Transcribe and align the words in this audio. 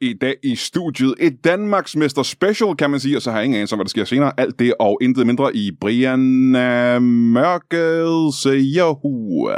i 0.00 0.14
dag 0.20 0.34
i 0.42 0.56
studiet. 0.56 1.14
Et 1.18 1.44
Danmarksmester 1.44 2.22
special, 2.22 2.76
kan 2.76 2.90
man 2.90 3.00
sige, 3.00 3.16
og 3.16 3.22
så 3.22 3.30
har 3.30 3.38
jeg 3.38 3.44
ingen 3.44 3.56
anelse 3.56 3.74
om, 3.74 3.78
hvad 3.78 3.84
der 3.84 3.88
sker 3.88 4.04
senere. 4.04 4.32
Alt 4.36 4.58
det 4.58 4.74
og 4.80 4.98
intet 5.02 5.26
mindre 5.26 5.56
i 5.56 5.72
Brian 5.80 6.56
øh, 6.56 6.96
uh, 6.96 7.02
Mørkels 7.02 8.46
Yahoo. 8.76 9.50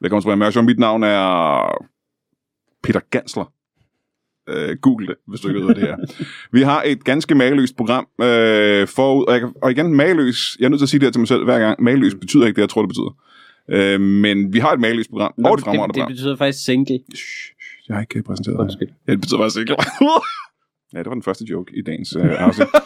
Velkommen 0.00 0.22
til 0.22 0.26
Brian 0.26 0.38
Mørk 0.38 0.52
Show. 0.52 0.62
Mit 0.62 0.78
navn 0.78 1.02
er 1.02 1.86
Peter 2.82 3.00
Gansler. 3.10 3.61
Uh, 4.50 4.76
Google 4.82 5.06
det, 5.06 5.14
hvis 5.28 5.40
du 5.40 5.48
ikke 5.48 5.60
ved, 5.60 5.74
det 5.74 5.90
er. 5.90 5.96
Vi 6.52 6.62
har 6.62 6.82
et 6.86 7.04
ganske 7.04 7.34
mageløst 7.34 7.76
program 7.76 8.06
uh, 8.18 8.24
forud, 8.88 9.24
og, 9.28 9.32
jeg, 9.32 9.40
kan- 9.40 9.52
og 9.62 9.70
igen, 9.70 9.94
mageløs, 9.94 10.56
jeg 10.58 10.64
er 10.64 10.68
nødt 10.68 10.78
til 10.78 10.84
at 10.84 10.88
sige 10.88 11.00
det 11.00 11.06
her 11.06 11.12
til 11.12 11.18
mig 11.20 11.28
selv 11.28 11.44
hver 11.44 11.58
gang, 11.58 11.82
mageløs 11.82 12.14
betyder 12.14 12.46
ikke 12.46 12.56
det, 12.56 12.60
jeg 12.62 12.68
tror, 12.68 12.82
det 12.82 12.88
betyder. 12.88 13.16
Uh, 13.96 14.00
men 14.00 14.52
vi 14.52 14.58
har 14.58 14.72
et 14.72 14.80
mageløst 14.80 15.10
program, 15.10 15.32
og 15.44 15.52
et 15.52 15.58
det, 15.58 15.64
fremragende 15.64 16.00
det 16.00 16.06
betyder 16.08 16.36
faktisk 16.36 16.64
single. 16.64 16.98
Shh, 17.14 17.52
Jeg 17.88 17.96
har 17.96 18.00
ikke 18.00 18.22
præsenteret 18.22 18.54
det. 18.56 18.62
Undskyld. 18.62 18.88
Ja, 19.08 19.12
det 19.12 19.20
betyder 19.20 19.38
faktisk 19.38 19.58
ikke. 19.60 19.72
ja, 20.94 20.98
det 20.98 21.06
var 21.06 21.14
den 21.14 21.22
første 21.22 21.44
joke 21.50 21.72
i 21.78 21.82
dagens 21.82 22.16
uh, 22.16 22.22
afsnit. 22.46 22.68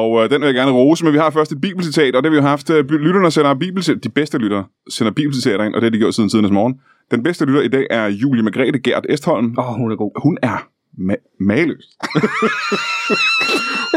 Og 0.00 0.24
øh, 0.24 0.30
den 0.30 0.40
vil 0.40 0.46
jeg 0.46 0.54
gerne 0.54 0.70
rose, 0.72 1.04
men 1.04 1.12
vi 1.12 1.18
har 1.18 1.30
først 1.30 1.52
et 1.52 1.60
bibelcitat, 1.60 2.14
og 2.16 2.22
det 2.22 2.30
har 2.30 2.30
vi 2.30 2.36
jo 2.36 2.48
haft. 2.48 2.70
Øh, 2.70 2.90
lytterne 2.90 3.30
sender 3.30 3.54
bibelcitat, 3.54 4.04
de 4.04 4.08
bedste 4.08 4.38
lyttere 4.38 4.64
sender 4.90 5.12
bibelcitater 5.12 5.64
ind, 5.64 5.74
og 5.74 5.80
det 5.80 5.86
har 5.86 5.90
de 5.90 5.98
gjort 5.98 6.14
siden 6.14 6.28
tidens 6.30 6.50
morgen. 6.50 6.80
Den 7.10 7.22
bedste 7.22 7.44
lytter 7.44 7.60
i 7.60 7.68
dag 7.68 7.86
er 7.90 8.06
Julie 8.06 8.42
Margrethe 8.42 8.78
Gert 8.78 9.06
Estholm. 9.08 9.54
Åh, 9.58 9.70
oh, 9.70 9.76
hun 9.76 9.92
er 9.92 9.96
god. 9.96 10.22
Hun 10.22 10.38
er 10.42 10.68
ma- 10.98 11.36
maløs. 11.40 11.84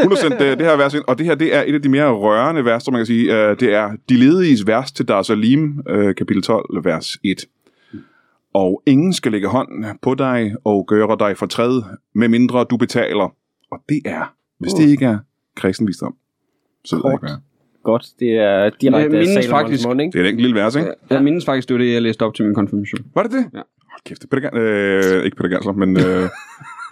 Hun 0.02 0.12
har 0.12 0.16
sendt 0.16 0.42
øh, 0.42 0.58
det 0.58 0.66
her 0.66 0.76
vers 0.76 0.94
ind, 0.94 1.04
og 1.06 1.18
det 1.18 1.26
her 1.26 1.34
det 1.34 1.54
er 1.54 1.62
et 1.66 1.74
af 1.74 1.82
de 1.82 1.88
mere 1.88 2.10
rørende 2.12 2.64
vers, 2.64 2.82
som 2.82 2.92
man 2.92 2.98
kan 3.00 3.06
sige. 3.06 3.48
Øh, 3.50 3.60
det 3.60 3.74
er 3.74 3.90
De 4.08 4.16
lediges 4.16 4.66
vers 4.66 4.92
til 4.92 5.08
Dar 5.08 5.22
Salim, 5.22 5.80
øh, 5.88 6.14
kapitel 6.14 6.42
12, 6.42 6.84
vers 6.84 7.16
1. 7.24 7.44
Og 8.54 8.82
ingen 8.86 9.12
skal 9.12 9.32
lægge 9.32 9.48
hånd 9.48 9.84
på 10.02 10.14
dig 10.14 10.52
og 10.64 10.84
gøre 10.88 11.16
dig 11.18 11.36
fortræd, 11.36 11.82
med 12.14 12.28
mindre 12.28 12.64
du 12.70 12.76
betaler. 12.76 13.34
Og 13.70 13.78
det 13.88 14.00
er, 14.04 14.34
hvis 14.58 14.72
det 14.72 14.88
ikke 14.88 15.04
er 15.04 15.18
kristen 15.56 15.86
visdom, 15.86 16.14
så 16.84 16.96
ved 16.96 17.02
jeg 17.06 17.12
ikke, 17.14 17.26
hvad. 17.26 17.36
Godt, 17.84 18.06
det 18.20 18.28
er 18.30 18.70
direkte 18.80 19.04
af 19.04 19.10
mindes 19.10 19.28
Salomons 19.28 19.48
faktisk- 19.50 19.86
mund, 19.86 20.00
ikke? 20.00 20.12
Det 20.12 20.18
er 20.20 20.24
et 20.24 20.28
enkelt 20.28 20.42
lille 20.46 20.60
vers, 20.60 20.76
ikke? 20.76 20.90
Jeg 21.10 21.24
mindes 21.24 21.44
faktisk, 21.44 21.68
det 21.68 21.74
var 21.74 21.78
det, 21.82 21.92
jeg 21.92 22.02
læste 22.02 22.22
op 22.22 22.34
til 22.34 22.44
min 22.44 22.54
konfirmation. 22.54 23.00
Var 23.14 23.22
det 23.22 23.32
det? 23.32 23.44
Ja. 23.54 23.58
Hold 23.90 24.00
kæft, 24.04 24.22
det 24.22 24.32
er 24.32 24.36
Peter, 24.36 24.50
Gan- 24.50 24.58
øh, 24.58 25.24
ikke 25.24 25.36
Peter 25.36 25.48
Gansler, 25.48 25.72
men 25.72 25.96
øh, 25.96 26.02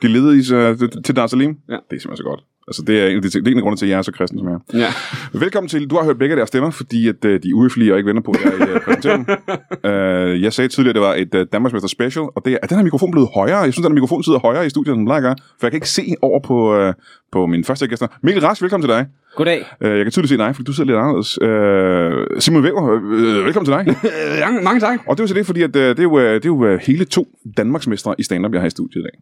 de 0.02 0.08
lediges 0.08 0.50
øh, 0.50 0.78
til 1.04 1.16
Dar 1.16 1.26
Salim. 1.26 1.56
Ja. 1.68 1.72
Det 1.72 1.96
er 1.96 2.00
simpelthen 2.00 2.16
så 2.16 2.22
godt. 2.22 2.40
Altså, 2.68 2.82
det 2.82 3.00
er 3.02 3.06
en 3.08 3.16
af 3.16 3.22
de 3.22 3.28
det 3.28 3.46
er 3.46 3.50
en 3.50 3.56
af 3.56 3.62
grundene 3.62 3.76
til, 3.76 3.86
at 3.86 3.90
jeg 3.90 3.98
er 3.98 4.02
så 4.02 4.12
kristen, 4.12 4.38
som 4.38 4.48
jeg 4.48 4.54
er. 4.54 4.78
Ja. 4.78 4.88
Velkommen 5.32 5.68
til. 5.68 5.90
Du 5.90 5.96
har 5.96 6.04
hørt 6.04 6.18
begge 6.18 6.36
deres 6.36 6.48
stemmer, 6.48 6.70
fordi 6.70 7.08
at, 7.08 7.24
øh, 7.24 7.42
de 7.42 7.48
er 7.48 7.54
ueflige 7.54 7.92
og 7.92 7.98
ikke 7.98 8.08
venter 8.08 8.22
på, 8.22 8.30
at 8.30 8.44
jeg 8.44 8.68
øh, 8.68 8.80
præsenterer 8.80 9.16
dem. 9.16 9.26
Øh, 9.84 10.42
jeg 10.42 10.52
sagde 10.52 10.68
tidligere, 10.68 10.90
at 10.90 10.94
det 10.94 11.02
var 11.02 11.14
et 11.14 11.34
øh, 11.34 11.46
Danmarksmester 11.52 11.88
special, 11.88 12.24
og 12.34 12.42
det 12.44 12.52
er, 12.52 12.58
er 12.62 12.66
den 12.66 12.76
her 12.76 12.84
mikrofon 12.84 13.10
blevet 13.10 13.28
højere? 13.34 13.58
Jeg 13.58 13.72
synes, 13.72 13.84
at 13.84 13.88
den 13.88 13.92
her 13.92 14.00
mikrofon 14.00 14.22
sidder 14.22 14.38
højere 14.38 14.66
i 14.66 14.70
studiet, 14.70 14.92
end 14.92 14.98
den 14.98 15.06
plejer 15.06 15.18
at 15.18 15.22
gøre, 15.22 15.36
for 15.60 15.66
jeg 15.66 15.70
kan 15.70 15.76
ikke 15.76 15.88
se 15.88 16.14
over 16.22 16.40
på, 16.40 16.76
øh, 16.76 16.94
på 17.32 17.46
mine 17.46 17.64
første 17.64 17.86
gæster. 17.86 18.06
Mikkel 18.22 18.46
Rask, 18.46 18.62
velkommen 18.62 18.88
til 18.88 18.94
dig. 18.96 19.06
Goddag. 19.36 19.64
Øh, 19.80 19.96
jeg 19.96 20.04
kan 20.04 20.12
tydeligt 20.12 20.28
se 20.28 20.36
dig, 20.36 20.56
fordi 20.56 20.64
du 20.64 20.72
sidder 20.72 20.86
lidt 20.86 20.98
anderledes. 20.98 21.38
Øh, 21.42 22.40
Simon 22.40 22.62
Weber, 22.62 23.00
øh, 23.12 23.44
velkommen 23.44 23.66
til 23.66 23.74
dig. 23.74 23.96
mange, 24.64 24.80
tak. 24.80 25.00
Og 25.06 25.16
det 25.16 25.20
er 25.20 25.24
jo 25.24 25.28
så 25.28 25.34
det, 25.34 25.46
fordi 25.46 25.62
at, 25.62 25.76
øh, 25.76 25.88
det 25.88 25.98
er 25.98 26.02
jo, 26.02 26.18
det 26.18 26.44
er 26.44 26.48
jo 26.48 26.76
hele 26.76 27.04
to 27.04 27.26
Danmarksmestre 27.56 28.14
i 28.18 28.22
stand-up, 28.22 28.52
jeg 28.52 28.60
har 28.60 28.66
i 28.66 28.70
studiet 28.70 29.00
i 29.00 29.04
dag. 29.04 29.18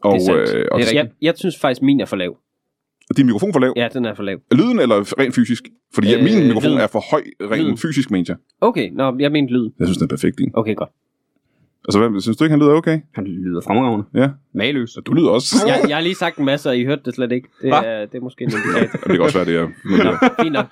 Og, 0.00 0.14
Det 0.14 0.20
er 0.22 0.24
sandt. 0.26 0.54
øh, 0.56 0.64
og 0.72 0.78
Det 0.80 0.88
er 0.88 0.94
Jeg, 0.94 1.08
jeg 1.22 1.34
synes 1.36 1.58
faktisk, 1.60 1.82
min 1.82 2.00
er 2.00 2.04
for 2.06 2.16
lav. 2.16 2.36
din 3.16 3.26
mikrofon 3.26 3.52
for 3.52 3.60
lav. 3.60 3.72
Ja, 3.76 3.88
den 3.92 4.04
er 4.04 4.14
for 4.14 4.22
lav. 4.22 4.38
Lyden 4.52 4.78
eller 4.80 5.20
rent 5.20 5.34
fysisk? 5.34 5.62
Fordi 5.94 6.14
øh, 6.14 6.18
Øh, 6.18 6.24
min 6.24 6.46
mikrofon 6.46 6.70
lyden. 6.70 6.80
er 6.80 6.86
for 6.86 7.04
høj 7.10 7.22
rent 7.40 7.62
Lyden. 7.62 7.78
fysisk, 7.78 8.10
mener 8.10 8.24
jeg. 8.28 8.36
Okay, 8.60 8.90
nå, 8.92 9.16
jeg 9.18 9.32
mente 9.32 9.52
lyd. 9.54 9.70
Jeg 9.78 9.86
synes, 9.86 9.98
den 9.98 10.04
er 10.04 10.08
perfekt, 10.08 10.38
din. 10.38 10.50
Okay, 10.54 10.74
godt. 10.74 10.90
Altså, 11.88 11.98
hvad, 12.08 12.20
synes 12.20 12.36
du 12.36 12.44
ikke, 12.44 12.50
han 12.52 12.60
lyder 12.60 12.72
okay? 12.72 13.00
Han 13.14 13.24
lyder 13.24 13.60
fremragende. 13.60 14.04
Ja. 14.14 14.28
Maløs. 14.54 14.98
Du 15.06 15.12
lyder 15.12 15.30
også. 15.30 15.56
Jeg, 15.66 15.84
jeg 15.88 15.96
har 15.96 16.02
lige 16.02 16.14
sagt 16.14 16.38
en 16.38 16.44
masse, 16.44 16.68
og 16.68 16.76
I 16.78 16.84
hørte 16.84 17.02
det 17.04 17.14
slet 17.14 17.32
ikke. 17.32 17.48
Det, 17.62 17.70
er, 17.70 18.06
det 18.06 18.14
er 18.14 18.20
måske 18.20 18.44
en 18.44 18.50
indikator. 18.50 18.98
det 18.98 19.10
kan 19.10 19.20
også 19.20 19.38
være, 19.38 19.46
det 19.46 19.56
er. 19.56 19.68
Men, 19.84 20.06
Nå, 20.06 20.42
fint 20.42 20.52
nok. 20.52 20.66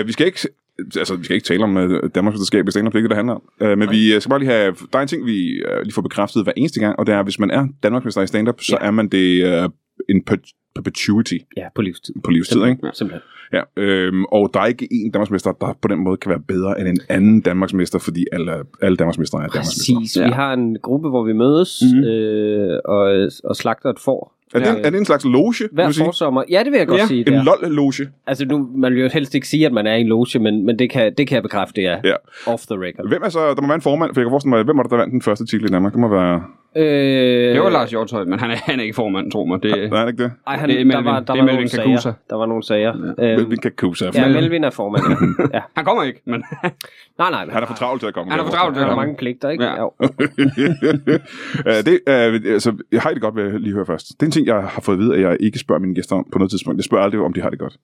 øh, 0.00 0.06
vi 0.06 0.12
skal 0.12 0.26
ikke... 0.26 0.48
Altså, 0.96 1.16
vi 1.16 1.24
skal 1.24 1.34
ikke 1.34 1.46
tale 1.46 1.64
om 1.64 1.76
uh, 1.76 1.90
Danmarks 2.14 2.34
Mesterskab 2.34 2.68
i 2.68 2.70
stand-up, 2.70 2.92
det 2.92 2.98
er 2.98 2.98
ikke 2.98 3.04
det, 3.08 3.10
det 3.10 3.16
handler 3.16 3.34
om. 3.34 3.42
Uh, 3.72 3.78
men 3.78 3.90
vi 3.90 4.14
øh, 4.14 4.20
skal 4.20 4.30
bare 4.30 4.38
lige 4.38 4.50
have... 4.50 4.74
Der 4.92 4.98
er 4.98 5.02
en 5.02 5.08
ting, 5.08 5.26
vi 5.26 5.62
uh, 5.72 5.82
lige 5.82 5.92
får 5.94 6.02
bekræftet 6.02 6.42
hver 6.44 6.52
eneste 6.56 6.80
gang, 6.80 6.98
og 6.98 7.06
det 7.06 7.14
er, 7.14 7.18
at 7.18 7.24
hvis 7.26 7.38
man 7.38 7.50
er 7.50 7.66
Danmarksmester 7.82 8.22
i 8.22 8.26
stand-up, 8.26 8.60
så 8.60 8.78
Ja. 8.80 8.86
er 8.86 8.90
man 8.90 9.08
det 9.08 9.64
uh, 9.64 9.70
en 10.08 10.22
per- 10.30 10.52
perpetuity 10.74 11.34
Ja, 11.56 11.66
på 11.74 11.82
livstid. 11.82 12.14
på 12.24 12.30
livstid, 12.30 12.56
ikke? 12.56 12.68
Simpelthen. 12.70 12.94
Simpelthen. 12.94 13.20
Ja, 13.52 13.62
øhm, 13.76 14.24
og 14.24 14.50
der 14.54 14.60
er 14.60 14.66
ikke 14.66 14.88
én 14.92 15.10
Danmarksmester, 15.10 15.52
der 15.52 15.78
på 15.82 15.88
den 15.88 15.98
måde 15.98 16.16
kan 16.16 16.30
være 16.30 16.40
bedre 16.48 16.80
end 16.80 16.88
en 16.88 16.98
anden 17.08 17.40
Danmarksmester, 17.40 17.98
fordi 17.98 18.24
alle, 18.32 18.52
alle 18.82 18.96
Danmarksmestre 18.96 19.38
er 19.38 19.42
Danmarksmestre. 19.46 19.94
Præcis. 20.00 20.16
Ja. 20.16 20.24
Vi 20.24 20.30
har 20.32 20.52
en 20.52 20.76
gruppe, 20.82 21.08
hvor 21.08 21.24
vi 21.24 21.32
mødes 21.32 21.82
Mhm. 21.94 22.04
øh, 22.04 22.78
og, 22.84 23.28
og 23.44 23.56
slagter 23.56 23.90
et 23.90 23.98
får. 23.98 24.33
Er 24.54 24.58
det, 24.58 24.68
en, 24.78 24.84
er 24.84 24.90
det 24.90 24.98
en 24.98 25.04
slags 25.04 25.24
loge, 25.24 25.54
Hver 25.72 25.92
forsommer. 25.92 26.42
Ja, 26.50 26.62
det 26.64 26.72
vil 26.72 26.78
jeg 26.78 26.86
godt 26.86 27.00
Ja, 27.00 27.06
sige. 27.06 27.20
En 27.20 27.26
Det 27.26 27.34
er. 27.34 27.42
lol-loge? 27.44 28.08
Altså, 28.26 28.44
nu, 28.46 28.68
man 28.74 28.94
vil 28.94 29.02
jo 29.02 29.08
helst 29.12 29.34
ikke 29.34 29.48
sige, 29.48 29.66
at 29.66 29.72
man 29.72 29.86
er 29.86 29.94
i 29.94 30.00
en 30.00 30.06
loge, 30.08 30.38
men, 30.38 30.66
men 30.66 30.78
det, 30.78 30.90
kan, 30.90 31.14
det 31.18 31.26
kan 31.28 31.34
jeg 31.34 31.42
bekræfte, 31.42 31.80
det 31.80 31.86
er. 31.90 32.00
Ja. 32.04 32.14
Off 32.46 32.62
the 32.66 32.76
record. 32.76 33.08
Hvem 33.08 33.22
er 33.24 33.28
så, 33.28 33.38
der 33.54 33.60
må 33.60 33.66
være 33.66 33.74
en 33.74 33.80
formand, 33.82 34.14
for 34.14 34.20
jeg 34.20 34.26
kan 34.26 34.30
forestille 34.30 34.50
mig, 34.50 34.62
hvem 34.64 34.76
var 34.76 34.82
det, 34.82 34.90
der 34.90 34.96
vandt 34.96 35.12
den 35.12 35.22
første 35.22 35.46
titel 35.46 35.64
i 35.64 35.68
Danmark? 35.68 35.92
Det 35.92 36.00
må 36.00 36.08
være... 36.08 36.42
Øh, 36.76 37.54
Det 37.54 37.60
var 37.62 37.70
Lars 37.70 37.90
Hjortøj, 37.90 38.24
men 38.24 38.38
han 38.38 38.50
er, 38.50 38.54
han 38.56 38.78
er 38.80 38.82
ikke 38.82 38.94
formand, 38.94 39.30
tro 39.32 39.44
mig. 39.44 39.62
Det, 39.62 39.90
Nej, 39.90 40.00
er 40.00 40.04
det 40.04 40.12
ikke 40.12 40.22
det? 40.24 40.32
Ej, 40.46 40.56
han, 40.56 40.68
Det 40.68 40.74
er 40.74 40.78
der 40.78 40.84
Melvin. 40.84 41.04
var, 41.04 41.12
der 41.12 41.20
Det 41.20 41.28
er 41.30 41.34
var 41.34 41.42
Melvin 41.44 41.68
nogle 41.76 41.84
Kakusa. 41.92 42.02
sager. 42.02 42.14
Der 42.30 42.36
var 42.36 42.46
nogle 42.46 42.62
sager. 42.62 43.14
Ja, 43.18 43.30
øhm, 43.32 43.40
Melvin 43.40 43.58
Kakusa. 43.58 44.04
ja 44.14 44.22
Ja, 44.22 44.28
Melvin 44.28 44.64
er 44.64 44.70
formand. 44.70 45.02
Ja. 45.38 45.44
ja. 45.58 45.60
han 45.76 45.84
kommer 45.84 46.02
ikke, 46.02 46.20
men 46.24 46.44
Nej, 47.18 47.30
nej. 47.30 47.46
han 47.50 47.62
er 47.62 47.66
for 47.66 47.74
travlt 47.74 48.00
til 48.00 48.06
at 48.08 48.14
komme. 48.14 48.30
Han 48.30 48.40
er 48.40 48.44
for 48.44 48.52
travlt 48.52 48.74
til 48.74 48.80
Der 48.80 48.86
at 48.86 48.90
er 48.90 48.94
komme. 48.94 49.06
mange 49.06 49.16
pligter, 49.18 49.50
ikke? 49.50 49.64
Ja. 49.64 49.78
Jo. 49.80 49.92
uh, 50.00 50.06
det, 51.86 52.00
uh, 52.06 52.52
altså, 52.54 52.76
jeg 52.92 53.00
har 53.02 53.10
det 53.10 53.22
godt, 53.22 53.36
vil 53.36 53.44
jeg 53.44 53.60
lige 53.60 53.74
høre 53.74 53.86
først. 53.86 54.08
Det 54.08 54.22
er 54.22 54.26
en 54.26 54.32
ting, 54.32 54.46
jeg 54.46 54.54
har 54.62 54.80
fået 54.80 54.94
at 54.96 55.00
vide, 55.00 55.14
at 55.14 55.20
jeg 55.20 55.36
ikke 55.40 55.58
spørger 55.58 55.80
mine 55.80 55.94
gæster 55.94 56.16
om 56.16 56.26
på 56.32 56.38
noget 56.38 56.50
tidspunkt. 56.50 56.78
Jeg 56.78 56.84
spørger 56.84 57.04
aldrig, 57.04 57.20
om 57.20 57.32
de 57.32 57.40
har 57.40 57.50
det 57.50 57.58
godt. 57.58 57.76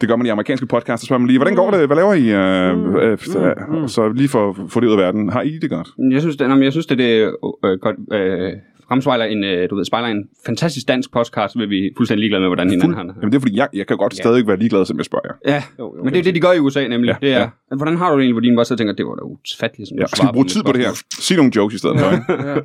Det 0.00 0.08
gør 0.08 0.16
man 0.16 0.26
i 0.26 0.28
amerikanske 0.28 0.66
podcasts, 0.66 1.00
så 1.02 1.06
spørger 1.06 1.18
man 1.18 1.26
lige, 1.26 1.38
hvordan 1.38 1.54
går 1.54 1.70
det? 1.70 1.86
Hvad 1.86 1.96
laver 1.96 2.14
I? 2.14 2.26
Uh, 2.72 3.76
uh, 3.76 3.82
uh, 3.82 3.88
så 3.88 4.12
lige 4.16 4.28
for 4.28 4.50
at 4.50 4.56
få 4.68 4.80
det 4.80 4.86
ud 4.86 4.92
af 4.92 4.98
verden. 4.98 5.28
Har 5.28 5.42
I 5.42 5.58
det 5.58 5.70
godt? 5.70 5.88
jeg 6.10 6.20
synes, 6.20 6.36
det, 6.36 6.44
jamen, 6.44 6.62
jeg 6.64 6.72
synes, 6.72 6.86
det, 6.86 6.98
det 6.98 7.32
øh, 7.64 7.78
godt, 7.80 7.96
øh, 8.12 8.52
fremspejler 8.88 9.24
en, 9.24 9.44
øh, 9.44 9.70
du 9.70 9.76
ved, 9.76 9.84
spejler 9.84 10.08
en 10.08 10.24
fantastisk 10.46 10.88
dansk 10.88 11.12
podcast, 11.12 11.56
hvor 11.56 11.66
vi 11.66 11.90
fuldstændig 11.96 12.20
ligeglade 12.20 12.40
med, 12.40 12.48
hvordan 12.48 12.70
hinanden 12.70 12.94
har 12.94 13.02
det. 13.02 13.14
Jamen 13.20 13.32
det 13.32 13.36
er 13.36 13.40
fordi, 13.40 13.56
jeg, 13.56 13.68
jeg 13.72 13.86
kan 13.86 13.96
godt 13.96 14.12
Ja. 14.18 14.22
stadig 14.22 14.46
være 14.46 14.56
ligeglad, 14.56 14.84
som 14.84 14.96
jeg 14.98 15.04
spørger 15.04 15.26
jer. 15.28 15.54
Ja, 15.54 15.62
Jo, 15.78 15.94
jo, 15.96 16.04
men 16.04 16.12
det 16.12 16.18
er 16.18 16.22
det, 16.22 16.34
de 16.34 16.40
gør 16.40 16.52
i 16.52 16.58
USA 16.58 16.88
nemlig. 16.88 17.08
Ja, 17.08 17.26
det 17.26 17.34
er, 17.34 17.40
ja. 17.70 17.76
hvordan 17.76 17.96
har 17.96 18.10
du 18.10 18.16
det 18.16 18.20
egentlig, 18.22 18.34
hvor 18.34 18.40
dine 18.40 18.56
bare 18.56 18.64
så 18.64 18.76
tænker, 18.76 18.94
det 18.94 19.06
var 19.06 19.14
da 19.14 19.22
utfatteligt, 19.22 19.88
som 19.88 19.98
Ja, 19.98 20.02
du 20.04 20.08
skal 20.16 20.26
vi 20.28 20.32
bruge 20.32 20.46
tid 20.46 20.62
på 20.62 20.72
det 20.72 20.80
her? 20.80 20.90
Sig 21.20 21.36
nogle 21.36 21.52
jokes 21.56 21.74
i 21.74 21.78
stedet 21.78 22.00
for? 22.00 22.10
Ja. 22.50 22.56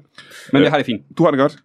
Men 0.53 0.61
det 0.61 0.69
har 0.69 0.77
det 0.77 0.85
fint. 0.85 1.01
Du 1.17 1.23
har 1.23 1.31
det 1.31 1.39
godt. 1.39 1.57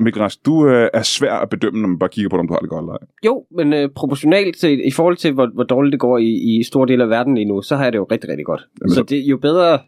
Mikkel 0.00 0.22
Rask, 0.22 0.38
du 0.46 0.68
øh, 0.68 0.88
er 0.94 1.02
svær 1.02 1.32
at 1.34 1.48
bedømme, 1.48 1.80
når 1.80 1.88
man 1.88 1.98
bare 1.98 2.08
kigger 2.08 2.28
på, 2.28 2.36
om 2.36 2.46
du 2.48 2.52
har 2.54 2.60
det 2.60 2.68
godt 2.70 2.82
eller 2.82 2.92
ej. 2.92 2.98
Jo, 3.26 3.44
men 3.56 3.72
øh, 3.72 3.88
proportionalt 3.96 4.56
til, 4.56 4.86
i 4.88 4.90
forhold 4.90 5.16
til, 5.16 5.32
hvor, 5.32 5.50
hvor 5.54 5.64
dårligt 5.64 5.92
det 5.92 6.00
går 6.00 6.18
i, 6.18 6.58
i 6.58 6.62
store 6.62 6.88
dele 6.88 7.02
af 7.02 7.08
verden 7.10 7.34
lige 7.34 7.44
nu, 7.44 7.62
så 7.62 7.76
har 7.76 7.82
jeg 7.84 7.92
det 7.92 7.98
jo 7.98 8.06
rigtig, 8.10 8.30
rigtig 8.30 8.46
godt. 8.46 8.60
Jamen, 8.80 8.94
så 8.94 9.02
det, 9.02 9.16
jo 9.16 9.36
bedre... 9.36 9.78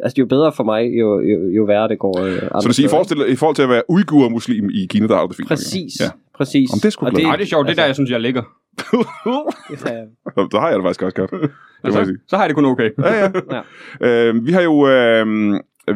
Altså, 0.00 0.14
jo 0.20 0.26
bedre 0.26 0.52
for 0.52 0.64
mig, 0.64 0.82
jo, 1.00 1.20
jo, 1.20 1.48
jo 1.56 1.64
værre 1.64 1.88
det 1.88 1.98
går. 1.98 2.20
Øh, 2.20 2.32
Så 2.34 2.62
det 2.66 2.74
siger, 2.74 2.86
i 2.88 2.90
forhold, 2.90 3.06
til, 3.06 3.32
i 3.32 3.36
forhold 3.36 3.54
til 3.56 3.62
at 3.62 3.68
være 3.68 3.82
uigur-muslim 3.88 4.70
i 4.70 4.86
Kina, 4.90 5.06
der 5.06 5.16
er 5.16 5.26
det 5.26 5.36
fint. 5.36 5.48
Præcis, 5.48 5.92
Ja. 6.00 6.06
præcis. 6.34 6.70
Om 6.72 6.78
det 6.78 6.84
er 6.84 6.90
sgu 6.90 7.06
Og 7.06 7.12
glad. 7.12 7.22
Nej, 7.24 7.36
det 7.36 7.42
er 7.42 7.46
sjovt. 7.46 7.66
Det 7.66 7.72
er 7.72 7.76
der, 7.76 7.86
jeg 7.86 7.94
synes, 7.94 8.10
jeg 8.10 8.20
ligger. 8.20 8.42
Så 10.52 10.58
har 10.60 10.68
jeg 10.68 10.76
det 10.78 10.84
faktisk 10.84 11.02
også 11.02 11.16
godt. 11.16 11.30
Det 11.82 11.92
må 11.92 11.98
jeg 11.98 12.04
Så, 12.04 12.04
sige. 12.04 12.18
så 12.28 12.36
har 12.36 12.42
jeg 12.42 12.48
det 12.48 12.54
kun 12.56 12.64
okay. 12.64 12.90
Ja, 12.98 13.14
ja. 13.24 13.30
ja. 14.00 14.28
Øh, 14.28 14.46
vi 14.46 14.52
har 14.52 14.62
jo 14.62 14.88
øh, 14.88 15.26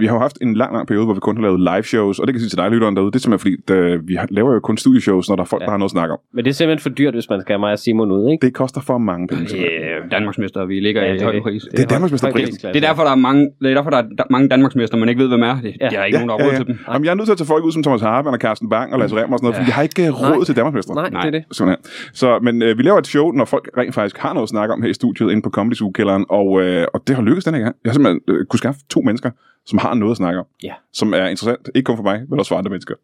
vi 0.00 0.06
har 0.06 0.14
jo 0.14 0.20
haft 0.20 0.38
en 0.42 0.54
lang, 0.54 0.72
lang 0.74 0.86
periode, 0.86 1.04
hvor 1.04 1.14
vi 1.14 1.20
kun 1.20 1.36
har 1.36 1.42
lavet 1.42 1.60
live 1.60 1.82
shows, 1.82 2.18
og 2.18 2.26
det 2.26 2.32
kan 2.34 2.36
jeg 2.38 2.40
sige 2.40 2.50
til 2.50 2.58
dig, 2.58 2.70
lytteren 2.70 2.96
derude, 2.96 3.10
det 3.12 3.16
er 3.18 3.20
simpelthen 3.20 3.56
fordi, 3.66 3.92
at, 3.94 4.08
vi 4.08 4.14
har, 4.14 4.26
laver 4.30 4.52
jo 4.54 4.60
kun 4.60 4.76
studieshows, 4.76 5.28
når 5.28 5.36
der 5.36 5.42
er 5.42 5.46
folk, 5.46 5.60
Ja. 5.62 5.64
der 5.66 5.70
har 5.70 5.78
noget 5.78 5.88
at 5.88 5.90
snakke 5.90 6.12
om. 6.12 6.18
Men 6.34 6.44
det 6.44 6.50
er 6.50 6.54
simpelthen 6.54 6.82
for 6.90 6.94
dyrt, 6.98 7.14
hvis 7.14 7.28
man 7.30 7.40
skal 7.40 7.52
have 7.52 7.60
mig 7.60 7.72
og 7.72 7.78
Simon 7.78 8.10
ud, 8.12 8.30
ikke? 8.32 8.46
Det 8.46 8.54
koster 8.54 8.80
for 8.80 8.98
mange 8.98 9.28
penge. 9.28 9.44
Øh, 9.56 10.10
Danmarksmester, 10.10 10.64
vi 10.66 10.80
ligger 10.80 11.02
Ja, 11.02 11.08
ja, 11.08 11.14
i 11.20 11.22
høj 11.22 11.32
det. 11.32 11.42
pris. 11.42 11.62
Det 11.70 11.80
er 11.80 11.86
Danmarksmesterprisen. 11.86 12.68
Det 12.74 12.76
er 12.76 12.80
derfor, 12.88 13.02
der 13.02 13.10
er 13.10 13.14
mange, 13.28 13.50
det 13.60 13.70
er 13.70 13.74
derfor, 13.74 13.90
der 13.90 13.98
er 13.98 14.02
da- 14.18 14.24
mange 14.30 14.48
Danmarksmester, 14.48 14.96
man 14.98 15.08
ikke 15.08 15.20
ved, 15.22 15.28
hvem 15.28 15.42
er. 15.42 15.54
Det, 15.54 15.64
Ja. 15.64 15.70
ja. 15.84 15.88
Der 15.90 15.98
er 16.00 16.04
ikke 16.04 16.18
ja, 16.18 16.24
nogen, 16.24 16.40
der 16.40 16.44
har 16.44 16.50
råd 16.52 16.56
til 16.56 16.66
dem. 16.66 16.78
Jamen, 16.92 17.04
jeg 17.04 17.10
er 17.10 17.14
nødt 17.14 17.26
til 17.26 17.32
at 17.32 17.38
tage 17.38 17.46
folk 17.46 17.64
ud 17.64 17.72
som 17.72 17.82
Thomas 17.82 18.00
Harben 18.00 18.32
og 18.34 18.38
Carsten 18.40 18.68
Bang 18.70 18.92
og 18.92 18.98
Lasse 18.98 19.16
Remmer 19.16 19.32
og 19.32 19.38
sådan 19.38 19.44
noget, 19.46 19.56
fordi 19.56 19.68
jeg 19.68 19.74
har 19.74 19.82
ikke 19.82 20.10
råd 20.10 20.36
Nej. 20.36 20.44
til 20.44 20.56
Danmarksmester. 20.56 20.94
Nej, 20.94 21.22
det 21.30 21.34
er 21.34 21.74
det. 21.76 21.76
Så, 22.12 22.38
men 22.42 22.62
øh, 22.62 22.78
vi 22.78 22.82
laver 22.82 22.98
et 22.98 23.06
show, 23.06 23.30
når 23.30 23.44
folk 23.44 23.70
rent 23.78 23.94
faktisk 23.94 24.18
har 24.18 24.32
noget 24.32 24.42
at 24.46 24.48
snakke 24.48 24.74
om 24.74 24.82
her 24.82 24.88
i 24.88 24.94
studiet 24.94 25.30
inde 25.30 25.42
på 25.42 25.50
Comedy 25.50 25.74
Zoo-kælderen, 25.74 26.24
og, 26.28 26.62
øh, 26.62 26.86
og 26.94 27.02
det 27.06 27.16
har 27.16 27.22
lykkes 27.22 27.44
den 27.44 27.54
her 27.54 27.60
gang. 27.62 27.76
Jeg 27.84 27.88
har 27.90 27.94
simpelthen 27.94 28.20
øh, 28.28 28.46
kunne 28.46 28.58
skaffe 28.58 28.80
to 28.90 29.00
mennesker, 29.00 29.30
som 29.66 29.78
har 29.78 29.94
noget 29.94 30.10
at 30.10 30.16
snakke 30.16 30.40
om, 30.40 30.46
Ja. 30.62 30.74
som 30.92 31.12
er 31.12 31.26
interessant, 31.26 31.70
ikke 31.74 31.86
kun 31.86 31.96
for 31.96 32.02
mig, 32.02 32.22
men 32.28 32.38
også 32.38 32.48
for 32.48 32.56
andre 32.56 32.70
mennesker. 32.70 32.94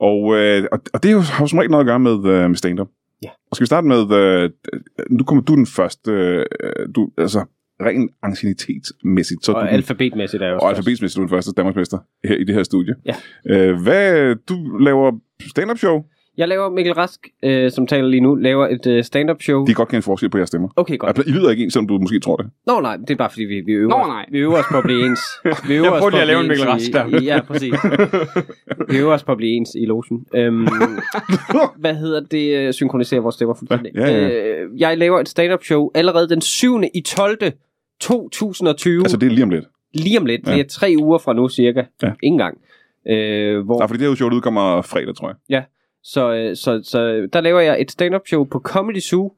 Og, 0.00 0.36
øh, 0.36 0.64
og, 0.72 0.80
og 0.94 1.02
det 1.02 1.10
har 1.10 1.40
jo 1.42 1.46
som 1.46 1.58
regel 1.58 1.70
noget 1.70 1.84
at 1.84 1.86
gøre 1.86 1.98
med, 2.00 2.16
øh, 2.32 2.48
med 2.50 2.56
stand-up. 2.56 2.88
Ja. 3.22 3.28
Og 3.50 3.56
skal 3.56 3.62
vi 3.62 3.66
starte 3.66 3.86
med, 3.86 4.12
øh, 4.12 4.50
nu 5.10 5.24
kommer 5.24 5.44
du 5.44 5.54
den 5.54 5.66
første, 5.66 6.10
øh, 6.12 6.44
du, 6.94 7.10
altså 7.18 7.44
ren 7.80 8.08
anciennitetsmæssigt, 8.22 9.44
så 9.44 9.52
Og 9.52 9.62
du 9.62 9.66
alfabetmæssigt 9.66 10.42
er 10.42 10.48
jo 10.48 10.54
og 10.54 10.60
størst. 10.60 10.78
alfabetsmæssigt 10.78 11.16
du 11.16 11.22
er 11.22 11.26
den 11.26 11.36
første 11.36 11.52
Danmarksmester 11.56 11.98
her 12.24 12.36
i 12.36 12.44
det 12.44 12.54
her 12.54 12.62
studie. 12.62 12.94
Ja. 13.06 13.14
Øh, 13.46 13.82
hvad, 13.82 14.34
du 14.34 14.78
laver 14.78 15.12
stand-up 15.50 15.78
show? 15.78 16.04
Jeg 16.36 16.48
laver 16.48 16.70
Mikkel 16.70 16.94
Rask, 16.94 17.20
øh, 17.42 17.70
som 17.70 17.86
taler 17.86 18.08
lige 18.08 18.20
nu, 18.20 18.34
laver 18.34 18.68
et 18.68 18.86
øh, 18.86 19.04
stand-up 19.04 19.42
show. 19.42 19.60
De 19.60 19.66
kan 19.66 19.74
godt 19.74 19.88
kende 19.88 20.02
forskel 20.02 20.30
på 20.30 20.38
jeres 20.38 20.48
stemmer. 20.48 20.68
Okay, 20.76 20.98
godt. 20.98 21.18
I 21.26 21.30
lyder 21.30 21.50
ikke 21.50 21.64
en, 21.64 21.70
selvom 21.70 21.88
du 21.88 21.98
måske 21.98 22.20
tror 22.20 22.36
det. 22.36 22.46
Nå 22.66 22.80
nej, 22.80 22.96
det 22.96 23.10
er 23.10 23.14
bare 23.16 23.30
fordi, 23.30 23.44
vi, 23.44 23.60
vi, 23.60 23.72
øver, 23.72 23.88
Nå, 23.90 23.96
os, 23.96 24.06
nej. 24.06 24.26
vi 24.30 24.38
øver 24.38 24.58
os 24.58 24.64
på 24.70 24.78
at 24.78 24.84
blive 24.84 25.06
ens. 25.06 25.20
Vi 25.68 25.74
øver 25.74 25.84
Jeg 25.84 25.92
os 25.92 25.98
prøver 26.00 26.10
på 26.10 26.14
lige 26.16 26.20
at 26.20 26.26
lave 26.26 26.40
en 26.40 26.48
Mikkel 26.48 26.66
ens 26.66 26.72
Rask 26.72 26.92
der. 26.92 27.20
i, 27.20 27.24
Ja, 27.24 27.40
præcis. 27.40 27.74
vi 28.90 28.98
øver 28.98 29.14
os 29.14 29.22
på 29.24 29.32
at 29.32 29.38
blive 29.38 29.52
ens 29.52 29.70
i 29.74 29.84
logen. 29.84 30.26
Øhm, 30.34 30.68
hvad 31.82 31.94
hedder 31.94 32.20
det? 32.20 32.56
øh, 32.56 32.72
Synkronisere 32.72 33.20
vores 33.20 33.34
stemmer 33.34 33.54
fuldstændig. 33.54 33.92
Ja, 33.94 34.06
ja, 34.06 34.28
Øh, 34.28 34.80
jeg 34.80 34.98
laver 34.98 35.20
et 35.20 35.28
stand-up 35.28 35.64
show 35.64 35.90
allerede 35.94 36.28
den 36.28 36.40
7. 36.40 36.80
i 36.94 37.00
12. 37.00 37.38
2020. 38.00 39.00
Altså, 39.02 39.16
det 39.16 39.26
er 39.26 39.30
lige 39.30 39.42
om 39.42 39.50
lidt. 39.50 39.64
lige 39.94 40.18
om 40.18 40.26
lidt. 40.26 40.46
Ja. 40.46 40.52
Det 40.52 40.60
er 40.60 40.64
tre 40.68 40.94
uger 40.98 41.18
fra 41.18 41.32
nu 41.32 41.48
cirka. 41.48 41.82
Ja. 42.02 42.12
Ingen 42.22 42.38
gang. 42.38 42.58
Øh, 43.08 43.64
hvor, 43.64 43.78
Nej, 43.78 43.86
fordi 43.88 44.00
det 44.00 44.08
her 44.08 44.14
show 44.14 44.30
udkommer 44.30 44.82
fredag, 44.82 45.14
tror 45.16 45.36
jeg. 45.48 45.64
Så, 46.06 46.34
øh, 46.34 46.56
så, 46.56 46.80
så 46.84 47.28
der 47.32 47.40
laver 47.40 47.60
jeg 47.60 47.80
et 47.80 47.90
stand-up 47.90 48.26
show 48.26 48.44
på 48.44 48.58
Comedy 48.58 49.00
Zoo. 49.00 49.32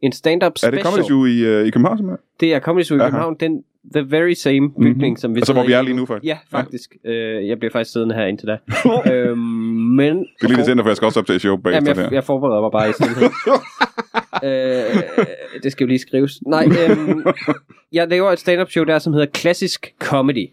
En 0.00 0.12
stand-up 0.12 0.52
Er 0.52 0.58
special. 0.58 0.72
det 0.72 0.84
Comedy 0.84 1.04
Zoo 1.08 1.24
i, 1.24 1.60
uh, 1.60 1.66
i 1.66 1.70
København, 1.70 1.98
simpelthen? 1.98 2.24
Det 2.40 2.54
er 2.54 2.60
Comedy 2.60 2.84
Zoo 2.84 2.96
i 2.96 3.00
Aha. 3.00 3.08
København. 3.08 3.36
Den 3.40 3.64
the 3.94 4.10
very 4.10 4.32
same 4.32 4.70
bygning, 4.70 4.96
mm-hmm. 4.96 5.16
som 5.16 5.34
vi 5.34 5.40
Altså, 5.40 5.52
sidder 5.52 5.60
hvor 5.60 5.66
vi 5.66 5.72
er 5.72 5.82
lige 5.82 5.96
nu, 5.96 6.06
faktisk. 6.06 6.28
Ja, 6.28 6.38
faktisk. 6.50 6.96
Ja. 7.04 7.10
Øh, 7.10 7.48
jeg 7.48 7.58
bliver 7.58 7.72
faktisk 7.72 7.92
siddende 7.92 8.14
her 8.14 8.26
indtil 8.26 8.48
da. 8.48 8.58
øhm, 9.12 9.38
men... 9.38 10.18
Det 10.18 10.26
er 10.42 10.48
lige 10.48 10.64
center, 10.64 10.84
for 10.84 10.88
jeg 10.90 10.96
skal 10.96 11.06
også 11.06 11.20
optage 11.20 11.38
show 11.38 11.56
bagefter 11.56 11.90
Jamen, 11.90 11.96
her. 11.96 12.02
jeg, 12.02 12.12
jeg 12.12 12.24
forbereder 12.24 12.60
mig 12.60 12.70
bare 12.72 12.90
i 12.90 12.92
stillhed. 12.92 13.30
øh, 14.48 15.62
det 15.62 15.72
skal 15.72 15.84
jo 15.84 15.88
lige 15.88 15.98
skrives. 15.98 16.42
Nej, 16.46 16.68
øhm, 16.90 17.24
jeg 17.98 18.08
laver 18.08 18.30
et 18.30 18.38
stand-up 18.38 18.70
show 18.70 18.84
der, 18.84 18.98
som 18.98 19.12
hedder 19.12 19.26
Klassisk 19.26 19.94
Comedy. 19.98 20.48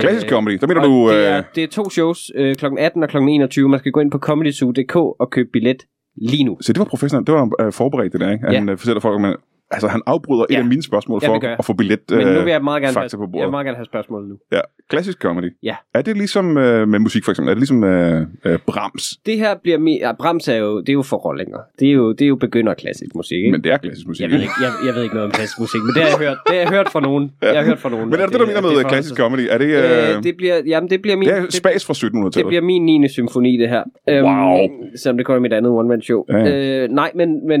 Klassisk 0.00 0.28
comedy, 0.28 0.58
der 0.60 0.66
mener 0.66 0.82
du... 0.82 1.08
Det 1.10 1.26
er, 1.28 1.38
Øh, 1.38 1.44
det 1.54 1.64
er 1.64 1.68
to 1.68 1.90
shows, 1.90 2.30
øh, 2.34 2.54
kl. 2.56 2.66
18 2.78 3.02
og 3.02 3.08
kl. 3.08 3.16
21. 3.16 3.68
Man 3.68 3.78
skal 3.78 3.92
gå 3.92 4.00
ind 4.00 4.10
på 4.10 4.18
comedyzoo.dk 4.18 4.96
og 4.96 5.30
købe 5.30 5.48
billet 5.52 5.76
lige 6.16 6.44
nu. 6.44 6.56
så 6.60 6.72
det 6.72 6.78
var 6.78 6.84
professionelt, 6.84 7.26
det 7.26 7.34
var 7.34 7.66
øh, 7.66 7.72
forberedt 7.72 8.12
det 8.12 8.20
der, 8.20 8.30
ikke? 8.32 8.44
Han 8.44 8.66
Ja. 8.66 8.72
øh, 8.72 8.78
fortæller 8.78 9.00
folk, 9.00 9.20
men 9.20 9.34
altså 9.72 9.88
han 9.88 10.00
afbryder 10.06 10.42
et 10.42 10.54
Ja. 10.54 10.58
af 10.58 10.64
mine 10.64 10.82
spørgsmål 10.82 11.20
Ja, 11.22 11.28
for 11.28 11.34
det 11.34 11.42
jeg. 11.42 11.56
at 11.58 11.64
få 11.64 11.72
billet 11.72 12.00
Men 12.10 12.18
nu 12.18 12.24
øh, 12.26 12.44
vil 12.44 12.50
jeg 12.50 12.64
meget 12.64 12.82
gerne, 12.82 12.94
fakta 12.94 13.16
på 13.16 13.20
have, 13.22 13.26
jeg 13.28 13.32
bordet. 13.32 13.46
vil 13.46 13.50
meget 13.50 13.64
gerne 13.64 13.76
have 13.76 13.84
spørgsmålet 13.84 14.28
nu. 14.28 14.36
Ja, 14.52 14.60
klassisk 14.90 15.18
comedy. 15.18 15.50
Ja. 15.62 15.76
Er 15.94 16.02
det 16.02 16.16
ligesom 16.16 16.56
øh, 16.58 16.88
med 16.88 16.98
musik 16.98 17.24
for 17.24 17.30
eksempel? 17.32 17.50
Er 17.50 17.54
det 17.54 17.60
ligesom 17.60 17.84
øh, 17.84 18.26
øh, 18.44 18.58
Brahms? 18.66 19.16
Det 19.26 19.38
her 19.38 19.54
bliver 19.62 19.78
mi- 19.78 19.98
ja, 20.06 20.12
Brahms 20.12 20.48
er 20.48 20.56
jo, 20.56 20.80
det 20.80 20.88
er 20.88 20.92
jo 20.92 21.02
forrollinger. 21.02 21.58
Det 21.80 21.88
er 21.88 21.92
jo, 21.92 22.12
det 22.12 22.22
er 22.22 22.28
jo 22.28 22.36
begynder 22.36 22.74
klassisk 22.74 23.14
musik, 23.14 23.36
ikke? 23.38 23.50
Men 23.52 23.64
det 23.64 23.72
er 23.72 23.76
klassisk 23.76 24.06
musik. 24.06 24.22
jeg, 24.22 24.30
ved 24.30 24.40
ikke, 24.40 24.52
jeg, 24.62 24.70
jeg 24.86 24.94
ved 24.94 25.02
ikke 25.02 25.14
noget 25.14 25.26
om 25.26 25.32
klassisk 25.32 25.60
musik, 25.60 25.80
men 25.86 25.94
det 25.94 26.02
har 26.02 26.08
jeg 26.08 26.18
hørt, 26.28 26.38
det 26.46 26.54
har 26.56 26.60
jeg 26.62 26.68
hørt 26.70 26.88
fra 26.88 27.00
nogen. 27.00 27.32
Jeg 27.42 27.56
har 27.58 27.64
hørt 27.64 27.78
fra 27.78 27.88
nogen. 27.88 28.10
Men 28.10 28.20
er 28.20 28.24
det 28.26 28.32
det, 28.32 28.40
du 28.40 28.46
mener 28.46 28.60
med 28.60 28.68
forholder 28.70 28.88
klassisk 28.88 29.16
sig- 29.16 29.22
comedy? 29.24 29.44
Er 29.50 29.58
det, 29.58 29.66
Øh, 29.66 30.16
øh, 30.16 30.22
det 30.22 30.36
bliver, 30.36 30.56
jamen 30.66 30.90
det 30.90 31.02
bliver 31.02 31.16
min, 31.16 31.28
det 31.28 31.36
er 31.36 31.40
det, 31.42 31.54
spas 31.54 31.84
fra 31.86 31.94
det 31.94 32.04
1700-tallet? 32.04 32.46
bliver 32.48 32.62
min 32.62 32.84
9. 33.00 33.08
symfoni, 33.08 33.56
det 33.56 33.68
her. 33.68 33.82
Wow. 34.08 34.68
Selvom 34.96 35.16
det 35.16 35.26
kommer 35.26 35.38
i 35.38 35.42
mit 35.42 35.52
andet 35.52 35.72
one-man-show. 35.72 36.24
Ja, 36.28 36.36
ja. 36.38 36.82
Øh, 36.84 36.88
nej, 36.90 37.10
men, 37.14 37.46
men 37.48 37.60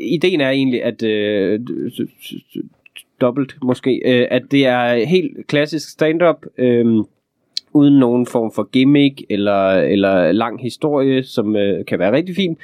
ideen 0.00 0.40
er 0.40 0.50
egentlig, 0.50 0.84
at 0.84 1.02
øh, 1.02 1.49
s- 1.90 2.56
dobbelt 3.20 3.54
måske, 3.62 4.02
øh, 4.04 4.26
at 4.30 4.42
det 4.50 4.66
er 4.66 5.04
helt 5.06 5.46
klassisk 5.46 5.90
stand-up, 5.90 6.46
øh, 6.58 6.86
uden 7.72 7.98
nogen 7.98 8.26
form 8.26 8.52
for 8.54 8.62
gimmick 8.72 9.22
eller, 9.30 9.70
eller 9.70 10.32
lang 10.32 10.62
historie, 10.62 11.22
som 11.22 11.56
øh, 11.56 11.84
kan 11.84 11.98
være 11.98 12.12
rigtig 12.12 12.36
fint. 12.36 12.58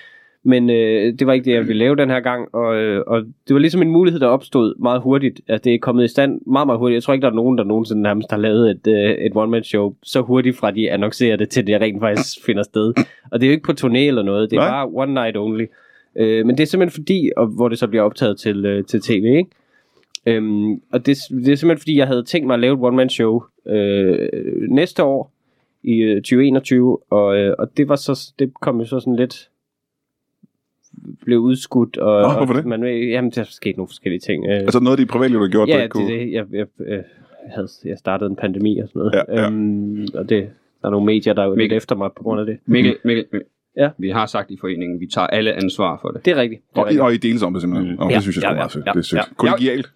Men 0.49 0.71
øh, 0.71 1.13
det 1.19 1.27
var 1.27 1.33
ikke 1.33 1.45
det, 1.45 1.53
jeg 1.53 1.67
ville 1.69 1.79
lave 1.79 1.97
den 1.97 2.11
her 2.11 2.21
gang, 2.21 2.55
og, 2.55 2.77
øh, 2.77 3.03
og 3.07 3.23
det 3.49 3.55
var 3.55 3.59
ligesom 3.61 3.83
en 3.83 3.91
mulighed, 3.91 4.21
der 4.21 4.27
opstod 4.27 4.75
meget 4.79 5.01
hurtigt. 5.01 5.41
At 5.49 5.65
det 5.65 5.75
er 5.75 5.79
kommet 5.79 6.05
i 6.05 6.09
stand 6.09 6.41
meget, 6.47 6.67
meget 6.67 6.79
hurtigt. 6.79 6.95
Jeg 6.95 7.03
tror 7.03 7.15
ikke, 7.15 7.23
der 7.23 7.31
er 7.31 7.35
nogen, 7.35 7.59
der 7.59 7.65
nogensinde 7.65 8.03
nærmest 8.03 8.31
har 8.31 8.39
lavet 8.39 8.71
et, 8.71 8.87
øh, 8.89 9.11
et 9.11 9.33
one-man-show 9.35 9.95
så 10.03 10.21
hurtigt, 10.21 10.57
fra 10.57 10.71
de 10.71 10.91
annoncerer 10.91 11.37
det, 11.37 11.49
til 11.49 11.67
det 11.67 11.81
rent 11.81 12.01
faktisk 12.01 12.45
finder 12.47 12.63
sted. 12.63 12.95
Og 13.33 13.41
det 13.41 13.47
er 13.47 13.51
jo 13.51 13.53
ikke 13.53 13.67
på 13.67 13.73
turné 13.81 13.97
eller 13.99 14.23
noget, 14.23 14.51
det 14.51 14.57
er 14.57 14.61
Nej. 14.61 14.71
bare 14.71 14.89
one 14.95 15.15
night 15.15 15.37
only. 15.37 15.65
Øh, 16.19 16.47
men 16.47 16.57
det 16.59 16.63
er 16.63 16.67
simpelthen 16.67 17.03
fordi, 17.03 17.31
og 17.37 17.47
hvor 17.47 17.69
det 17.69 17.79
så 17.79 17.89
bliver 17.89 18.03
optaget 18.03 18.39
til, 18.39 18.67
øh, 18.67 18.85
til 18.85 19.01
tv, 19.01 19.25
ikke? 19.25 19.51
Øhm, 20.27 20.73
og 20.93 21.07
det, 21.07 21.17
det 21.31 21.53
er 21.53 21.57
simpelthen 21.57 21.79
fordi, 21.79 21.99
jeg 21.99 22.07
havde 22.07 22.23
tænkt 22.23 22.47
mig 22.47 22.55
at 22.55 22.61
lave 22.61 22.75
et 22.75 22.81
one-man-show 22.83 23.43
øh, 23.67 24.29
næste 24.71 25.05
år 25.05 25.33
i 25.83 25.97
øh, 26.03 26.17
2021, 26.17 26.99
og, 27.11 27.37
øh, 27.37 27.55
og 27.59 27.77
det 27.77 27.89
var 27.89 27.97
så 27.97 28.33
det 28.39 28.53
kom 28.61 28.79
jo 28.79 28.85
så 28.85 29.01
sådan 29.01 29.17
lidt 29.17 29.51
blev 31.25 31.39
udskudt 31.39 31.97
og, 31.99 32.23
Nå, 32.23 32.29
hvorfor 32.29 32.55
og 32.55 32.59
det? 32.59 32.67
man 32.67 32.85
jamen 32.85 33.31
der 33.31 33.45
skete 33.45 33.79
nogle 33.79 33.89
forskellige 33.89 34.21
ting. 34.21 34.47
Øh, 34.47 34.57
Altså 34.57 34.81
noget 34.81 34.99
af 34.99 35.07
de 35.07 35.11
privatliv, 35.13 35.39
du 35.39 35.43
har 35.45 35.51
gjort, 35.51 35.69
du 35.69 35.73
ja, 35.73 35.83
ikke 35.83 35.99
det, 35.99 36.07
kunne... 36.07 36.19
det, 36.19 36.33
jeg, 36.33 36.45
jeg, 36.53 36.67
jeg, 36.89 37.05
havde, 37.55 37.69
jeg 37.85 37.99
startede 37.99 38.31
en 38.31 38.37
pandemi 38.37 38.79
og 38.79 38.89
sådan 38.89 39.01
noget. 39.01 39.15
Ja, 39.15 39.41
ja. 39.41 39.47
Øhm, 39.47 40.07
og 40.15 40.29
det, 40.29 40.51
der 40.83 40.89
er 40.89 40.91
nogle 40.91 41.07
medier, 41.07 41.33
der 41.33 41.43
er 41.43 41.57
lidt 41.57 41.73
efter 41.73 41.97
mig 41.97 42.11
på 42.17 42.23
grund 42.23 42.41
af 42.41 42.47
det. 42.47 42.59
Mikkel, 42.67 42.97
Mikkel, 43.05 43.25
Mikkel. 43.33 43.49
Ja. 43.77 43.89
Vi 43.99 44.09
har 44.11 44.27
sagt 44.27 44.51
i 44.51 44.57
foreningen, 44.61 45.01
vi 45.01 45.07
tager 45.15 45.27
alle 45.27 45.53
ansvar 45.53 45.99
for 46.03 46.09
det. 46.09 46.25
Det 46.25 46.31
er 46.31 46.37
rigtigt. 46.37 46.63
Det 46.71 46.77
er 46.77 46.81
Og, 46.81 46.87
rigtigt. 46.87 47.03
og 47.03 47.15
I 47.15 47.17
deles 47.17 47.43
om 47.43 47.53
det 47.53 47.63
simpelthen. 47.63 47.93
Mm. 47.93 47.99
Og 47.99 48.11
Ja, 48.11 48.15
det 48.15 48.23
synes 48.23 48.37
jeg 48.37 48.43
ja, 48.43 48.49
er 48.49 48.53
ja, 48.53 48.57
meget 48.57 48.77
ja, 48.87 48.91
Det 48.93 48.99
er 48.99 49.03
sødt. 49.03 49.19
ja. 49.19 49.35
Kollegialt. 49.37 49.87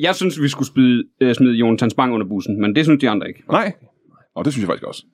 Jeg 0.00 0.14
synes, 0.14 0.42
vi 0.42 0.48
skulle 0.48 0.68
spide, 0.68 1.04
øh, 1.20 1.34
smide 1.34 1.52
Jonathan 1.54 1.90
Spang 1.90 2.14
under 2.14 2.26
bussen, 2.26 2.60
men 2.60 2.76
det 2.76 2.84
synes 2.84 3.00
de 3.00 3.08
andre 3.10 3.28
ikke. 3.28 3.42
Nej. 3.50 3.72
Og 4.34 4.44
det 4.44 4.52
synes 4.52 4.62
jeg 4.62 4.68
faktisk 4.68 4.86
også. 4.86 5.04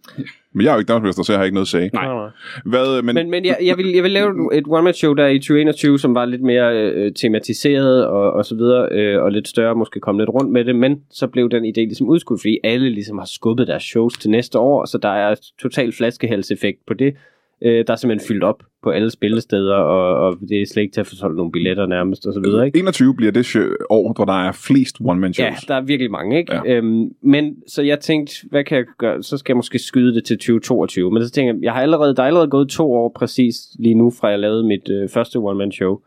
Men 0.54 0.64
jeg 0.64 0.70
er 0.70 0.74
jo 0.74 0.78
ikke 0.78 0.88
Danmarksmester, 0.88 1.22
så 1.22 1.32
jeg 1.32 1.38
har 1.38 1.44
ikke 1.44 1.54
noget 1.54 1.64
at 1.64 1.68
sige. 1.68 1.90
Nej. 1.94 2.28
Hvad, 2.64 3.02
men, 3.02 3.14
Men, 3.14 3.30
men 3.30 3.44
jeg, 3.44 3.56
jeg, 3.62 3.76
vil, 3.76 3.86
jeg 3.88 4.02
vil 4.02 4.10
lave 4.10 4.54
et 4.54 4.64
one-man-show 4.66 5.12
der 5.14 5.26
i 5.26 5.38
2021, 5.38 5.98
som 5.98 6.14
var 6.14 6.24
lidt 6.24 6.42
mere 6.42 6.76
øh, 6.92 7.12
tematiseret 7.14 8.06
og, 8.06 8.32
og 8.32 8.44
så 8.44 8.54
videre, 8.54 8.88
øh, 8.92 9.22
og 9.22 9.32
lidt 9.32 9.48
større, 9.48 9.74
måske 9.74 10.00
komme 10.00 10.20
lidt 10.20 10.30
rundt 10.30 10.52
med 10.52 10.64
det, 10.64 10.76
men 10.76 10.96
så 11.10 11.26
blev 11.26 11.50
den 11.50 11.64
idé 11.64 11.80
ligesom 11.80 12.08
udskudt, 12.08 12.40
fordi 12.40 12.58
alle 12.64 12.90
ligesom 12.90 13.18
har 13.18 13.26
skubbet 13.26 13.66
deres 13.66 13.82
shows 13.82 14.18
til 14.18 14.30
næste 14.30 14.58
år, 14.58 14.84
så 14.84 14.98
der 14.98 15.08
er 15.08 15.34
total 15.62 15.92
flaskehalseffekt 15.92 16.78
på 16.86 16.94
det. 16.94 17.14
Øh, 17.64 17.84
der 17.86 17.92
er 17.92 17.96
simpelthen 17.96 18.28
fyldt 18.28 18.44
op 18.44 18.62
på 18.82 18.90
alle 18.90 19.10
spillesteder, 19.10 19.74
og, 19.74 20.26
og 20.26 20.38
det 20.48 20.62
er 20.62 20.66
slet 20.66 20.82
ikke 20.82 20.92
til 20.94 21.00
at 21.00 21.06
få 21.06 21.14
solgt 21.14 21.36
nogle 21.36 21.52
billetter 21.52 21.86
nærmest, 21.86 22.26
og 22.26 22.32
så 22.34 22.40
videre, 22.40 22.66
ikke? 22.66 22.78
21 22.78 23.14
bliver 23.16 23.32
det 23.32 23.46
show- 23.46 23.74
år, 23.90 24.12
hvor 24.12 24.24
der 24.24 24.48
er 24.48 24.52
flest 24.52 24.96
one-man-shows. 25.00 25.46
Ja, 25.68 25.74
der 25.74 25.80
er 25.80 25.84
virkelig 25.84 26.10
mange, 26.10 26.38
ikke? 26.38 26.54
Ja. 26.54 26.60
Øhm, 26.76 27.10
men 27.22 27.54
så 27.68 27.82
jeg 27.82 28.00
tænkte, 28.00 28.34
hvad 28.50 28.64
kan 28.64 28.76
jeg 28.76 28.84
gøre? 28.98 29.22
Så 29.22 29.36
skal 29.36 29.52
jeg 29.52 29.56
måske 29.56 29.78
skyde 29.78 30.14
det 30.14 30.24
til 30.24 30.36
2022. 30.36 31.10
Men 31.10 31.24
så 31.24 31.30
tænker 31.30 31.54
jeg, 31.54 31.62
jeg 31.62 31.72
har 31.72 31.80
allerede, 31.82 32.16
der 32.16 32.22
er 32.22 32.26
allerede 32.26 32.48
gået 32.48 32.68
to 32.68 32.92
år 32.92 33.12
præcis 33.16 33.56
lige 33.78 33.94
nu, 33.94 34.10
fra 34.20 34.28
jeg 34.28 34.38
lavede 34.38 34.64
mit 34.64 34.88
øh, 34.90 35.08
første 35.08 35.36
one-man-show. 35.36 35.98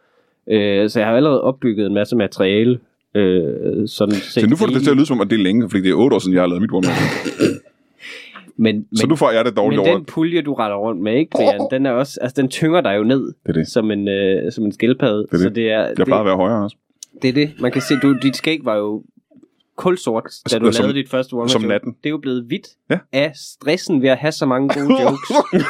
Øh, 0.50 0.90
så 0.90 1.00
jeg 1.00 1.08
har 1.08 1.16
allerede 1.16 1.42
opbygget 1.42 1.86
en 1.88 1.94
masse 1.94 2.16
materiale. 2.16 2.80
Øh, 3.16 3.88
sådan 3.88 4.16
Så 4.16 4.48
nu 4.50 4.56
får 4.56 4.66
det 4.66 4.84
til 4.84 4.90
at 4.90 4.96
lyde 4.96 5.06
som, 5.06 5.22
at 5.22 5.30
det 5.30 5.40
er 5.40 5.44
længe, 5.44 5.70
fordi 5.70 5.84
det 5.84 5.90
er 5.90 5.96
8 5.96 6.16
år 6.16 6.20
siden, 6.20 6.34
jeg 6.34 6.42
har 6.42 6.48
lavet 6.48 6.62
mit 6.62 6.72
one-man-show. 6.74 7.48
Men, 8.58 8.76
men, 8.76 8.86
Så 8.98 9.08
nu 9.08 9.16
får 9.16 9.32
jeg 9.32 9.46
det 9.46 9.58
dårligt 9.58 9.80
men 9.82 9.88
over. 9.90 9.98
den 9.98 10.06
pulje, 10.06 10.42
du 10.42 10.54
retter 10.54 10.76
rundt 10.78 11.02
med, 11.02 11.14
ikke, 11.16 11.32
Brian, 11.32 11.68
den 11.72 11.86
er 11.86 11.92
også, 11.92 12.20
altså 12.22 12.42
den 12.42 12.50
tynger 12.50 12.82
dig 12.82 12.98
jo 12.98 13.04
ned 13.04 13.34
Det 13.48 13.56
det. 13.56 13.68
som 13.68 13.92
en, 13.92 14.08
øh, 14.08 14.52
som 14.52 14.64
en 14.66 14.72
skildpadde. 14.72 15.26
er 15.32 15.38
Så 15.38 15.44
det. 15.44 15.56
det 15.56 15.72
er, 15.72 15.80
Jeg 15.98 16.06
plejer 16.06 16.20
at 16.22 16.26
være 16.26 16.36
højere 16.36 16.64
også. 16.64 16.78
det, 17.14 17.22
det 17.22 17.30
er 17.30 17.34
det. 17.34 17.62
Man 17.62 17.72
kan 17.72 17.82
se, 17.82 17.96
du, 18.02 18.14
dit 18.22 18.36
skæg 18.36 18.60
var 18.64 18.76
jo 18.76 19.04
kulsort, 19.78 20.24
da 20.52 20.60
du 20.60 20.72
som- 20.72 20.84
lavede 20.84 20.98
dit 21.00 21.10
første 21.10 21.34
one 21.34 21.50
som 21.50 21.62
natten. 21.62 21.92
Det 21.92 22.06
er 22.06 22.10
jo 22.10 22.18
blevet 22.18 22.44
hvidt 22.44 22.68
Ja. 22.90 22.98
af 23.14 23.32
stressen 23.36 24.02
ved 24.02 24.10
at 24.10 24.18
have 24.18 24.32
så 24.32 24.46
mange 24.46 24.70
gode 24.74 25.02
jokes, 25.04 25.32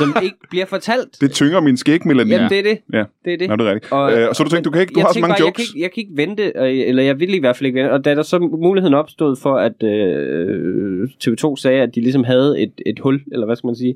som 0.00 0.16
ikke 0.22 0.36
bliver 0.50 0.66
fortalt. 0.66 1.20
Det 1.20 1.30
tynger 1.30 1.60
min 1.60 1.76
skægmelanin. 1.76 2.32
Jamen, 2.32 2.50
det 2.50 2.58
er 2.58 2.62
det. 2.62 2.78
Ja. 2.92 3.04
Det 3.24 3.32
er 3.32 3.38
det. 3.38 3.48
Nå, 3.48 3.56
det 3.56 3.66
er 3.66 3.70
rigtigt. 3.74 3.92
Og- 3.92 4.12
øh, 4.12 4.28
og 4.28 4.36
så 4.36 4.44
du 4.44 4.50
tænkte, 4.50 4.68
du 4.68 4.72
kan 4.72 4.80
ikke, 4.80 4.92
du 4.94 5.00
har 5.00 5.12
så 5.12 5.20
mange 5.20 5.32
bare, 5.38 5.46
jokes. 5.46 5.58
Jeg 5.58 5.64
kan, 5.66 5.74
ikke, 5.74 5.82
jeg 5.82 5.90
kan 5.92 6.00
ikke 6.00 6.16
vente, 6.16 6.82
øh, 6.82 6.88
eller 6.88 7.02
jeg 7.02 7.20
ville 7.20 7.36
i 7.36 7.40
hvert 7.40 7.56
fald 7.56 7.66
ikke 7.66 7.80
vente. 7.80 7.92
Og 7.92 8.04
da 8.04 8.14
der 8.14 8.22
så 8.22 8.38
muligheden 8.38 8.94
opstod 8.94 9.36
for, 9.36 9.54
at 9.56 9.82
øh, 9.82 11.08
TV2 11.24 11.56
sagde, 11.56 11.82
at 11.82 11.94
de 11.94 12.00
ligesom 12.00 12.24
havde 12.24 12.60
et, 12.62 12.72
et 12.86 12.98
hul, 12.98 13.20
eller 13.32 13.46
hvad 13.46 13.56
skal 13.56 13.68
man 13.68 13.74
sige, 13.76 13.94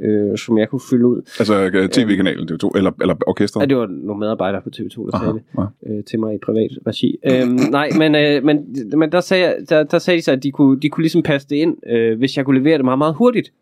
øh, 0.00 0.38
som 0.38 0.58
jeg 0.58 0.68
kunne 0.68 0.80
fylde 0.90 1.06
ud. 1.06 1.22
Altså 1.38 1.70
øh, 1.74 1.88
tv-kanalen 1.88 2.48
TV2, 2.52 2.70
eller, 2.76 2.90
eller 3.00 3.14
orkestret. 3.26 3.60
Ja, 3.62 3.66
det 3.66 3.76
var 3.76 3.86
nogle 3.86 4.20
medarbejdere 4.20 4.62
på 4.62 4.70
TV2, 4.76 5.06
der 5.06 5.14
Aha, 5.14 5.24
sagde 5.26 5.40
det. 5.86 5.98
øh, 5.98 6.04
til 6.04 6.20
mig 6.20 6.34
i 6.34 6.38
privat 6.38 6.70
regi. 6.86 7.18
øhm, 7.32 7.58
nej, 7.70 7.88
men, 7.98 8.14
øh, 8.14 8.44
men, 8.44 8.58
men 8.96 9.12
der, 9.12 9.20
sagde, 9.20 9.54
der, 9.68 9.82
der 9.82 9.98
sagde 9.98 10.18
de 10.18 10.22
så, 10.22 10.32
at 10.32 10.42
de 10.42 10.50
kunne, 10.50 10.80
de 10.80 10.88
kunne 10.88 11.02
ligesom 11.02 11.22
passe 11.22 11.48
det 11.48 11.56
ind, 11.56 11.76
øh, 11.90 12.18
hvis 12.18 12.36
jeg 12.36 12.44
kunne 12.44 12.58
levere 12.58 12.76
det 12.76 12.84
meget, 12.84 12.98
meget 12.98 13.14
hurtigt. 13.14 13.52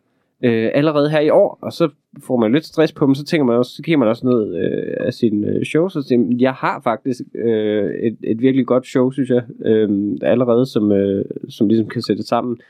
Øh, 0.45 0.71
allerede 0.75 1.11
her 1.11 1.21
i 1.21 1.31
år, 1.31 1.59
og 1.63 1.73
så 1.73 1.89
får 2.27 2.37
man 2.37 2.53
lidt 2.53 2.65
stress 2.65 2.93
på 2.93 3.07
dem, 3.07 3.15
så 3.15 3.25
tænker 3.25 3.45
man 3.45 3.57
også, 3.57 3.73
så 3.77 3.83
kigger 3.83 3.99
man 3.99 4.09
også 4.09 4.27
ned 4.27 4.57
øh, 4.57 4.97
af 5.01 5.13
sine 5.15 5.47
øh, 5.47 5.65
shows, 5.65 5.97
og 5.97 6.05
siger, 6.05 6.37
jeg 6.39 6.53
har 6.53 6.81
faktisk 6.85 7.21
øh, 7.35 7.91
et, 7.91 8.17
et 8.25 8.41
virkelig 8.41 8.67
godt 8.67 8.87
show, 8.87 9.11
synes 9.11 9.31
jeg, 9.31 9.43
øh, 9.65 10.17
allerede, 10.23 10.67
som, 10.67 10.93
øh, 10.93 11.25
som 11.49 11.69
ligesom 11.69 11.89
kan 11.89 12.03
sætte 12.03 12.23
sammen. 12.23 12.61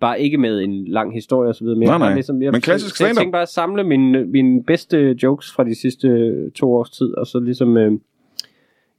Bare 0.00 0.20
ikke 0.20 0.38
med 0.38 0.60
en 0.60 0.88
lang 0.88 1.14
historie 1.14 1.48
og 1.48 1.54
så 1.54 1.64
videre. 1.64 1.78
Men 1.78 1.88
Nej, 1.88 1.92
jeg 1.92 1.98
nej. 1.98 2.14
Ligesom, 2.14 2.42
jeg, 2.42 2.52
Men 2.52 2.60
klassisk 2.60 2.96
så 2.96 3.06
jeg 3.06 3.16
tænkte 3.16 3.32
bare 3.32 3.42
at 3.42 3.48
samle 3.48 3.84
mine, 3.84 4.24
mine 4.24 4.64
bedste 4.64 5.16
jokes 5.22 5.52
fra 5.52 5.64
de 5.64 5.74
sidste 5.74 6.50
to 6.50 6.72
års 6.72 6.90
tid, 6.90 7.14
og 7.14 7.26
så 7.26 7.40
ligesom 7.40 7.76
øh, 7.76 7.92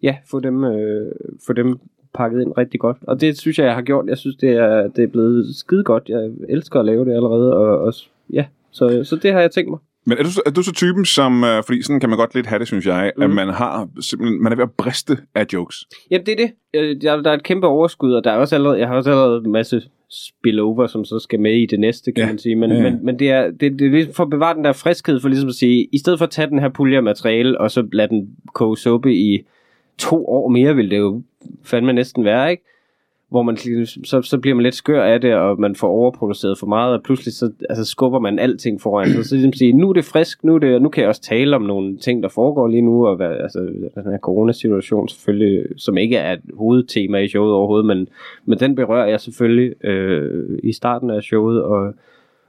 ja, 0.03 0.17
få 0.31 0.39
dem, 0.39 0.63
øh, 0.63 1.11
få 1.47 1.53
dem 1.53 1.79
pakket 2.17 2.41
ind 2.41 2.53
rigtig 2.57 2.79
godt. 2.79 2.97
Og 3.01 3.21
det 3.21 3.39
synes 3.39 3.59
jeg, 3.59 3.65
jeg 3.65 3.73
har 3.75 3.81
gjort. 3.81 4.05
Jeg 4.07 4.17
synes, 4.17 4.35
det 4.35 4.49
er, 4.49 4.87
det 4.87 5.03
er 5.03 5.07
blevet 5.07 5.55
skide 5.55 5.83
godt. 5.83 6.03
Jeg 6.09 6.29
elsker 6.49 6.79
at 6.79 6.85
lave 6.85 7.05
det 7.05 7.13
allerede. 7.13 7.53
Og, 7.57 7.79
og 7.79 7.93
ja, 8.33 8.45
så, 8.71 9.01
så 9.03 9.15
det 9.15 9.31
har 9.33 9.39
jeg 9.41 9.51
tænkt 9.51 9.69
mig. 9.69 9.79
Men 10.05 10.17
er 10.17 10.23
du, 10.23 10.29
er 10.45 10.51
du 10.51 10.63
så 10.63 10.73
typen, 10.73 11.05
som... 11.05 11.43
Øh, 11.43 11.63
fordi 11.65 11.81
sådan 11.81 11.99
kan 11.99 12.09
man 12.09 12.17
godt 12.17 12.35
lidt 12.35 12.45
have 12.45 12.59
det, 12.59 12.67
synes 12.67 12.85
jeg, 12.85 13.11
mm. 13.17 13.23
at 13.23 13.29
Mhm. 13.29 13.35
man 13.35 13.47
har 13.49 13.87
simpelthen... 14.01 14.43
Man 14.43 14.51
er 14.51 14.55
ved 14.55 14.63
at 14.63 14.71
briste 14.71 15.17
af 15.35 15.45
jokes. 15.53 15.75
Jamen, 16.11 16.25
det 16.25 16.31
er 16.31 16.45
det. 16.45 16.51
Øh, 16.73 17.01
Der, 17.01 17.21
der 17.21 17.29
er 17.29 17.33
et 17.33 17.43
kæmpe 17.43 17.67
overskud, 17.67 18.13
og 18.13 18.23
der 18.23 18.31
er 18.31 18.35
også 18.37 18.55
allerede, 18.55 18.79
jeg 18.79 18.87
har 18.87 18.95
også 18.95 19.09
allerede 19.09 19.41
en 19.45 19.51
masse 19.51 19.81
spillover, 20.11 20.87
som 20.87 21.05
så 21.05 21.19
skal 21.19 21.39
med 21.39 21.53
i 21.53 21.65
det 21.65 21.79
næste, 21.79 22.11
kan 22.11 22.23
Ja. 22.23 22.27
man 22.27 22.37
sige. 22.37 22.55
Men, 22.55 22.71
ja. 22.71 22.81
men, 22.83 23.05
men 23.05 23.19
det 23.19 23.31
er, 23.31 23.51
det, 23.51 23.61
det 23.79 23.81
er 23.81 23.89
ligesom 23.91 24.13
for 24.13 24.23
at 24.23 24.29
bevare 24.29 24.55
den 24.55 24.63
der 24.63 24.73
friskhed, 24.73 25.19
for 25.19 25.29
ligesom 25.29 25.49
at 25.49 25.55
sige, 25.55 25.87
i 25.93 25.97
stedet 25.97 26.19
for 26.19 26.25
at 26.25 26.31
tage 26.31 26.49
den 26.49 26.59
her 26.59 26.69
pulje 26.69 26.97
af 26.97 27.03
materiale, 27.03 27.61
og 27.61 27.71
så 27.71 27.87
lade 27.93 28.07
den 28.07 28.29
koge 28.53 28.77
suppe 28.77 29.15
i 29.15 29.45
to 29.97 30.25
år 30.29 30.47
mere, 30.49 30.75
vil 30.75 30.91
det 30.91 30.97
jo 30.97 31.21
fandme 31.63 31.93
næsten 31.93 32.25
være, 32.25 32.51
ikke? 32.51 32.63
Hvor 33.29 33.41
man, 33.41 33.57
så, 33.85 34.21
så 34.21 34.37
bliver 34.37 34.55
man 34.55 34.63
lidt 34.63 34.75
skør 34.75 35.03
af 35.03 35.21
det, 35.21 35.35
og 35.35 35.59
man 35.59 35.75
får 35.75 35.87
overproduceret 35.87 36.59
for 36.59 36.67
meget, 36.67 36.93
og 36.93 37.03
pludselig 37.03 37.33
så 37.33 37.51
altså, 37.69 37.85
skubber 37.85 38.19
man 38.19 38.39
alting 38.39 38.81
foran 38.81 39.07
sig. 39.07 39.25
Så 39.25 39.35
ligesom 39.35 39.53
sige, 39.53 39.73
nu 39.73 39.89
er 39.89 39.93
det 39.93 40.05
frisk, 40.05 40.43
nu, 40.43 40.55
er 40.55 40.59
det, 40.59 40.81
nu 40.81 40.89
kan 40.89 41.01
jeg 41.01 41.09
også 41.09 41.21
tale 41.21 41.55
om 41.55 41.61
nogle 41.61 41.97
ting, 41.97 42.23
der 42.23 42.29
foregår 42.29 42.67
lige 42.67 42.81
nu, 42.81 43.07
og 43.07 43.15
hvad, 43.15 43.27
altså, 43.27 43.59
den 43.95 44.11
her 44.11 44.17
coronasituation 44.17 45.07
selvfølgelig, 45.07 45.65
som 45.77 45.97
ikke 45.97 46.15
er 46.17 46.33
et 46.33 46.41
hovedtema 46.53 47.17
i 47.17 47.27
showet 47.27 47.53
overhovedet, 47.53 47.85
men, 47.85 48.07
men 48.45 48.59
den 48.59 48.75
berører 48.75 49.07
jeg 49.07 49.19
selvfølgelig 49.19 49.85
øh, 49.85 50.59
i 50.63 50.73
starten 50.73 51.09
af 51.09 51.23
showet, 51.23 51.63
og, 51.63 51.93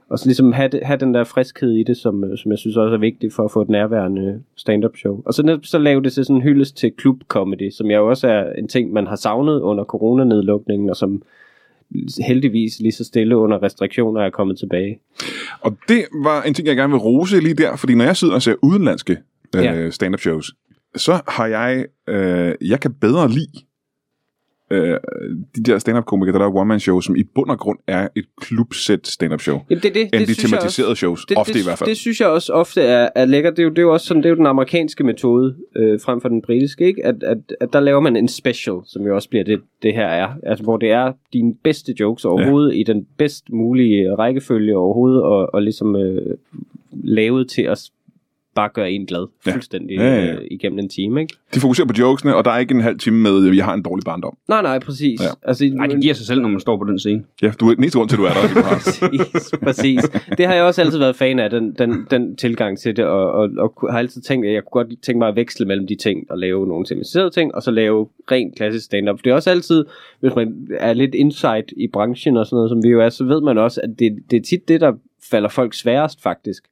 og 0.09 0.19
så 0.19 0.25
ligesom 0.25 0.51
have, 0.53 0.67
det, 0.69 0.79
have 0.83 0.97
den 0.99 1.13
der 1.13 1.23
friskhed 1.23 1.71
i 1.71 1.83
det, 1.83 1.97
som, 1.97 2.23
øh, 2.23 2.37
som 2.37 2.51
jeg 2.51 2.59
synes 2.59 2.77
også 2.77 2.93
er 2.93 2.99
vigtigt 2.99 3.33
for 3.33 3.43
at 3.45 3.51
få 3.51 3.61
et 3.61 3.69
nærværende 3.69 4.41
stand-up 4.55 4.97
show. 4.97 5.21
Og 5.25 5.33
så, 5.33 5.59
så 5.63 5.77
lave 5.77 6.01
det 6.01 6.13
til 6.13 6.25
sådan 6.25 6.35
en 6.35 6.41
hyldest 6.41 6.77
til 6.77 6.91
club-comedy, 7.01 7.71
som 7.71 7.87
jo 7.87 8.09
også 8.09 8.27
er 8.27 8.53
en 8.57 8.67
ting, 8.67 8.93
man 8.93 9.07
har 9.07 9.15
savnet 9.15 9.59
under 9.61 9.83
coronanedlukningen, 9.83 10.89
og 10.89 10.95
som 10.95 11.21
heldigvis 12.27 12.79
lige 12.79 12.91
så 12.91 13.03
stille 13.03 13.37
under 13.37 13.63
restriktioner 13.63 14.21
er 14.21 14.29
kommet 14.29 14.57
tilbage. 14.59 14.99
Og 15.61 15.77
det 15.87 16.05
var 16.23 16.41
en 16.41 16.53
ting, 16.53 16.67
jeg 16.67 16.75
gerne 16.75 16.91
vil 16.93 16.99
rose 16.99 17.39
lige 17.39 17.53
der, 17.53 17.75
fordi 17.75 17.95
når 17.95 18.05
jeg 18.05 18.17
sidder 18.17 18.33
og 18.33 18.41
ser 18.41 18.55
udenlandske 18.63 19.17
øh, 19.55 19.63
Ja. 19.63 19.89
stand-up 19.89 20.19
shows, 20.19 20.51
så 20.95 21.19
har 21.27 21.47
jeg, 21.47 21.85
øh, 22.07 22.55
jeg 22.61 22.79
kan 22.79 22.93
bedre 22.93 23.29
lide 23.29 23.59
øh, 24.71 24.97
de 25.55 25.63
der 25.63 25.77
stand-up-komikere, 25.77 26.39
der 26.39 26.45
er 26.45 26.55
one-man-show, 26.55 26.99
som 26.99 27.15
i 27.15 27.23
bund 27.23 27.49
og 27.49 27.59
grund 27.59 27.79
er 27.87 28.07
et 28.15 28.25
klubsæt 28.41 29.07
stand-up 29.07 29.41
show, 29.41 29.59
Jamen, 29.69 29.83
det, 29.83 29.93
det, 29.93 30.01
end 30.01 30.11
det 30.11 30.27
de 30.27 30.33
tematiserede 30.33 30.95
shows, 30.95 31.25
det, 31.25 31.37
ofte 31.37 31.53
det, 31.53 31.59
i 31.59 31.63
hvert 31.63 31.77
fald. 31.77 31.89
Det 31.89 31.97
synes 31.97 32.19
jeg 32.19 32.27
også 32.27 32.53
ofte 32.53 32.81
er, 32.81 33.09
er 33.15 33.25
lækkert. 33.25 33.57
Det 33.57 33.59
er, 33.59 33.63
jo, 33.63 33.69
det 33.69 33.77
er 33.77 33.81
jo 33.81 33.93
også 33.93 34.05
sådan, 34.05 34.23
det 34.23 34.29
er 34.29 34.29
jo 34.29 34.35
den 34.35 34.45
amerikanske 34.45 35.03
metode 35.03 35.55
øh, 35.75 35.99
frem 36.05 36.21
for 36.21 36.29
den 36.29 36.41
britiske, 36.41 36.85
ikke? 36.85 37.05
At, 37.05 37.23
at, 37.23 37.37
at 37.61 37.73
der 37.73 37.79
laver 37.79 37.99
man 37.99 38.15
en 38.15 38.27
special, 38.27 38.75
som 38.85 39.05
jo 39.05 39.15
også 39.15 39.29
bliver 39.29 39.43
det, 39.43 39.61
det 39.83 39.93
her 39.93 40.07
er. 40.07 40.29
Altså, 40.43 40.63
hvor 40.63 40.77
det 40.77 40.91
er 40.91 41.11
dine 41.33 41.55
bedste 41.63 41.93
jokes 41.99 42.25
overhovedet, 42.25 42.73
ja. 42.73 42.79
i 42.79 42.83
den 42.83 43.07
bedst 43.17 43.49
mulige 43.49 44.15
rækkefølge 44.15 44.77
overhovedet, 44.77 45.23
og, 45.23 45.53
og 45.53 45.61
ligesom 45.61 45.95
øh, 45.95 46.37
lavet 47.03 47.49
til 47.49 47.61
at 47.61 47.77
bare 48.59 48.69
gøre 48.73 48.91
en 48.91 49.05
glad 49.05 49.27
Ja. 49.47 49.51
fuldstændig 49.53 49.97
Ja, 49.97 50.15
ja, 50.15 50.25
ja. 50.25 50.33
Øh, 50.33 50.41
igennem 50.51 50.79
en 50.79 50.89
time, 50.89 51.21
ikke? 51.21 51.33
De 51.55 51.59
fokuserer 51.59 51.87
på 51.87 51.93
jokesene, 51.99 52.35
og 52.35 52.45
der 52.45 52.51
er 52.51 52.57
ikke 52.59 52.73
en 52.73 52.81
halv 52.81 52.99
time 52.99 53.17
med, 53.21 53.53
jeg 53.55 53.65
har 53.65 53.73
en 53.73 53.81
dårlig 53.81 54.03
barndom. 54.05 54.37
Nej, 54.49 54.61
nej, 54.61 54.79
præcis. 54.79 55.21
Ja. 55.21 55.27
Altså, 55.43 55.69
Nej, 55.73 55.87
det 55.87 56.01
giver 56.01 56.13
sig 56.13 56.25
selv, 56.25 56.41
når 56.41 56.49
man 56.49 56.59
står 56.59 56.77
på 56.77 56.83
den 56.83 56.99
scene. 56.99 57.23
Ja, 57.41 57.51
du 57.59 57.69
er 57.69 57.73
den 57.73 57.83
eneste 57.83 57.97
grund 57.97 58.09
til, 58.09 58.15
at 58.15 58.19
du 58.19 58.25
er 58.25 58.29
der. 58.29 58.61
Præcis, 58.73 59.51
præcis. 59.63 60.01
Det 60.37 60.47
har 60.47 60.53
jeg 60.53 60.63
også 60.63 60.81
altid 60.81 60.97
været 60.99 61.15
fan 61.15 61.39
af, 61.39 61.49
den, 61.49 61.73
den, 61.73 62.07
den 62.11 62.35
tilgang 62.35 62.79
til 62.79 62.95
det, 62.95 63.05
og, 63.05 63.31
og, 63.31 63.49
og 63.57 63.73
har 63.91 63.99
altid 63.99 64.21
tænkt, 64.21 64.47
at 64.47 64.53
jeg 64.53 64.63
kunne 64.63 64.83
godt 64.83 65.01
tænke 65.01 65.19
mig 65.19 65.27
at 65.27 65.35
veksle 65.35 65.65
mellem 65.65 65.87
de 65.87 65.95
ting, 65.95 66.25
og 66.31 66.37
lave 66.37 66.67
nogle 66.67 66.85
tematiserede 66.85 67.29
ting, 67.29 67.55
og 67.55 67.63
så 67.63 67.71
lave 67.71 68.07
rent 68.31 68.55
klassisk 68.55 68.85
stand-up. 68.85 69.19
Det 69.23 69.29
er 69.29 69.35
også 69.35 69.49
altid, 69.49 69.85
hvis 70.19 70.35
man 70.35 70.67
er 70.79 70.93
lidt 70.93 71.15
insight 71.15 71.73
i 71.77 71.87
branchen 71.87 72.37
og 72.37 72.45
sådan 72.45 72.55
noget, 72.55 72.69
som 72.69 72.83
vi 72.83 72.89
jo 72.89 73.01
er, 73.01 73.09
så 73.09 73.23
ved 73.23 73.41
man 73.41 73.57
også, 73.57 73.81
at 73.83 73.89
det, 73.99 74.17
det 74.31 74.37
er 74.37 74.41
tit 74.43 74.67
det, 74.67 74.81
der 74.81 74.93
falder 75.31 75.49
folk 75.49 75.73
sværest 75.73 76.23
faktisk 76.23 76.63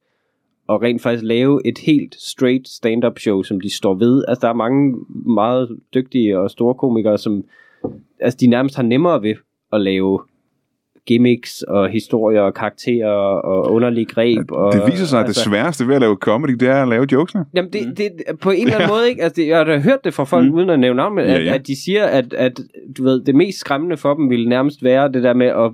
og 0.68 0.82
rent 0.82 1.02
faktisk 1.02 1.24
lave 1.24 1.60
et 1.66 1.78
helt 1.78 2.14
straight 2.14 2.68
stand-up 2.68 3.18
show, 3.18 3.42
som 3.42 3.60
de 3.60 3.70
står 3.70 3.94
ved. 3.94 4.24
Altså, 4.28 4.40
der 4.40 4.48
er 4.48 4.54
mange 4.56 4.96
meget 5.26 5.78
dygtige 5.94 6.38
og 6.38 6.50
store 6.50 6.74
komikere, 6.74 7.18
som 7.18 7.44
altså, 8.20 8.36
de 8.40 8.46
nærmest 8.46 8.76
har 8.76 8.82
nemmere 8.82 9.22
ved 9.22 9.34
at 9.72 9.80
lave 9.80 10.20
gimmicks 11.06 11.62
og 11.62 11.88
historier 11.88 12.40
og 12.40 12.54
karakterer 12.54 13.10
og 13.10 13.72
underlige 13.72 14.04
greb. 14.04 14.50
Og, 14.50 14.72
Det 14.72 14.82
viser 14.92 15.04
sig, 15.04 15.20
at 15.20 15.26
det 15.26 15.36
sværeste 15.36 15.88
ved 15.88 15.94
at 15.94 16.00
lave 16.00 16.16
comedy, 16.16 16.50
det 16.50 16.68
er 16.68 16.82
at 16.82 16.88
lave 16.88 17.06
jokesene. 17.12 17.44
Jamen, 17.54 17.72
det, 17.72 17.98
det, 17.98 18.12
på 18.40 18.50
en 18.50 18.62
eller 18.62 18.74
anden 18.74 18.88
måde, 18.88 19.08
ikke? 19.08 19.22
Altså, 19.22 19.40
det, 19.40 19.48
jeg 19.48 19.56
har 19.56 19.64
da 19.64 19.78
hørt 19.78 20.04
det 20.04 20.14
fra 20.14 20.24
folk, 20.24 20.46
mm. 20.46 20.54
uden 20.54 20.70
at 20.70 20.80
nævne 20.80 20.96
navn, 20.96 21.14
men 21.14 21.24
Ja, 21.24 21.34
at, 21.34 21.44
ja. 21.44 21.54
at 21.54 21.66
de 21.66 21.82
siger, 21.84 22.04
at, 22.04 22.32
at 22.32 22.60
du 22.96 23.02
ved, 23.04 23.20
det 23.24 23.34
mest 23.34 23.58
skræmmende 23.58 23.96
for 23.96 24.14
dem 24.14 24.30
ville 24.30 24.48
nærmest 24.48 24.84
være 24.84 25.12
det 25.12 25.22
der 25.22 25.34
med 25.34 25.46
at 25.46 25.70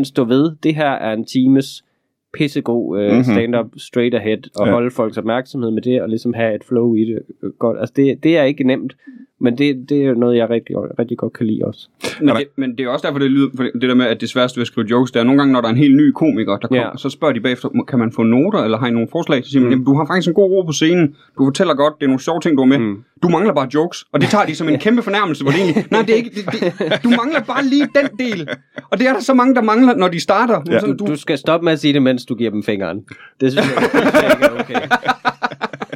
100% 0.00 0.04
stå 0.04 0.24
ved, 0.24 0.56
det 0.62 0.74
her 0.74 0.90
er 0.90 1.12
en 1.12 1.24
times 1.24 1.84
pissegod 2.32 2.98
Mhm. 2.98 3.08
mm-hmm. 3.16 3.24
stand-up 3.34 3.66
straight 3.76 4.14
ahead, 4.14 4.38
og 4.60 4.66
Ja. 4.66 4.72
holde 4.72 4.90
folks 4.90 5.18
opmærksomhed 5.18 5.70
med 5.70 5.82
det, 5.82 6.02
og 6.02 6.08
ligesom 6.08 6.34
have 6.34 6.54
et 6.54 6.64
flow 6.64 6.94
i 6.94 7.00
det. 7.00 7.18
øh, 7.42 7.50
Godt. 7.58 7.78
Altså, 7.80 7.92
det, 7.96 8.22
det 8.22 8.38
er 8.38 8.42
ikke 8.42 8.64
nemt, 8.64 8.96
men 9.40 9.58
det, 9.58 9.86
det 9.88 10.02
er 10.02 10.06
jo 10.06 10.14
noget, 10.14 10.36
jeg 10.36 10.50
rigtig, 10.50 10.76
rigtig 10.98 11.18
godt 11.18 11.32
kan 11.32 11.46
lide 11.46 11.64
også. 11.64 11.88
Men 12.20 12.28
det, 12.28 12.44
men 12.56 12.70
det 12.78 12.80
er 12.84 12.88
også 12.88 13.06
derfor, 13.06 13.18
det 13.18 13.30
lyder, 13.30 13.48
for 13.56 13.62
det 13.62 13.82
der 13.82 13.94
med, 13.94 14.06
at 14.06 14.20
det 14.20 14.28
sværeste 14.28 14.56
ved 14.58 14.62
at 14.62 14.66
skrive 14.66 14.86
jokes, 14.90 15.10
det 15.12 15.20
er 15.20 15.24
nogle 15.24 15.38
gange, 15.40 15.52
når 15.52 15.60
der 15.60 15.68
er 15.68 15.72
en 15.72 15.78
helt 15.78 15.96
ny 15.96 16.10
komiker, 16.10 16.56
der 16.58 16.68
kommer, 16.68 16.84
Ja. 16.84 16.96
så 16.96 17.08
spørger 17.10 17.34
de 17.34 17.40
bagefter, 17.40 17.68
"Må- 17.74 17.82
kan 17.84 17.98
man 17.98 18.12
få 18.12 18.22
noter, 18.22 18.58
eller 18.58 18.78
har 18.78 18.86
I 18.86 18.90
nogle 18.90 19.08
forslag? 19.12 19.44
Så 19.44 19.50
siger 19.50 19.60
man, 19.60 19.66
Mm. 19.68 19.70
jamen, 19.72 19.84
du 19.86 19.94
har 19.94 20.06
faktisk 20.06 20.28
en 20.28 20.34
god 20.34 20.50
ro 20.50 20.62
på 20.62 20.72
scenen, 20.72 21.14
du 21.38 21.44
fortæller 21.44 21.74
godt, 21.74 21.94
det 21.98 22.02
er 22.02 22.08
nogle 22.08 22.20
sjove 22.20 22.40
ting, 22.40 22.56
du 22.56 22.62
har 22.62 22.68
med. 22.68 22.78
Mm. 22.78 22.96
Du 23.22 23.28
mangler 23.28 23.54
bare 23.54 23.68
jokes, 23.74 24.04
og 24.12 24.20
det 24.20 24.28
tager 24.28 24.44
de 24.46 24.54
som 24.54 24.68
en 24.68 24.78
kæmpe 24.86 25.02
fornærmelse, 25.02 25.44
hvor 25.44 25.50
det 25.52 25.60
egentlig, 25.60 25.84
nej, 25.90 26.02
det 26.02 26.10
er 26.10 26.16
ikke, 26.16 26.30
det, 26.30 26.44
det, 26.52 27.04
du 27.04 27.08
mangler 27.08 27.40
bare 27.46 27.64
lige 27.64 27.86
den 27.98 28.26
del. 28.26 28.48
Og 28.90 28.98
det 28.98 29.06
er 29.08 29.12
der 29.12 29.20
så 29.20 29.34
mange, 29.34 29.54
der 29.54 29.62
mangler, 29.62 29.96
når 29.96 30.08
de 30.08 30.20
starter. 30.20 30.62
Ja. 30.70 30.80
Sådan, 30.80 30.96
Du, 30.96 31.06
du 31.06 31.16
skal 31.16 31.38
stoppe 31.38 31.64
med 31.64 31.72
at 31.72 31.78
sige 31.78 31.92
det, 31.92 32.02
mens 32.16 32.24
du 32.26 32.34
giver 32.34 32.50
dem 32.50 32.62
fingeren. 32.62 32.98
Det 33.40 33.52
synes 33.52 33.66
jeg, 33.66 33.90
det 33.92 34.32
ikke 34.42 34.60
okay. 34.60 34.80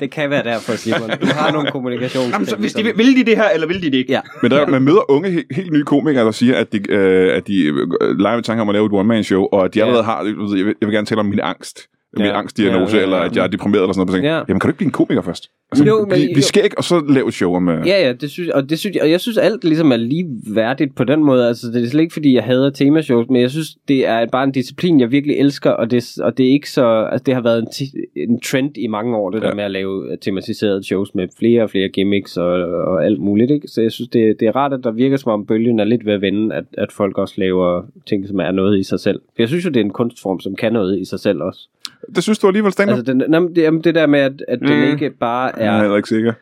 Det 0.00 0.10
kan 0.10 0.30
være 0.30 0.44
derfor, 0.44 0.72
Simon. 0.72 1.10
Du 1.10 1.26
har 1.26 1.52
nogle 1.52 1.70
kommunikations. 1.70 2.32
Jamen, 2.32 2.46
så, 2.46 2.56
hvis 2.56 2.72
de, 2.72 2.82
vil- 2.82 2.92
vil 2.98 3.16
de 3.16 3.24
det 3.24 3.36
her, 3.36 3.48
eller 3.54 3.66
vil 3.66 3.82
de 3.82 3.86
det 3.90 3.94
ikke? 3.98 4.12
Ja. 4.12 4.20
Men 4.42 4.50
der, 4.50 4.66
man 4.66 4.82
møder 4.82 5.10
unge, 5.10 5.30
helt, 5.30 5.46
helt 5.56 5.72
nye 5.72 5.84
komikere, 5.84 6.24
der 6.24 6.30
siger, 6.30 6.56
at 6.56 6.72
de, 6.72 6.90
øh, 6.92 7.36
at 7.36 7.46
de 7.46 7.64
øh, 7.64 8.18
leger 8.18 8.36
med 8.36 8.42
tanker 8.44 8.62
om 8.62 8.68
at 8.68 8.72
lave 8.72 8.86
et 8.86 8.92
one-man-show, 8.92 9.48
og 9.52 9.64
at 9.64 9.74
de 9.74 9.78
Ja. 9.78 9.84
allerede 9.84 10.04
har, 10.04 10.24
jeg 10.24 10.34
vil, 10.66 10.74
jeg 10.80 10.86
vil 10.88 10.94
gerne 10.94 11.06
tale 11.06 11.20
om 11.20 11.26
min 11.26 11.40
angst. 11.42 11.78
Min 12.16 12.26
Ja. 12.26 12.38
angstdiagnose, 12.38 12.92
Ja, 12.96 12.98
ja, 12.98 13.04
eller 13.04 13.16
at 13.16 13.36
jeg 13.36 13.42
er 13.44 13.46
deprimeret, 13.48 13.82
eller 13.82 13.92
sådan 13.92 14.06
noget. 14.06 14.22
Ja. 14.22 14.34
Jamen, 14.34 14.46
kan 14.46 14.60
du 14.60 14.66
ikke 14.68 14.76
blive 14.76 14.86
en 14.86 14.92
komiker 14.92 15.22
først? 15.22 15.50
Altså, 15.72 15.84
Jo, 15.84 16.06
men- 16.10 16.18
vi, 16.18 16.28
vi 16.34 16.40
skal 16.40 16.64
ikke, 16.64 16.78
og 16.78 16.84
så 16.84 17.02
lave 17.08 17.28
et 17.28 17.34
show 17.34 17.54
om... 17.54 17.68
Øh, 17.68 17.86
Ja, 17.86 18.06
ja, 18.06 18.12
det 18.12 18.30
synes, 18.30 18.48
og, 18.48 18.70
det 18.70 18.78
synes, 18.78 18.94
jeg- 18.94 19.02
og 19.02 19.10
jeg 19.10 19.20
synes 19.20 19.38
alt 19.38 19.64
ligesom 19.64 19.92
er 19.92 19.96
lige 19.96 20.26
værdigt 20.54 20.94
på 20.96 21.04
den 21.04 21.24
måde. 21.24 21.48
Altså, 21.48 21.66
det 21.66 21.84
er 21.84 21.88
slet 21.88 22.00
ikke, 22.00 22.12
fordi 22.12 22.34
jeg 22.34 22.42
hader 22.44 22.70
temashows, 22.70 23.26
men 23.28 23.42
jeg 23.42 23.50
synes, 23.50 23.68
det 23.88 24.06
er 24.06 24.26
bare 24.26 24.44
en 24.44 24.52
disciplin, 24.52 25.00
jeg 25.00 25.10
virkelig 25.10 25.36
elsker, 25.36 25.70
og 25.70 25.90
det, 25.90 26.18
og 26.22 26.38
det 26.38 26.46
er 26.46 26.50
ikke 26.50 26.70
så... 26.70 27.08
Altså, 27.12 27.22
det 27.26 27.34
har 27.34 27.40
været 27.42 27.58
en, 27.58 27.68
ti- 27.72 27.94
en 28.16 28.40
trend 28.40 28.76
i 28.78 28.86
mange 28.86 29.16
år, 29.16 29.30
det 29.30 29.38
ja. 29.40 29.44
Ja. 29.44 29.48
der 29.50 29.56
med 29.56 29.64
at 29.64 29.70
lave 29.70 30.16
tematiserede 30.16 30.82
shows 30.84 31.14
med 31.14 31.28
flere 31.38 31.62
og 31.62 31.70
flere 31.70 31.88
gimmicks 31.88 32.36
og, 32.36 32.52
og 32.64 33.04
alt 33.04 33.20
muligt, 33.20 33.50
ikke? 33.50 33.68
Så 33.68 33.82
jeg 33.82 33.92
synes, 33.92 34.08
det, 34.08 34.36
det 34.40 34.48
er 34.48 34.56
rart, 34.56 34.72
at 34.72 34.80
der 34.84 34.90
virker 34.90 35.16
som 35.16 35.32
om 35.32 35.46
bølgen 35.46 35.80
er 35.80 35.84
lidt 35.84 36.06
ved 36.06 36.12
at 36.12 36.20
vende, 36.20 36.54
at, 36.54 36.64
at 36.78 36.92
folk 36.92 37.18
også 37.18 37.34
laver 37.38 37.82
ting, 38.08 38.28
som 38.28 38.40
er 38.40 38.50
noget 38.50 38.78
i 38.78 38.82
sig 38.82 39.00
selv. 39.00 39.20
For 39.26 39.42
jeg 39.42 39.48
synes 39.48 39.64
jo, 39.64 39.70
det 39.70 39.80
er 39.80 39.84
en 39.84 39.90
kunstform, 39.90 40.40
som 40.40 40.56
kan 40.56 40.72
noget 40.72 40.98
i 40.98 41.04
sig 41.04 41.20
selv 41.20 41.42
også. 41.42 41.68
Det 42.14 42.22
synes 42.22 42.38
du 42.38 42.46
alligevel 42.46 42.72
stand-up? 42.72 42.96
Altså, 42.98 43.12
den, 43.12 43.22
nå, 43.28 43.40
men 43.40 43.56
det, 43.56 43.62
jamen, 43.62 43.84
det 43.84 43.94
der 43.94 44.06
med, 44.06 44.20
at, 44.20 44.44
at 44.48 44.60
mm. 44.60 44.66
den 44.68 44.92
ikke 44.92 45.10
bare 45.10 45.52
jeg 45.56 45.66
er 45.66 45.72
er... 45.72 45.80
heller 45.80 45.96
ikke 45.96 46.08
sikker. 46.08 46.32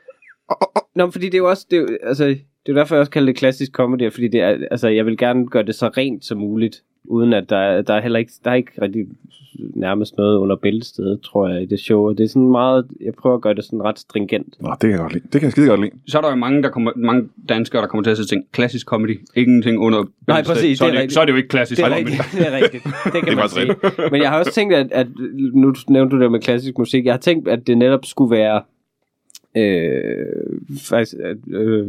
Nå, 0.98 1.10
fordi 1.10 1.26
det 1.26 1.34
er 1.34 1.38
jo 1.38 1.48
også, 1.48 1.66
det 1.70 1.76
er, 1.76 1.80
jo- 1.80 1.98
altså, 2.02 2.24
det 2.26 2.68
er 2.68 2.72
derfor, 2.72 2.94
jeg 2.94 3.00
også 3.00 3.10
kalder 3.12 3.26
det 3.32 3.36
klassisk 3.36 3.72
comedy, 3.72 4.12
fordi 4.12 4.28
det 4.28 4.40
er, 4.40 4.56
altså, 4.70 4.88
jeg 4.88 5.06
vil 5.06 5.18
gerne 5.18 5.48
gøre 5.48 5.62
det 5.62 5.74
så 5.74 5.88
rent 5.88 6.24
som 6.24 6.38
muligt, 6.38 6.76
uden 7.04 7.32
at 7.32 7.50
der, 7.50 7.82
der 7.82 7.94
er 7.94 8.00
heller 8.00 8.18
ikke, 8.18 8.32
der 8.44 8.50
er 8.50 8.54
ikke 8.54 8.82
rigtig 8.82 9.06
nærmest 9.74 10.16
noget 10.16 10.36
under 10.36 10.56
bæltestedet, 10.56 11.20
tror 11.20 11.48
jeg, 11.48 11.62
i 11.62 11.66
det 11.66 11.80
show. 11.80 12.08
Og 12.08 12.18
det 12.18 12.24
er 12.24 12.28
sådan 12.28 12.50
meget, 12.50 12.86
jeg 13.00 13.14
prøver 13.14 13.36
at 13.36 13.42
gøre 13.42 13.54
det 13.54 13.64
sådan 13.64 13.82
ret 13.82 13.98
stringent. 13.98 14.56
Nå, 14.60 14.68
det 14.70 14.80
kan 14.80 14.90
jeg 14.90 14.98
godt 14.98 15.12
lide. 15.12 15.24
Det 15.24 15.32
kan 15.32 15.42
jeg 15.42 15.52
skide 15.52 15.68
godt 15.68 15.80
lide. 15.80 15.90
Så 16.06 16.18
er 16.18 16.22
der 16.22 16.28
jo 16.30 16.36
mange, 16.36 16.62
der 16.62 16.68
kommer, 16.70 16.92
mange 16.96 17.28
danskere, 17.48 17.82
der 17.82 17.88
kommer 17.88 18.02
til 18.04 18.10
at 18.10 18.16
sige 18.16 18.26
ting. 18.26 18.44
Klassisk 18.52 18.86
comedy. 18.86 19.20
Ingenting 19.36 19.78
under 19.78 20.04
Nej, 20.26 20.42
præcis, 20.44 20.78
Så 20.78 20.84
er 20.86 20.90
det 20.90 21.00
det, 21.00 21.12
så 21.12 21.20
er 21.20 21.24
det 21.24 21.32
jo 21.32 21.36
ikke 21.36 21.48
klassisk 21.48 21.80
Det 21.80 21.86
er 21.86 21.90
comedy. 21.90 22.08
rigtigt, 22.08 22.32
det 22.38 22.46
er 22.48 22.56
rigtigt. 22.56 22.84
Det 23.04 23.12
kan 23.12 23.22
Det 23.22 23.32
er 23.32 23.36
man 23.36 23.48
sige. 23.48 24.08
Men 24.10 24.22
jeg 24.22 24.30
har 24.30 24.38
også 24.38 24.52
tænkt, 24.52 24.74
at, 24.74 24.92
at 24.92 25.06
nu 25.52 25.74
nævnte 25.88 26.16
du 26.16 26.22
det 26.22 26.32
med 26.32 26.40
klassisk 26.40 26.78
musik, 26.78 27.04
jeg 27.04 27.12
har 27.12 27.18
tænkt, 27.18 27.48
at 27.48 27.66
det 27.66 27.78
netop 27.78 28.04
skulle 28.04 28.30
være 28.36 28.62
øh, 29.56 30.60
faktisk, 30.80 31.14
øh, 31.50 31.86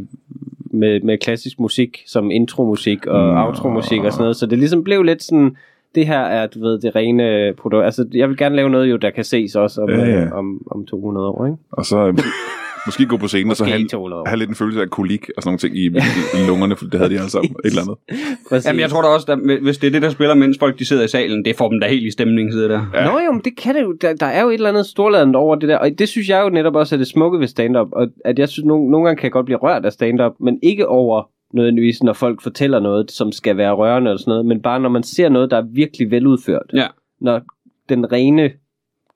med, 0.72 1.02
med 1.02 1.18
klassisk 1.18 1.60
musik 1.60 2.04
som 2.08 2.32
intromusik 2.32 3.06
og 3.06 3.34
Nå. 3.34 3.40
outromusik 3.42 4.04
og 4.04 4.12
sådan 4.12 4.24
noget, 4.24 4.36
så 4.36 4.46
det 4.46 4.58
ligesom 4.58 4.84
blev 4.84 5.04
lidt 5.04 5.24
sådan, 5.24 5.56
det 5.96 6.08
her 6.08 6.20
er, 6.20 6.48
du 6.48 6.60
ved, 6.60 6.80
det 6.80 6.96
rene 6.96 7.54
produkt. 7.54 7.86
Altså, 7.86 8.06
jeg 8.14 8.30
vil 8.30 8.38
gerne 8.38 8.56
lave 8.56 8.70
noget 8.70 8.92
jo, 8.92 8.98
der 8.98 9.10
kan 9.10 9.24
ses 9.24 9.56
også 9.56 9.82
om, 9.82 9.90
Ja, 9.90 10.06
ja, 10.06 10.32
om, 10.32 10.68
om 10.72 10.86
200 10.86 11.28
år, 11.28 11.46
ikke? 11.46 11.58
Og 11.72 11.86
så 11.86 11.98
måske 12.86 13.06
gå 13.06 13.18
på 13.18 13.28
scenen, 13.28 13.52
og 13.52 13.58
så 13.58 13.66
have, 13.66 13.88
200 13.88 14.22
år. 14.22 14.28
have 14.28 14.38
lidt 14.38 14.50
en 14.50 14.56
følelse 14.56 14.82
af 14.82 14.90
kolik 14.90 15.30
og 15.38 15.44
sådan 15.44 15.50
nogle 15.50 15.60
ting 15.60 15.78
i, 15.78 15.86
i, 15.86 16.42
i 16.44 16.48
lungerne, 16.48 16.76
for 16.76 16.86
det 16.86 17.00
havde 17.00 17.10
de 17.14 17.18
alle 17.18 17.30
sammen. 17.30 17.52
Et 17.52 17.70
eller 17.70 17.82
andet. 17.82 17.98
Præcis. 18.50 18.68
Jamen, 18.68 18.80
jeg 18.80 18.90
tror 18.90 19.02
da 19.02 19.08
også, 19.08 19.32
at 19.32 19.40
hvis 19.62 19.78
det 19.78 19.88
er 19.88 19.92
det, 19.92 20.02
der 20.02 20.10
spiller, 20.10 20.36
mens 20.36 20.58
folk 20.60 20.80
de 20.80 20.86
sidder 20.86 21.04
i 21.04 21.08
salen, 21.08 21.46
det 21.46 21.56
får 21.56 21.70
dem 21.70 21.80
da 21.80 21.88
helt 21.88 22.04
i 22.04 22.12
stemning, 22.12 22.54
sidder 22.54 22.68
der. 22.68 22.86
Ja. 22.94 23.00
Ja. 23.00 23.12
Nå 23.12 23.20
jo, 23.20 23.32
men 23.32 23.42
det 23.46 23.58
kan 23.58 23.76
det 23.76 23.82
jo. 23.82 23.92
Der, 23.92 24.14
der 24.14 24.26
er 24.26 24.42
jo 24.42 24.50
et 24.50 24.54
eller 24.54 24.70
andet 24.70 24.86
storladent 24.86 25.36
over 25.36 25.56
det 25.56 25.70
der. 25.70 25.78
Og 25.78 25.90
det 26.00 26.10
synes 26.10 26.30
jeg 26.30 26.42
jo 26.44 26.50
netop 26.50 26.76
også 26.76 26.96
er 26.96 26.98
det 26.98 27.08
smukke 27.08 27.40
ved 27.40 27.48
stand-up. 27.48 27.88
Og 27.92 28.08
at 28.26 28.40
jeg 28.40 28.50
synes, 28.50 28.66
nogle, 28.66 28.92
nogle 28.92 29.06
gange 29.08 29.20
kan 29.20 29.24
jeg 29.24 29.32
godt 29.32 29.46
blive 29.46 29.60
rørt 29.60 29.86
af 29.86 29.94
stand-up, 29.94 30.34
men 30.40 30.60
ikke 30.64 30.88
over 30.88 31.30
nødvendigvis, 31.54 32.04
når 32.04 32.14
folk 32.14 32.42
fortæller 32.42 32.80
noget, 32.80 33.12
som 33.12 33.32
skal 33.32 33.58
være 33.58 33.74
rørende 33.74 34.12
eller 34.12 34.20
sådan 34.20 34.32
noget, 34.32 34.46
men 34.46 34.62
bare 34.62 34.80
når 34.80 34.90
man 34.90 35.04
ser 35.04 35.30
noget, 35.30 35.52
der 35.52 35.58
er 35.58 35.62
virkelig 35.62 36.12
veludført. 36.12 36.72
Ja. 36.74 36.88
Når 37.22 37.42
den 37.90 38.12
rene 38.12 38.52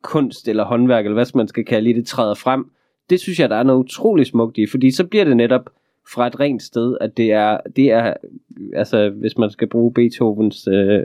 kunst 0.01 0.47
eller 0.47 0.63
håndværk, 0.63 1.05
eller 1.05 1.13
hvad 1.13 1.25
man 1.35 1.47
skal 1.47 1.65
kalde 1.65 1.93
det, 1.93 2.07
træder 2.07 2.33
frem, 2.33 2.65
det 3.13 3.19
synes 3.19 3.39
jeg, 3.39 3.49
der 3.49 3.55
er 3.55 3.63
noget 3.63 3.79
utroligt 3.79 4.27
smukt 4.29 4.57
i, 4.57 4.65
fordi 4.65 4.91
så 4.91 5.03
bliver 5.07 5.23
det 5.25 5.37
netop 5.37 5.69
fra 6.13 6.27
et 6.27 6.39
rent 6.39 6.63
sted, 6.63 6.97
at 7.01 7.17
det 7.17 7.31
er, 7.31 7.57
det 7.75 7.91
er 7.91 8.13
altså 8.75 9.09
hvis 9.09 9.37
man 9.37 9.49
skal 9.49 9.67
bruge 9.67 9.93
Beethovens 9.93 10.67
øh, 10.67 10.99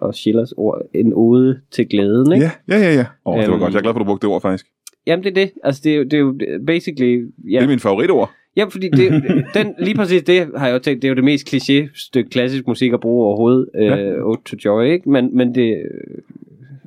og 0.00 0.14
Schillers 0.14 0.52
ord, 0.52 0.82
en 0.94 1.12
ode 1.14 1.60
til 1.70 1.88
glæden, 1.88 2.32
ikke? 2.32 2.44
Ja, 2.68 2.78
ja, 2.78 2.84
ja. 2.84 2.94
ja. 2.94 3.04
Åh, 3.26 3.38
det 3.40 3.46
var 3.48 3.54
Øhm. 3.54 3.60
godt. 3.60 3.72
Jeg 3.72 3.78
er 3.78 3.82
glad 3.82 3.92
for, 3.92 4.00
at 4.00 4.04
du 4.04 4.08
brugte 4.10 4.26
det 4.26 4.34
ord, 4.34 4.42
faktisk. 4.42 4.66
Jamen 5.06 5.24
det 5.24 5.30
er 5.30 5.34
det, 5.34 5.50
altså 5.64 5.80
det 5.84 5.96
er, 5.96 6.04
det 6.04 6.12
er 6.14 6.18
jo 6.18 6.34
basically, 6.66 7.26
ja, 7.50 7.56
Det 7.58 7.64
er 7.64 7.68
min 7.68 7.80
favoritord. 7.80 8.30
Jamen, 8.56 8.70
fordi 8.70 8.88
det, 8.88 9.22
den, 9.54 9.74
lige 9.78 9.94
præcis 9.96 10.22
det 10.22 10.46
har 10.56 10.66
jeg 10.66 10.74
jo 10.74 10.78
tænkt, 10.78 11.02
det 11.02 11.08
er 11.08 11.10
jo 11.10 11.16
det 11.16 11.24
mest 11.24 11.54
kliché 11.54 11.88
stykke 12.06 12.30
klassisk 12.30 12.66
musik 12.66 12.92
at 12.92 13.00
bruge 13.00 13.26
overhovedet, 13.26 13.68
øh, 13.74 13.86
Ja. 13.86 14.22
Ode 14.22 14.40
to 14.44 14.56
Joy, 14.64 14.84
ikke? 14.84 15.10
Men, 15.10 15.36
men 15.36 15.54
det... 15.54 15.82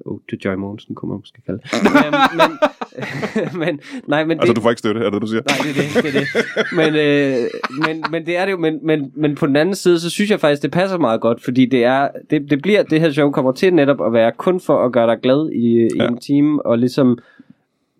Ode 0.08 0.22
to 0.30 0.36
Joy 0.46 0.56
Mogensen, 0.56 0.96
kunne 0.96 1.10
man 1.10 1.20
måske 1.20 1.42
kalde 1.46 1.60
det. 1.64 1.72
men, 1.96 2.12
men, 2.40 2.50
men, 3.62 3.80
nej, 4.08 4.24
men 4.26 4.40
Altså, 4.40 4.52
det, 4.52 4.56
du 4.56 4.62
får 4.62 4.70
ikke 4.70 4.80
støtte, 4.80 5.02
er 5.02 5.04
det 5.04 5.14
det, 5.14 5.22
du 5.22 5.28
siger? 5.28 5.42
Nej, 5.42 5.58
det 5.64 5.72
er 5.72 6.02
det, 6.02 6.14
det, 6.14 6.16
er 6.16 6.20
det. 6.20 6.66
Men, 6.80 6.96
øh, 6.96 7.50
men, 7.88 8.04
men 8.12 8.26
det 8.26 8.38
er 8.38 8.46
det 8.46 8.52
jo, 8.52 8.58
men, 8.58 8.80
men, 8.84 9.12
men 9.16 9.36
på 9.36 9.46
den 9.48 9.56
anden 9.56 9.76
side, 9.76 10.00
så 10.00 10.10
synes 10.10 10.32
jeg 10.32 10.40
faktisk, 10.40 10.62
det 10.64 10.72
passer 10.72 10.98
meget 10.98 11.22
godt, 11.22 11.44
fordi 11.44 11.66
det 11.66 11.84
er, 11.84 12.08
det, 12.30 12.50
det 12.50 12.62
bliver, 12.62 12.84
det 12.84 13.02
her 13.02 13.12
show 13.12 13.32
kommer 13.32 13.52
til 13.52 13.74
netop 13.74 14.02
at 14.06 14.14
være 14.14 14.32
kun 14.38 14.60
for 14.60 14.86
at 14.86 14.92
gøre 14.92 15.08
dig 15.08 15.18
glad 15.24 15.50
i, 15.52 15.82
i 15.84 15.88
Ja. 15.96 16.08
en 16.08 16.18
time, 16.18 16.66
og 16.66 16.78
ligesom 16.78 17.18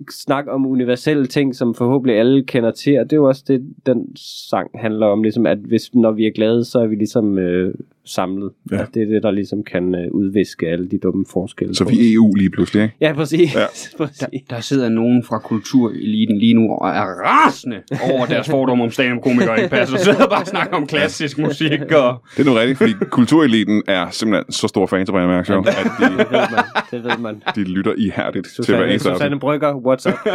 snakke 0.10 0.52
om 0.52 0.66
universelle 0.66 1.28
ting, 1.28 1.56
som 1.56 1.74
forhåbentlig 1.74 2.16
alle 2.20 2.44
kender 2.44 2.72
til, 2.72 3.00
og 3.00 3.04
det 3.06 3.14
er 3.14 3.18
jo 3.18 3.28
også 3.28 3.44
det, 3.48 3.74
den 3.86 4.16
sang 4.50 4.70
handler 4.76 5.08
om, 5.08 5.24
ligesom 5.24 5.46
at 5.46 5.58
hvis, 5.58 5.96
når 5.96 6.12
vi 6.12 6.26
er 6.28 6.32
glade, 6.36 6.66
så 6.66 6.80
er 6.80 6.88
vi 6.88 6.96
ligesom 6.96 7.38
øh, 7.38 7.74
samlet. 8.08 8.52
Ja. 8.72 8.78
Altså, 8.78 8.92
det 8.94 9.02
er 9.02 9.06
det, 9.06 9.24
der 9.24 9.32
ligesom 9.32 9.64
kan 9.64 9.96
øh, 9.96 10.12
udviske 10.12 10.68
alle 10.68 10.90
de 10.90 10.98
dumme 10.98 11.26
forskelle. 11.30 11.76
Så 11.76 11.84
vi 11.84 11.96
er 11.96 12.16
EU 12.16 12.34
lige 12.34 12.50
pludselig, 12.50 12.84
ikke? 12.84 12.96
Ja, 13.02 13.14
præcis. 13.14 13.56
Ja. 13.56 13.66
præcis. 13.98 14.26
Der 14.50 14.60
sidder 14.60 14.90
nogen 14.90 15.24
fra 15.24 15.40
kultureliten 15.40 16.38
lige 16.38 16.54
nu 16.54 16.72
og 16.72 16.90
er 16.90 17.04
rasende 17.04 17.82
over 18.12 18.24
at 18.24 18.30
deres 18.30 18.50
fordomme 18.50 18.84
om 18.84 18.92
stand-up-komikere 18.92 19.58
ikke 19.58 19.70
passer. 19.70 19.98
Så 19.98 20.04
sidder 20.04 20.28
bare 20.28 20.42
og 20.42 20.48
snakker 20.48 20.78
om 20.78 20.88
klassisk 20.88 21.38
musik 21.38 21.82
og... 21.82 22.24
Det 22.38 22.48
er 22.48 22.50
nu 22.50 22.54
rigtigt, 22.54 22.78
fordi 22.78 22.94
kultureliten 23.12 23.84
er 23.88 24.10
simpelthen 24.10 24.52
så 24.52 24.68
stor 24.68 24.86
fans 24.86 25.10
af 25.10 25.14
Brian 25.14 25.28
Mørk 25.28 25.46
Show, 25.46 25.60
at 25.60 25.66
de, 26.00 26.04
Det 26.04 26.20
ved 26.20 26.28
man. 26.32 26.64
Det 26.92 27.04
ved 27.04 27.18
man. 27.18 27.42
de 27.56 27.64
lytter 27.64 27.94
ihærdigt 27.98 28.46
til 28.46 28.56
hver 28.56 28.64
Susanne, 28.64 28.90
eneste. 28.90 29.10
Susanne 29.10 29.40
Brygger, 29.40 29.74
what's 29.74 30.10
up? 30.10 30.18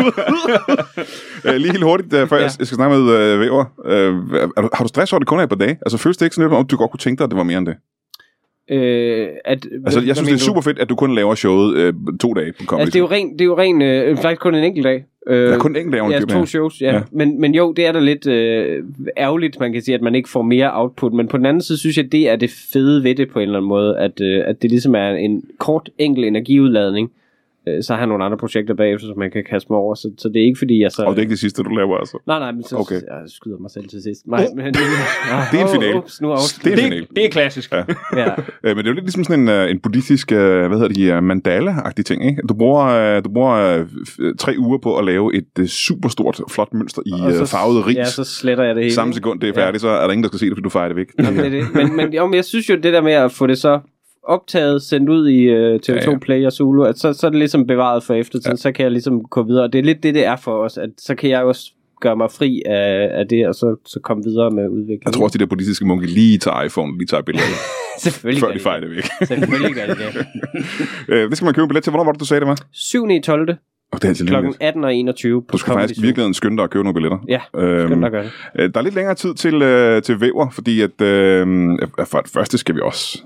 Øh, 1.44 1.54
lige 1.54 1.72
helt 1.72 1.84
hurtigt, 1.84 2.14
uh, 2.14 2.28
før 2.28 2.36
ja. 2.36 2.42
Jeg, 2.42 2.50
skal 2.50 2.66
snakke 2.66 2.96
med 2.96 3.02
uh, 3.34 3.40
Væver. 3.40 3.64
Uh, 3.78 3.92
du, 4.62 4.68
har 4.72 4.84
du 4.84 4.88
stress 4.88 5.12
over, 5.12 5.18
det 5.18 5.28
kun 5.28 5.38
er 5.38 5.42
et 5.42 5.48
par 5.48 5.56
dage? 5.56 5.78
Altså, 5.86 5.98
føles 5.98 6.16
det 6.16 6.26
ikke 6.26 6.34
sådan 6.36 6.50
lidt, 6.50 6.58
om 6.58 6.66
du 6.66 6.76
godt 6.76 6.90
kunne 6.90 6.98
tænke 6.98 7.18
dig, 7.18 7.24
at 7.24 7.30
det 7.30 7.36
var 7.36 7.42
mere 7.42 7.58
end 7.62 7.66
det? 7.66 7.76
øh, 8.76 9.28
at, 9.44 9.66
Altså, 9.84 10.00
jeg 10.00 10.16
synes, 10.16 10.28
det 10.28 10.34
er 10.34 10.38
super 10.38 10.60
fedt, 10.60 10.78
at 10.78 10.88
du 10.88 10.94
kun 10.94 11.14
laver 11.14 11.34
showet 11.34 11.94
uh, 11.94 12.18
to 12.18 12.34
dage 12.34 12.52
på 12.52 12.64
Comedy. 12.64 12.80
Altså, 12.80 12.92
det 12.92 12.98
er 12.98 13.00
jo 13.00 13.10
rent, 13.10 13.32
det 13.32 13.40
er 13.40 13.44
jo 13.44 13.58
rent 13.58 13.82
øh, 13.82 14.16
faktisk 14.16 14.40
kun 14.40 14.54
en 14.54 14.64
enkelt 14.64 14.84
dag. 14.84 15.04
Øh, 15.26 15.48
Der 15.48 15.54
er 15.54 15.58
kun 15.58 15.70
en 15.70 15.76
enkelt 15.76 16.02
dag 16.02 16.10
Ja, 16.10 16.20
to 16.20 16.46
shows, 16.46 16.80
ja. 16.80 16.86
Ja. 16.86 16.94
ja. 16.94 17.02
Men, 17.12 17.40
men 17.40 17.54
jo, 17.54 17.72
det 17.72 17.86
er 17.86 17.92
da 17.92 17.98
lidt 17.98 18.26
øh, 18.26 18.84
ærgerligt, 19.16 19.60
man 19.60 19.72
kan 19.72 19.82
sige, 19.82 19.94
at 19.94 20.02
man 20.02 20.14
ikke 20.14 20.28
får 20.28 20.42
mere 20.42 20.70
output. 20.80 21.12
Men 21.12 21.28
på 21.28 21.36
den 21.36 21.46
anden 21.46 21.62
side, 21.62 21.78
synes 21.78 21.96
jeg, 21.96 22.12
det 22.12 22.28
er 22.28 22.36
det 22.36 22.50
fede 22.72 23.04
ved 23.04 23.14
det 23.14 23.30
på 23.30 23.38
en 23.38 23.42
eller 23.42 23.58
anden 23.58 23.68
måde, 23.68 23.98
at, 23.98 24.20
øh, 24.20 24.42
at 24.46 24.62
det 24.62 24.70
ligesom 24.70 24.94
er 24.94 25.08
en 25.10 25.44
kort, 25.58 25.90
enkel 25.98 26.24
energiudladning. 26.24 27.10
Øh, 27.68 27.82
så 27.82 27.92
har 27.92 28.00
jeg 28.00 28.06
nogle 28.06 28.24
andre 28.24 28.38
projekter 28.38 28.74
bagefter, 28.74 29.06
som 29.06 29.18
man 29.18 29.30
kan 29.30 29.44
kaste 29.50 29.66
mig 29.70 29.78
over. 29.78 29.94
Så, 29.94 30.10
så 30.18 30.28
det 30.28 30.36
er 30.42 30.44
ikke 30.46 30.58
fordi, 30.58 30.82
jeg 30.82 30.90
så... 30.92 31.02
Og 31.02 31.10
det 31.12 31.18
er 31.18 31.22
ikke 31.22 31.30
det 31.30 31.38
sidste, 31.38 31.62
du 31.62 31.70
laver, 31.70 31.96
altså. 31.98 32.18
Nej, 32.26 32.38
nej, 32.38 32.52
men 32.52 32.62
så 32.64 32.76
Okay. 32.76 32.94
jeg 32.94 33.22
skyder 33.26 33.58
mig 33.58 33.70
selv 33.70 33.88
til 33.88 34.02
sidst. 34.02 34.20
Nej, 34.26 34.46
men... 34.56 34.74
Det 35.52 35.60
er 35.60 35.64
en 35.66 35.68
finale. 35.74 35.96
Ups, 35.96 36.20
nu 36.20 36.30
er 36.30 36.36
Det 36.64 36.66
er 36.66 36.72
en 36.72 36.78
finale. 36.78 37.00
Det, 37.06 37.16
det 37.16 37.24
er 37.24 37.28
klassisk. 37.30 37.72
Ja. 37.72 37.82
ja. 38.22 38.28
Øh, 38.64 38.76
men 38.76 38.76
det 38.76 38.86
er 38.86 38.90
jo 38.90 38.92
lidt 38.92 39.04
ligesom 39.04 39.24
sådan 39.24 39.48
en, 39.48 39.48
uh, 39.64 39.70
en 39.70 39.78
buddhistisk, 39.80 40.32
uh, 40.32 40.36
hvad 40.38 40.78
hedder 40.78 40.88
de, 40.88 41.16
uh, 41.18 41.24
mandala-agtig 41.24 42.04
ting, 42.04 42.26
ikke? 42.26 42.42
Du 42.48 42.54
bruger, 42.54 43.20
du 43.20 43.30
bruger 43.32 43.80
uh, 43.82 43.86
tre 44.38 44.54
uger 44.58 44.78
på 44.78 44.98
at 44.98 45.04
lave 45.04 45.34
et 45.36 45.48
uh, 45.60 45.66
superstort, 45.66 46.40
flot 46.50 46.74
mønster 46.74 47.02
i 47.06 47.12
Og 47.12 47.32
så- 47.32 47.46
farvet 47.46 47.86
ris. 47.86 47.96
Ja, 47.96 48.04
så 48.04 48.24
sletter 48.24 48.64
jeg 48.64 48.74
det 48.74 48.82
hele. 48.84 48.94
Samme 48.94 49.14
sekund, 49.14 49.40
det 49.40 49.48
er 49.48 49.54
færdigt, 49.54 49.80
så 49.82 49.88
er 49.88 50.02
der 50.04 50.10
ingen, 50.12 50.22
der 50.22 50.28
skal 50.28 50.38
se 50.38 50.46
det, 50.46 50.52
fordi 50.52 50.62
du 50.62 50.68
fejrer 50.68 50.88
det 50.88 50.96
væk. 50.96 51.06
Jamen, 51.18 51.36
det 51.38 51.46
er 51.46 51.50
det. 51.50 51.64
Men, 51.74 51.96
men, 51.96 52.12
jo, 52.14 52.26
men 52.26 52.34
jeg 52.34 52.44
synes 52.44 52.70
jo, 52.70 52.74
det 52.74 52.92
der 52.92 53.00
med 53.00 53.12
at 53.12 53.32
få 53.32 53.46
det 53.46 53.58
så 53.58 53.80
optaget, 54.28 54.82
sendt 54.82 55.08
ud 55.08 55.28
i 55.28 55.48
uh, 55.48 55.74
TV2 55.74 55.92
Ja, 55.92 56.10
ja. 56.10 56.18
Play 56.18 56.46
og 56.46 56.52
Zulu, 56.52 56.82
at 56.82 56.98
så, 56.98 57.12
så 57.12 57.26
er 57.26 57.30
det 57.30 57.38
ligesom 57.38 57.66
bevaret 57.66 58.02
for 58.04 58.14
eftertiden, 58.14 58.52
ja. 58.52 58.56
så 58.56 58.72
kan 58.72 58.82
jeg 58.82 58.92
ligesom 58.92 59.22
gå 59.30 59.42
videre. 59.42 59.64
Og 59.64 59.72
det 59.72 59.78
er 59.78 59.82
lidt 59.82 60.02
det, 60.02 60.14
det 60.14 60.24
er 60.26 60.36
for 60.36 60.64
os, 60.64 60.78
at 60.78 60.90
så 60.98 61.14
kan 61.14 61.30
jeg 61.30 61.42
også 61.42 61.72
gøre 62.00 62.16
mig 62.16 62.30
fri 62.30 62.62
af, 62.66 63.08
af 63.12 63.28
det, 63.28 63.48
og 63.48 63.54
så, 63.54 63.76
så 63.86 64.00
komme 64.00 64.24
videre 64.24 64.50
med 64.50 64.68
udviklingen. 64.68 65.02
Jeg 65.06 65.12
tror 65.12 65.24
også, 65.24 65.38
de 65.38 65.42
der 65.42 65.48
buddhistiske 65.48 65.84
munke 65.86 66.06
lige 66.06 66.38
tager 66.38 66.62
iPhone, 66.62 66.98
lige 66.98 67.06
tager 67.06 67.22
billeder, 67.22 67.46
Selvfølgelig 67.98 68.40
før 68.42 68.52
de 68.52 68.58
fejrer 68.60 68.80
det 68.80 68.90
væk. 68.90 69.04
Selvfølgelig 69.28 69.74
gør 69.74 69.86
det 69.86 69.96
det. 69.98 70.26
Øh, 71.14 71.28
det 71.30 71.36
skal 71.36 71.44
man 71.44 71.54
købe 71.54 71.62
en 71.62 71.68
billet 71.68 71.84
til. 71.84 71.90
Hvornår 71.90 72.04
var 72.04 72.12
det, 72.12 72.20
du 72.20 72.24
sagde, 72.24 72.40
det 72.40 72.48
var? 72.48 72.58
7. 72.72 73.10
i 73.10 73.20
12. 73.20 73.40
Oh, 73.50 73.98
det 73.98 74.04
er 74.04 74.08
altid 74.08 74.26
kl. 74.26 74.34
lidt. 74.36 74.56
18 74.60 74.84
og 74.84 74.94
21 74.94 75.42
på 75.42 75.46
Du 75.52 75.58
skal 75.58 75.72
faktisk 75.72 76.02
virkelig 76.02 76.34
skynde 76.34 76.56
dig 76.56 76.64
at 76.64 76.70
købe 76.70 76.84
nogle 76.84 76.94
billetter. 76.94 77.18
Ja, 77.28 77.40
Øhm, 77.56 77.88
Skynd 77.88 78.00
dig 78.00 78.06
at 78.06 78.12
gøre 78.12 78.22
det. 78.22 78.30
Øh, 78.58 78.70
Der 78.74 78.80
er 78.80 78.82
lidt 78.84 78.94
længere 78.94 79.14
tid 79.14 79.34
til, 79.34 79.62
øh, 79.62 80.02
til 80.02 80.20
væver, 80.20 80.50
fordi 80.50 80.80
at, 80.80 81.00
øh, 81.00 81.46
for 82.04 82.20
det 82.20 82.30
første 82.30 82.58
skal 82.58 82.74
vi 82.74 82.80
også... 82.80 83.22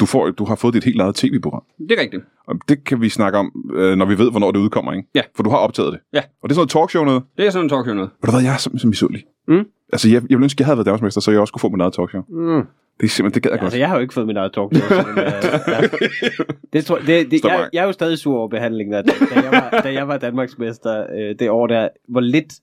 Du, 0.00 0.06
får, 0.06 0.30
du 0.30 0.44
har 0.44 0.54
fået 0.54 0.74
dit 0.74 0.84
helt 0.84 1.00
eget 1.00 1.14
tv-program. 1.14 1.62
Det 1.78 1.92
er 1.98 2.02
rigtigt. 2.02 2.22
Og 2.46 2.56
det 2.68 2.84
kan 2.84 3.00
vi 3.00 3.08
snakke 3.08 3.38
om, 3.38 3.52
øh, 3.74 3.96
når 3.96 4.06
vi 4.06 4.18
ved, 4.18 4.30
hvornår 4.30 4.50
det 4.50 4.58
udkommer, 4.58 4.92
ikke? 4.92 5.08
Ja. 5.14 5.20
For 5.36 5.42
du 5.42 5.50
har 5.50 5.56
optaget 5.56 5.92
det. 5.92 6.00
Ja. 6.12 6.18
Og 6.42 6.48
det 6.48 6.50
er 6.50 6.54
sådan 6.54 6.56
noget 6.56 6.70
talkshow 6.70 7.04
noget. 7.04 7.22
Det 7.38 7.46
er 7.46 7.50
sådan 7.50 7.64
en 7.64 7.68
talkshow 7.68 7.94
noget. 7.94 8.10
Ved 8.22 8.26
du 8.26 8.32
hvad, 8.36 8.42
jeg 8.44 8.52
er 8.54 8.58
simpelthen 8.58 8.88
misundelig. 8.88 9.24
Mm. 9.48 9.64
Altså, 9.92 10.08
jeg, 10.08 10.14
jeg 10.14 10.22
ville 10.28 10.44
ønske, 10.44 10.60
jeg 10.60 10.66
havde 10.66 10.76
været 10.76 10.86
Danmarksmester, 10.86 11.20
så 11.20 11.30
jeg 11.30 11.40
også 11.40 11.52
kunne 11.52 11.60
få 11.60 11.68
mit 11.68 11.80
eget 11.80 11.92
talkshow. 11.92 12.22
Mm. 12.28 12.62
Det 13.00 13.06
er 13.06 13.10
simpelthen, 13.10 13.34
det 13.34 13.42
gad 13.42 13.50
jeg 13.50 13.56
Ja, 13.56 13.60
godt. 13.60 13.64
altså, 13.66 13.78
jeg 13.78 13.88
har 13.88 13.94
jo 13.96 14.00
ikke 14.02 14.14
fået 14.14 14.26
mit 14.26 14.36
eget 14.36 14.52
talk. 14.52 14.74
Så, 14.76 15.04
men, 15.06 15.18
øh, 15.24 15.32
ja. 15.68 15.88
det 16.72 16.84
tror, 16.84 16.98
det, 16.98 17.30
det, 17.30 17.44
jeg, 17.44 17.68
jeg 17.72 17.82
er 17.82 17.86
jo 17.86 17.92
stadig 17.92 18.18
sur 18.18 18.38
over 18.38 18.48
behandlingen, 18.48 18.94
af, 18.94 19.04
da, 19.04 19.12
da, 19.34 19.40
jeg 19.40 19.52
var, 19.52 19.80
da 19.84 19.92
jeg 19.92 20.08
var 20.08 20.16
Danmarksmester 20.16 21.06
øh, 21.18 21.34
det 21.38 21.50
år 21.50 21.66
der, 21.66 21.88
hvor 22.08 22.20
lidt 22.20 22.54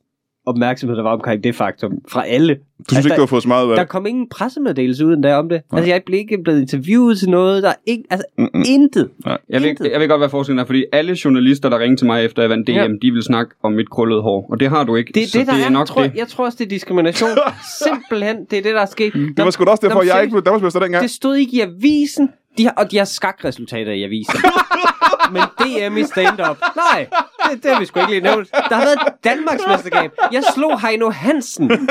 opmærksomhed 0.45 0.97
der 0.97 1.03
var 1.03 1.13
omkring 1.13 1.43
det 1.43 1.55
faktum 1.55 1.91
fra 2.11 2.27
alle. 2.27 2.55
Du 2.55 2.83
synes 2.89 3.05
ikke, 3.05 3.09
der, 3.09 3.15
du 3.15 3.21
har 3.21 3.25
fået 3.27 3.41
så 3.43 3.47
meget 3.47 3.61
af 3.63 3.67
der 3.67 3.75
det? 3.83 3.89
kom 3.89 4.05
ingen 4.05 4.29
pressemeddelelse 4.29 5.05
ud 5.05 5.13
endda 5.13 5.35
om 5.37 5.49
det. 5.49 5.61
Altså, 5.73 5.89
jeg 5.91 6.01
blev 6.05 6.19
ikke 6.19 6.37
blevet 6.43 6.61
interviewet 6.61 7.19
til 7.19 7.29
noget. 7.29 7.63
Der 7.63 7.69
er 7.69 7.73
ikke, 7.85 8.03
altså, 8.09 8.25
Mm-mm. 8.37 8.63
intet. 8.67 9.09
Jeg 9.25 9.61
ved, 9.61 9.69
Intet. 9.69 9.91
jeg 9.91 9.99
ved 9.99 10.07
godt, 10.07 10.19
hvad 10.21 10.29
forskellen 10.29 10.59
er, 10.59 10.65
fordi 10.65 10.85
alle 10.93 11.17
journalister, 11.25 11.69
der 11.69 11.79
ringede 11.79 11.99
til 12.01 12.07
mig 12.07 12.25
efter 12.25 12.41
jeg 12.43 12.49
vandt 12.49 12.67
DM, 12.67 12.71
Ja. 12.71 12.87
de 13.01 13.11
vil 13.11 13.23
snakke 13.23 13.55
om 13.63 13.73
mit 13.73 13.89
krøllede 13.89 14.21
hår, 14.21 14.47
og 14.51 14.59
det 14.59 14.69
har 14.69 14.83
du 14.83 14.95
ikke. 14.95 15.11
Det 15.15 15.23
er 15.23 15.27
så 15.27 15.39
det, 15.39 15.47
der 15.47 15.53
det 15.53 15.61
er. 15.61 15.65
er 15.65 15.69
nok 15.69 15.87
tror, 15.87 16.01
det. 16.01 16.11
Jeg 16.15 16.27
tror 16.27 16.45
også, 16.45 16.55
det 16.59 16.65
er 16.65 16.69
diskrimination. 16.69 17.29
Simpelthen, 17.83 18.37
det 18.51 18.57
er 18.59 18.63
det, 18.63 18.73
der 18.75 18.81
er 18.81 18.85
sket. 18.85 19.13
Det 19.13 19.45
var 19.45 19.49
sgu 19.51 19.63
da 19.65 19.69
også 19.71 19.87
derfor, 19.87 20.03
jeg 20.03 20.21
ikke 20.23 20.31
blev 20.31 20.43
Danmarksmester 20.43 20.79
dengang. 20.79 21.01
Det 21.01 21.11
stod 21.11 21.35
ikke 21.35 21.57
i 21.57 21.59
avisen, 21.61 22.29
de 22.59 22.65
har, 22.65 22.73
og 22.77 22.91
de 22.91 22.97
har 22.97 23.05
skakresultater 23.05 23.91
i 23.91 24.03
avisen. 24.03 24.39
Men 25.33 25.41
DM 25.59 25.97
i 25.97 26.03
stand-up, 26.03 26.57
nej, 26.75 27.07
det, 27.51 27.63
det 27.63 27.73
har 27.73 27.79
vi 27.79 27.85
sgu 27.85 27.99
ikke 27.99 28.11
lige 28.11 28.21
nævnt. 28.21 28.51
Der 28.51 28.75
har 28.75 28.83
været 28.85 28.99
et 29.07 29.13
Danmarksmesterskab. 29.23 30.11
Jeg 30.31 30.43
slog 30.53 30.81
Heino 30.81 31.09
Hansen, 31.09 31.89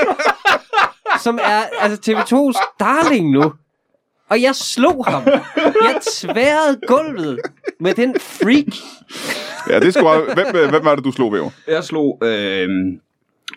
som 1.22 1.38
er 1.42 1.62
altså 1.80 2.12
TV2's 2.12 2.76
darling 2.80 3.30
nu. 3.30 3.52
Og 4.30 4.42
jeg 4.42 4.54
slog 4.54 5.04
ham. 5.06 5.22
Jeg 5.56 6.00
tværede 6.14 6.80
gulvet 6.86 7.38
med 7.80 7.94
den 7.94 8.20
freak. 8.20 8.74
Ja, 9.70 9.80
det 9.80 9.86
er 9.86 9.90
sgu 9.90 10.02
meget... 10.02 10.34
hvem, 10.34 10.70
hvem 10.70 10.84
var 10.84 10.94
det, 10.94 11.04
du 11.04 11.12
slog 11.12 11.32
væver? 11.32 11.50
Jeg 11.68 11.84
slog 11.84 12.18
øh, 12.22 12.68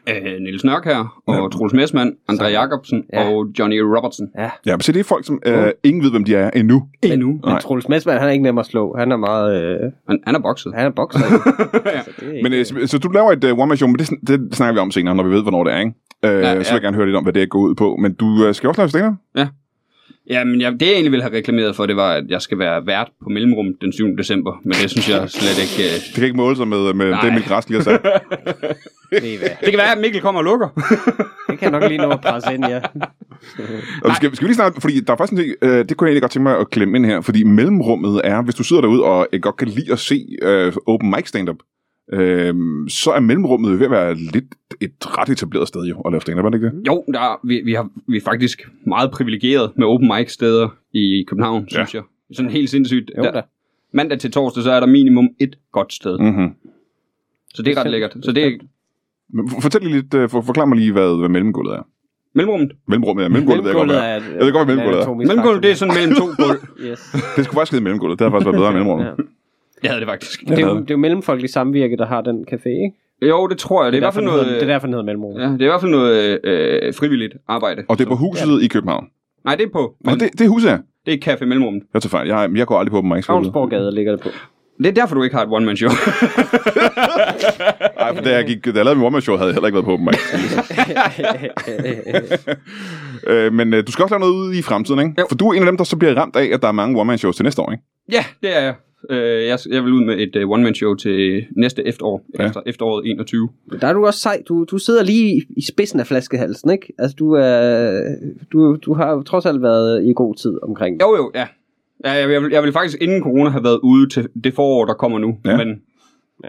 øh, 0.10 0.40
Niels 0.42 0.64
Nørk 0.64 0.86
her, 0.86 1.22
og 1.28 1.36
ja. 1.36 1.48
Troels 1.48 1.74
Messmann, 1.74 2.12
André 2.32 2.46
Jacobsen 2.48 3.04
Ja. 3.14 3.30
og 3.30 3.48
Johnny 3.60 3.80
Robertson. 3.80 4.28
Ja, 4.38 4.50
Ja, 4.66 4.72
men 4.76 4.82
se, 4.82 4.94
det 4.94 5.00
er 5.00 5.04
folk, 5.04 5.26
som 5.26 5.42
øh, 5.46 5.72
ingen 5.84 6.04
ved, 6.04 6.12
hvem 6.12 6.24
de 6.24 6.36
er 6.36 6.50
endnu. 6.50 6.84
Endnu. 7.02 7.28
men 7.28 7.40
Nej. 7.46 7.60
Troels 7.60 7.90
Messmann, 7.90 8.20
han 8.20 8.28
er 8.28 8.32
ikke 8.32 8.44
nem 8.44 8.58
at 8.58 8.66
slå. 8.66 8.96
Han 9.00 9.12
er 9.12 9.18
meget... 9.18 9.64
Øh, 9.64 9.92
Han, 10.10 10.20
han 10.26 10.36
er 10.36 10.40
bokset. 10.40 10.74
han 10.76 10.86
er 10.86 10.90
bokser. 10.90 11.20
altså, 11.86 12.12
det 12.20 12.28
er 12.28 12.32
ikke, 12.34 12.44
Men 12.44 12.54
øh, 12.54 12.66
så, 12.66 12.74
så 12.86 12.98
du 12.98 13.10
laver 13.10 13.32
et 13.32 13.44
uh, 13.44 13.60
one-man-show, 13.60 13.90
men 13.90 14.00
det, 14.00 14.10
det 14.28 14.56
snakker 14.56 14.74
vi 14.74 14.80
om 14.80 14.92
senere, 14.92 15.16
når 15.16 15.24
vi 15.24 15.30
ved, 15.30 15.42
hvornår 15.42 15.64
det 15.64 15.74
er, 15.74 15.80
ikke? 15.80 15.94
Øh, 16.26 16.32
Ja, 16.32 16.42
Så 16.42 16.48
ja. 16.48 16.54
vil 16.56 16.66
jeg 16.72 16.82
gerne 16.82 16.96
høre 16.98 17.06
lidt 17.06 17.16
om, 17.18 17.24
hvad 17.24 17.34
det 17.34 17.50
går 17.50 17.60
ud 17.60 17.76
på. 17.76 17.96
Men 18.02 18.14
du 18.14 18.26
uh, 18.48 18.54
skal 18.54 18.68
også 18.70 18.82
lave 18.82 18.90
stand 18.90 19.16
Ja, 19.38 19.48
men 20.46 20.62
jeg, 20.62 20.72
det 20.72 20.82
jeg 20.82 20.94
egentlig 20.94 21.12
ville 21.12 21.24
have 21.24 21.38
reklameret 21.38 21.76
for, 21.76 21.86
det 21.86 21.96
var, 21.96 22.14
at 22.14 22.24
jeg 22.30 22.42
skal 22.42 22.60
være 22.60 22.86
vært 22.86 23.10
på 23.24 23.30
Mellemrum 23.30 23.74
den 23.82 23.94
7. 23.94 24.18
december. 24.18 24.54
Men 24.64 24.72
det 24.72 24.90
synes 24.90 25.10
jeg 25.10 25.30
slet 25.30 25.58
ikke... 25.66 25.90
Øh... 25.90 25.96
Det 26.06 26.16
kan 26.16 26.24
ikke 26.24 26.38
måle 26.38 26.56
sig 26.56 26.68
med, 26.68 26.94
med 26.94 27.10
Nej. 27.10 27.22
det, 27.22 27.34
Mikkel 27.34 27.54
Rask 27.54 27.70
lige 27.70 27.78
har 27.78 27.84
sagt. 27.84 28.06
Det 29.12 29.70
kan 29.70 29.78
være, 29.78 29.92
at 29.92 29.98
Mikkel 29.98 30.22
kommer 30.22 30.40
og 30.40 30.46
lukker. 30.46 30.68
Det 31.50 31.60
kan 31.60 31.72
jeg 31.72 31.80
nok 31.80 31.90
lige 31.90 31.98
nå 31.98 32.10
at 32.10 32.22
presse 32.22 32.54
ind, 32.54 32.66
ja. 32.66 32.80
Og 34.04 34.16
skal, 34.16 34.36
skal 34.36 34.46
vi 34.46 34.48
lige 34.48 34.56
snart, 34.56 34.74
fordi 34.80 35.00
der 35.00 35.14
er 35.14 35.18
faktisk 35.18 35.32
en 35.32 35.38
ting, 35.38 35.56
øh, 35.62 35.90
det 35.90 35.98
kunne 35.98 36.06
jeg 36.06 36.12
egentlig 36.12 36.22
godt 36.22 36.32
tænke 36.32 36.44
mig 36.44 36.58
at 36.58 36.70
klemme 36.70 36.98
ind 36.98 37.06
her, 37.06 37.22
fordi 37.22 37.44
mellemrummet 37.44 38.22
er, 38.24 38.42
hvis 38.42 38.56
du 38.56 38.64
sidder 38.64 38.82
derude 38.82 39.04
og 39.04 39.28
øh, 39.34 39.42
godt 39.42 39.58
kan 39.58 39.68
lide 39.68 39.92
at 39.92 40.00
se 40.00 40.26
øh, 40.42 40.74
open 40.88 41.10
mic 41.10 41.28
stand-up, 41.28 41.58
øh, 42.12 42.56
så 42.90 43.12
er 43.12 43.20
mellemrummet 43.20 43.80
ved 43.80 43.86
at 43.86 43.92
være 43.92 44.16
lidt 44.16 44.46
et 44.82 44.92
ret 45.18 45.30
etableret 45.30 45.68
sted 45.68 45.82
jo, 45.84 46.02
at 46.02 46.12
lave 46.12 46.22
stand-up, 46.22 46.46
er 46.46 46.50
det 46.50 46.58
ikke 46.58 46.68
det? 46.78 46.88
Jo, 46.88 47.04
der 47.14 47.20
er, 47.20 47.40
vi, 47.44 47.62
vi, 47.66 47.74
har, 47.74 47.90
vi 48.08 48.18
er 48.18 48.22
faktisk 48.22 48.70
meget 48.88 49.12
privilegeret 49.12 49.72
med 49.76 49.88
open 49.88 50.08
mic 50.18 50.32
steder 50.32 50.68
i 50.94 51.24
København, 51.28 51.62
Ja. 51.64 51.68
synes 51.70 51.94
jeg. 51.96 52.04
Sådan 52.34 52.52
helt 52.52 52.70
sindssygt. 52.70 53.12
Jo 53.18 53.24
Der- 53.24 53.32
da. 53.32 53.42
mandag 53.94 54.20
til 54.20 54.32
torsdag, 54.32 54.64
så 54.64 54.72
er 54.72 54.80
der 54.80 54.88
minimum 54.88 55.30
et 55.40 55.56
godt 55.72 55.94
sted. 55.94 56.18
Mm. 56.20 56.26
Mm-hmm. 56.26 56.50
Så 57.54 57.62
det 57.64 57.78
er 57.78 57.82
ret 57.84 57.92
lækkert. 57.92 58.18
Så 58.22 58.32
det 58.32 58.46
er 58.46 58.52
Fortæl 59.62 59.82
lige 59.82 59.94
lidt, 59.96 60.14
øh, 60.14 60.30
for, 60.30 60.42
forklar 60.42 60.66
mig 60.66 60.78
lige, 60.78 60.92
hvad, 60.92 61.20
hvad 61.20 61.30
mellemgulvet 61.30 61.74
er. 61.76 61.82
mellemrummet. 62.36 62.72
Mellemrummet 62.88 63.26
er. 63.26 63.30
Mellemgulvet, 63.30 63.64
hvad 63.64 63.74
er. 63.96 64.02
er... 64.02 64.14
Jeg 64.14 64.46
ved 64.46 64.52
godt, 64.52 64.68
hvad 64.68 64.76
mellemgulvet 64.76 65.08
er. 65.08 65.14
Mellemgulvet, 65.16 65.64
det 65.64 65.72
er 65.72 65.76
sådan 65.76 65.94
mellem 65.94 66.16
to 66.16 66.26
gulv. 66.26 66.60
Yes. 66.90 67.00
Det 67.36 67.46
skulle 67.46 67.58
faktisk 67.60 67.72
hedde 67.72 67.84
mellemgulvet. 67.84 68.20
Det 68.20 68.26
har 68.26 68.32
faktisk 68.32 68.46
været 68.46 68.56
bedre 68.58 68.68
end 68.70 68.76
mellemrummet. 68.78 69.06
Ja. 69.06 69.12
Jeg 69.84 69.92
havde 69.92 70.00
det 70.00 70.08
faktisk. 70.10 70.42
Det, 70.48 70.60
er 70.60 70.68
jo, 70.68 70.76
det 70.80 70.82
er 70.82 70.86
jo 70.96 70.98
Mellemfolkelig 70.98 71.50
Samvirke, 71.50 71.98
der 71.98 72.06
har 72.06 72.22
den 72.22 72.46
café, 72.52 72.70
ikke? 72.70 72.92
Jo, 73.30 73.48
det 73.48 73.58
tror 73.58 73.84
jeg. 73.84 73.92
Det 73.92 73.98
er, 73.98 74.00
i 74.00 74.04
hvert 74.04 74.14
fald 74.14 74.26
derfor, 74.26 74.36
noget, 74.38 74.46
hedder, 74.46 74.60
det 74.60 74.70
er 74.70 74.74
derfor, 74.74 74.88
den 74.88 74.94
hedder 74.94 75.06
mellemrum. 75.06 75.38
ja, 75.38 75.46
det 75.46 75.62
er 75.62 75.66
i 75.66 75.68
hvert 75.68 75.82
fald 75.82 75.92
noget 75.92 76.40
øh, 76.46 76.94
frivilligt 76.94 77.34
arbejde. 77.48 77.84
Og 77.88 77.98
det 77.98 78.06
er 78.06 78.10
på 78.10 78.16
huset 78.16 78.62
i 78.64 78.68
København. 78.68 79.06
Nej, 79.46 79.56
det 79.56 79.66
er 79.66 79.70
på. 79.74 79.94
Men 80.06 80.14
Og 80.14 80.20
det, 80.20 80.30
det 80.32 80.42
er 80.42 80.50
huset, 80.50 80.70
ja. 80.70 80.78
det 81.06 81.14
er 81.28 81.32
Café 81.36 81.46
Mellemrum. 81.46 81.74
Jeg 81.94 82.02
tager 82.02 82.10
fejl. 82.10 82.28
Jeg, 82.28 82.50
jeg 82.56 82.68
går 82.68 82.80
aldrig 82.80 82.92
på 82.92 82.98
dem. 83.02 83.12
Ravnsborggade 83.12 83.96
ligger 83.96 84.12
det 84.12 84.22
på. 84.22 84.30
Det 84.78 84.88
er 84.88 84.92
derfor, 84.92 85.16
du 85.16 85.24
ikke 85.24 85.36
har 85.36 85.44
et 85.44 85.50
one-man-show. 85.52 85.90
Nej, 88.00 88.16
for 88.16 88.24
da 88.24 88.36
jeg, 88.36 88.46
gik, 88.46 88.66
da 88.66 88.72
jeg 88.76 88.86
lavede 88.86 89.00
min 89.00 89.06
one 89.08 89.22
show 89.22 89.38
havde 89.38 89.48
jeg 89.48 89.54
heller 89.56 89.68
ikke 89.68 89.76
været 89.76 89.86
på 89.86 89.92
dem, 89.92 90.00
mig. 90.04 90.14
øh, 93.28 93.54
men 93.54 93.74
øh, 93.74 93.88
du 93.88 93.92
skal 93.92 94.04
også 94.04 94.16
lave 94.16 94.20
noget 94.20 94.34
ude 94.34 94.60
i 94.60 94.62
fremtiden, 94.62 95.00
ikke? 95.00 95.14
Jo. 95.20 95.26
For 95.30 95.36
du 95.36 95.50
er 95.50 95.54
en 95.54 95.60
af 95.62 95.66
dem, 95.66 95.78
der 95.78 95.84
så 95.84 95.98
bliver 95.98 96.16
ramt 96.16 96.36
af, 96.36 96.50
at 96.54 96.62
der 96.62 96.68
er 96.68 96.72
mange 96.72 97.00
one-man-shows 97.00 97.36
til 97.36 97.44
næste 97.44 97.62
år, 97.62 97.72
ikke? 97.72 97.84
ja, 98.12 98.26
det 98.42 98.58
er 98.58 98.62
jeg. 98.62 98.74
Øh, 99.10 99.46
jeg, 99.46 99.60
jeg 99.70 99.84
vil 99.84 99.94
ud 99.94 100.06
med 100.06 100.18
et 100.20 100.44
uh, 100.44 100.50
one-man-show 100.52 100.96
til 100.96 101.46
næste 101.58 101.88
efterår. 101.88 102.26
Ja. 102.40 102.48
Efter, 102.48 102.62
efteråret 102.66 103.10
21. 103.10 103.50
Der 103.82 103.88
er 103.88 103.94
du 103.94 104.06
også 104.06 104.20
sej. 104.20 104.44
Du, 104.48 104.64
du 104.64 104.78
sidder 104.78 105.04
lige 105.04 105.46
i, 105.50 105.62
spidsen 105.62 106.00
af 106.00 106.08
flaskehalsen, 106.08 106.72
ikke? 106.72 106.94
Altså, 106.98 107.16
du, 107.20 107.32
er, 107.32 108.02
du, 108.52 108.76
du 108.76 108.94
har 108.94 109.12
jo 109.12 109.22
trods 109.22 109.46
alt 109.46 109.62
været 109.62 110.06
i 110.06 110.14
god 110.16 110.36
tid 110.36 110.58
omkring 110.64 111.00
det. 111.00 111.06
Jo, 111.06 111.16
jo, 111.16 111.32
ja. 111.36 111.48
ja 112.06 112.12
jeg, 112.12 112.32
jeg, 112.32 112.42
vil, 112.42 112.52
jeg 112.52 112.64
vil 112.64 112.74
faktisk 112.74 113.02
inden 113.02 113.22
corona 113.22 113.50
have 113.50 113.64
været 113.64 113.80
ude 113.84 114.10
til 114.10 114.28
det 114.44 114.54
forår, 114.54 114.86
der 114.86 114.94
kommer 114.94 115.20
nu. 115.20 115.38
Ja. 115.46 115.58
Men 115.58 115.82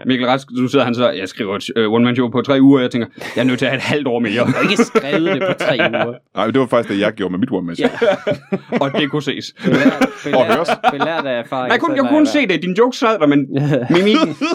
Mikkel 0.05 0.27
Rask, 0.27 0.47
du 0.57 0.67
sidder 0.67 0.85
han 0.85 0.95
så, 0.95 1.11
jeg 1.11 1.27
skriver 1.29 1.55
et 1.55 1.69
uh, 1.85 1.93
one-man-show 1.93 2.29
på 2.29 2.41
tre 2.41 2.61
uger, 2.61 2.77
og 2.77 2.81
jeg 2.83 2.91
tænker, 2.91 3.07
jeg 3.35 3.41
er 3.41 3.45
nødt 3.45 3.59
til 3.59 3.65
at 3.65 3.71
have 3.71 3.77
et 3.77 3.83
halvt 3.83 4.07
år 4.07 4.19
mere. 4.19 4.31
Jeg 4.33 4.45
har 4.45 4.61
ikke 4.69 4.83
skrevet 4.83 5.25
det 5.35 5.43
på 5.47 5.53
tre 5.59 5.77
uger. 5.79 6.13
Nej, 6.35 6.45
det 6.47 6.59
var 6.59 6.65
faktisk 6.67 6.93
det, 6.93 6.99
jeg 6.99 7.13
gjorde 7.13 7.31
med 7.31 7.39
mit 7.39 7.51
one-man-show. 7.51 7.89
Ja. 8.01 8.77
og 8.83 8.91
det 8.99 9.11
kunne 9.11 9.21
ses. 9.23 9.55
Belært, 9.63 10.05
Og 10.33 10.45
høres. 10.55 10.69
belært, 10.69 10.91
belært 10.91 11.25
af 11.25 11.39
erfaring. 11.39 11.71
Jeg 11.71 11.79
kunne, 11.79 11.95
jeg 11.95 12.05
kunne 12.09 12.27
se 12.27 12.47
det. 12.47 12.61
Din 12.61 12.73
jokes 12.73 12.99
sad 12.99 13.19
der, 13.19 13.27
men 13.27 13.39
mimikken. 13.97 14.35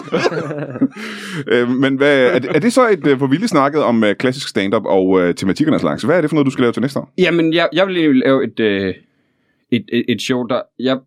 Øh, 1.47 1.69
men 1.69 1.95
hvad, 1.95 2.25
er, 2.25 2.39
det, 2.39 2.55
er 2.55 2.59
det 2.59 2.73
så 2.73 2.89
et, 2.89 3.07
øh, 3.07 3.19
for 3.19 3.27
vildt 3.27 3.49
snakket 3.49 3.83
om 3.83 4.03
øh, 4.03 4.15
klassisk 4.15 4.47
stand-up 4.47 4.85
og 4.85 5.21
øh, 5.21 5.35
tematikkerne 5.35 5.79
slags? 5.79 6.03
Hvad 6.03 6.17
er 6.17 6.21
det 6.21 6.29
for 6.29 6.35
noget, 6.35 6.45
du 6.45 6.51
skal 6.51 6.61
lave 6.61 6.71
til 6.73 6.81
næste 6.81 6.99
år? 6.99 7.13
Jamen, 7.17 7.53
jeg, 7.53 7.69
jeg 7.73 7.87
vil 7.87 7.97
egentlig 7.97 8.21
lave 8.25 8.43
et, 8.43 8.59
øh, 8.59 8.93
et, 9.71 9.85
et, 9.93 10.05
et 10.09 10.21
show, 10.21 10.43
der... 10.43 10.61
Jeg, 10.79 10.97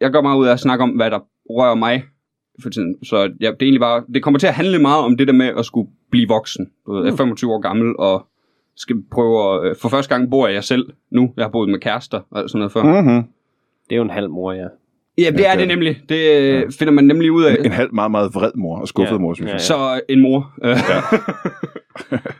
jeg 0.00 0.10
gør 0.10 0.20
meget 0.20 0.38
ud 0.38 0.46
af 0.46 0.52
at 0.52 0.60
snakke 0.60 0.82
om, 0.82 0.90
hvad 0.90 1.10
der 1.10 1.18
rører 1.50 1.74
mig 1.74 2.04
for 2.62 2.70
tiden. 2.70 2.96
Så 3.04 3.16
jeg, 3.18 3.30
det, 3.40 3.46
er 3.46 3.54
egentlig 3.60 3.80
bare, 3.80 4.02
det 4.14 4.22
kommer 4.22 4.38
til 4.38 4.46
at 4.46 4.54
handle 4.54 4.78
meget 4.78 5.04
om 5.04 5.16
det 5.16 5.26
der 5.26 5.32
med 5.32 5.46
at 5.58 5.64
skulle 5.64 5.88
blive 6.10 6.28
voksen. 6.28 6.66
Du 6.86 6.92
ved, 6.94 7.04
jeg 7.04 7.12
er 7.12 7.16
25 7.16 7.52
år 7.52 7.60
gammel, 7.60 7.94
og 7.98 8.26
skal 8.76 8.96
prøve 9.12 9.54
at... 9.64 9.70
øh, 9.70 9.76
For 9.82 9.88
første 9.88 10.14
gang 10.14 10.30
bor 10.30 10.48
jeg 10.48 10.64
selv 10.64 10.86
nu. 11.10 11.32
Jeg 11.36 11.44
har 11.44 11.50
boet 11.50 11.68
med 11.68 11.78
kærester 11.78 12.20
og 12.30 12.50
sådan 12.50 12.58
noget 12.58 12.72
før. 12.72 12.82
Mm. 12.82 12.88
Mm-hmm. 13.06 13.22
Det 13.88 13.92
er 13.92 13.96
jo 13.96 14.02
en 14.02 14.10
halv 14.10 14.30
mor, 14.30 14.52
ja. 14.52 14.66
Ja, 15.18 15.30
det 15.30 15.48
er 15.48 15.56
det 15.56 15.68
nemlig. 15.68 16.00
Det 16.08 16.40
øh, 16.40 16.72
finder 16.78 16.92
man 16.92 17.04
nemlig 17.04 17.32
ud 17.32 17.44
af. 17.44 17.56
En 17.64 17.70
halv 17.72 17.94
meget, 17.94 18.10
meget 18.10 18.34
vred 18.34 18.50
mor 18.54 18.78
og 18.78 18.88
skuffet 18.88 19.12
Ja. 19.14 19.18
mor, 19.18 19.34
synes 19.34 19.48
jeg. 19.48 19.54
Ja. 19.54 19.58
Så 19.58 20.00
en 20.08 20.20
mor. 20.20 20.54
Ja. 20.64 20.76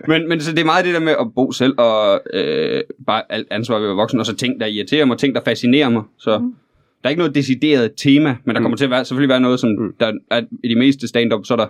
men, 0.09 0.29
men 0.29 0.41
så 0.41 0.53
det 0.53 0.61
er 0.61 0.65
meget 0.65 0.85
det 0.85 0.95
der 0.95 1.01
med 1.01 1.15
at 1.21 1.27
bo 1.35 1.53
selv, 1.53 1.75
og 1.79 2.21
øh, 2.35 2.81
bare 3.07 3.23
alt 3.29 3.47
ansvar 3.51 3.77
ved 3.77 3.85
at 3.85 3.89
være 3.89 3.97
voksen, 3.97 4.21
og 4.21 4.27
så 4.27 4.37
ting, 4.37 4.61
der 4.61 4.67
irriterer 4.67 5.05
mig, 5.05 5.19
ting, 5.19 5.35
der 5.35 5.41
fascinerer 5.45 5.89
mig. 5.89 6.03
Så 6.19 6.39
mm. 6.39 6.55
Der 7.03 7.05
er 7.05 7.11
ikke 7.11 7.19
noget 7.21 7.35
decideret 7.35 7.93
tema, 7.97 8.37
men 8.45 8.55
der 8.57 8.63
kommer 8.63 8.77
til 8.77 8.85
at 8.85 8.91
være, 8.91 9.05
selvfølgelig 9.05 9.29
være 9.29 9.41
noget, 9.41 9.61
som 9.61 9.71
mm. 9.71 9.93
der 10.01 10.13
er 10.31 10.43
i 10.65 10.69
de 10.69 10.77
meste 10.77 11.09
stand-up, 11.09 11.45
så 11.47 11.55
er 11.55 11.57
der 11.57 11.67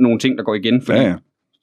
nogle 0.00 0.18
ting, 0.18 0.38
der 0.38 0.44
går 0.44 0.54
igen, 0.54 0.82
fordi 0.82 0.98
Ja, 0.98 1.02
ja, 1.04 1.08
ja. 1.10 1.14
ja. 1.14 1.18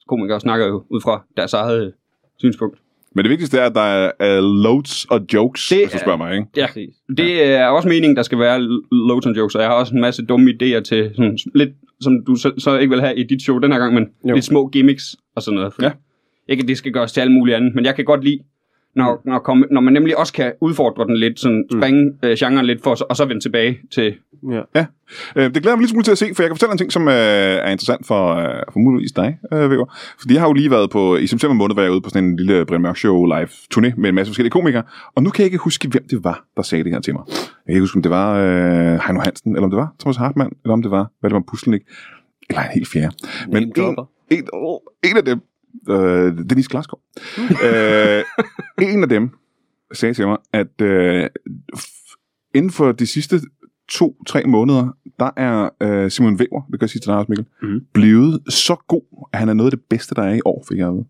komikere 0.08 0.40
snakker 0.40 0.66
jo 0.66 0.84
ud 0.90 1.00
fra 1.00 1.24
deres 1.36 1.52
eget 1.52 1.92
synspunkt. 2.38 2.78
Men 3.14 3.24
det 3.24 3.30
vigtigste 3.30 3.58
er, 3.58 3.66
at 3.66 3.74
der 3.74 3.80
er, 3.80 4.10
er 4.20 4.40
loads 4.62 5.04
og 5.04 5.20
jokes, 5.34 5.68
Det 5.68 5.78
hvis 5.78 5.90
du 5.90 5.96
er- 5.96 6.00
spørger 6.00 6.18
mig, 6.18 6.34
ikke? 6.34 6.46
Ja, 6.56 6.66
Præcis. 6.66 6.94
det 7.16 7.44
er 7.44 7.66
også 7.66 7.88
meningen, 7.88 8.16
der 8.16 8.22
skal 8.22 8.38
være 8.38 8.60
loads 8.92 9.26
and 9.26 9.36
jokes, 9.36 9.54
og 9.54 9.60
jeg 9.62 9.70
har 9.70 9.76
også 9.76 9.94
en 9.94 10.00
masse 10.00 10.24
dumme 10.26 10.50
idéer 10.50 10.80
til 10.80 11.10
sådan, 11.14 11.38
lidt, 11.54 11.70
som 12.00 12.24
du 12.26 12.34
så, 12.36 12.52
så 12.58 12.78
ikke 12.78 12.90
vil 12.90 13.00
have 13.00 13.16
i 13.18 13.22
dit 13.22 13.42
show 13.42 13.58
den 13.58 13.72
her 13.72 13.78
gang, 13.78 13.94
men 13.94 14.06
jo. 14.28 14.34
lidt 14.34 14.44
små 14.44 14.68
gimmicks 14.68 15.16
og 15.34 15.42
sådan 15.42 15.56
noget. 15.60 15.72
Ja. 15.82 15.90
Ikke, 16.48 16.62
at 16.62 16.68
det 16.68 16.78
skal 16.78 16.92
gøres 16.92 17.12
til 17.12 17.20
alt 17.20 17.32
muligt 17.32 17.56
andet, 17.56 17.74
men 17.74 17.84
jeg 17.84 17.94
kan 17.94 18.04
godt 18.04 18.24
lide, 18.24 18.38
når, 18.96 19.22
når, 19.24 19.38
komme, 19.38 19.66
når 19.70 19.80
man 19.80 19.92
nemlig 19.92 20.18
også 20.18 20.32
kan 20.32 20.52
udfordre 20.60 21.04
den 21.06 21.16
lidt, 21.16 21.40
sådan 21.40 21.64
springe 21.72 22.04
mm. 22.04 22.28
øh, 22.28 22.36
genren 22.38 22.66
lidt, 22.66 22.82
for, 22.82 22.94
så- 22.94 23.04
og 23.10 23.16
så 23.16 23.24
vende 23.24 23.40
tilbage 23.42 23.78
til... 23.94 24.14
Ja. 24.50 24.86
Øh, 25.36 25.54
det 25.54 25.62
glæder 25.62 25.76
mig 25.76 25.80
lidt 25.82 25.90
smule 25.90 26.04
til 26.04 26.12
at 26.12 26.18
se, 26.18 26.26
for 26.34 26.42
jeg 26.42 26.50
kan 26.50 26.56
fortælle 26.56 26.72
en 26.72 26.78
ting, 26.78 26.92
som 26.92 27.08
øh, 27.08 27.14
er 27.14 27.70
interessant 27.70 28.06
for, 28.06 28.34
øh, 28.34 28.62
for 28.72 28.78
muligvis 28.78 29.12
dig, 29.12 29.38
øh, 29.52 29.70
Væver. 29.70 29.96
Fordi 30.20 30.34
jeg 30.34 30.42
har 30.42 30.48
jo 30.48 30.52
lige 30.52 30.70
været 30.70 30.90
på, 30.90 31.16
i 31.16 31.26
september 31.26 31.54
måned 31.54 31.74
var 31.74 31.82
jeg 31.82 31.90
ude 31.92 32.00
på 32.00 32.08
sådan 32.08 32.24
en 32.24 32.36
lille 32.36 32.66
Brian 32.66 32.82
Mørk 32.82 32.96
Show 32.96 33.24
live 33.24 33.48
turné 33.74 33.92
med 33.96 34.08
en 34.08 34.14
masse 34.14 34.30
forskellige 34.30 34.50
komikere, 34.50 34.82
og 35.14 35.22
nu 35.22 35.30
kan 35.30 35.42
jeg 35.42 35.46
ikke 35.46 35.58
huske, 35.58 35.88
hvem 35.88 36.04
det 36.10 36.24
var, 36.24 36.44
der 36.56 36.62
sagde 36.62 36.84
det 36.84 36.92
her 36.92 37.00
til 37.00 37.14
mig. 37.14 37.22
Jeg 37.26 37.36
kan 37.66 37.74
ikke 37.74 37.80
huske, 37.80 37.96
om 37.96 38.02
det 38.02 38.10
var 38.10 38.34
øh, 38.38 39.00
Heino 39.06 39.20
Hansen, 39.20 39.50
eller 39.56 39.64
om 39.64 39.70
det 39.70 39.76
var 39.78 39.94
Thomas 40.00 40.16
Hartmann, 40.16 40.50
eller 40.64 40.72
om 40.72 40.82
det 40.82 40.90
var, 40.90 41.10
hvad 41.20 41.30
det 41.30 41.34
var, 41.34 41.42
Puslenik, 41.48 41.82
eller 42.50 42.62
en 42.62 42.68
helt 42.74 42.88
fjerde. 42.88 43.14
Men 43.52 43.62
en, 43.62 43.72
en, 44.30 44.48
oh, 44.52 44.78
en 45.04 45.16
af 45.16 45.24
dem, 45.24 45.40
øh, 45.88 46.38
Denise 46.50 46.70
Glaskov, 46.70 47.00
øh, 47.64 48.24
en 48.82 49.02
af 49.02 49.08
dem 49.08 49.30
sagde 49.92 50.14
til 50.14 50.26
mig, 50.26 50.36
at 50.52 50.80
øh, 50.80 51.26
inden 52.54 52.70
for 52.70 52.92
de 52.92 53.06
sidste 53.06 53.40
to-tre 53.88 54.44
måneder, 54.46 54.96
der 55.18 55.30
er 55.36 55.68
øh, 55.82 56.10
Simon 56.10 56.34
Weber, 56.34 56.60
det 56.60 56.72
kan 56.72 56.80
jeg 56.80 56.90
sige 56.90 57.00
til 57.00 57.08
dig 57.08 57.16
også, 57.18 57.26
Mikkel, 57.28 57.46
Mhm. 57.62 57.80
blevet 57.94 58.40
så 58.52 58.76
god, 58.88 59.28
at 59.32 59.38
han 59.38 59.48
er 59.48 59.52
noget 59.54 59.72
af 59.72 59.78
det 59.78 59.86
bedste, 59.90 60.14
der 60.14 60.22
er 60.22 60.34
i 60.34 60.40
år, 60.44 60.64
fik 60.68 60.78
jeg 60.78 60.92
vide. 60.92 61.04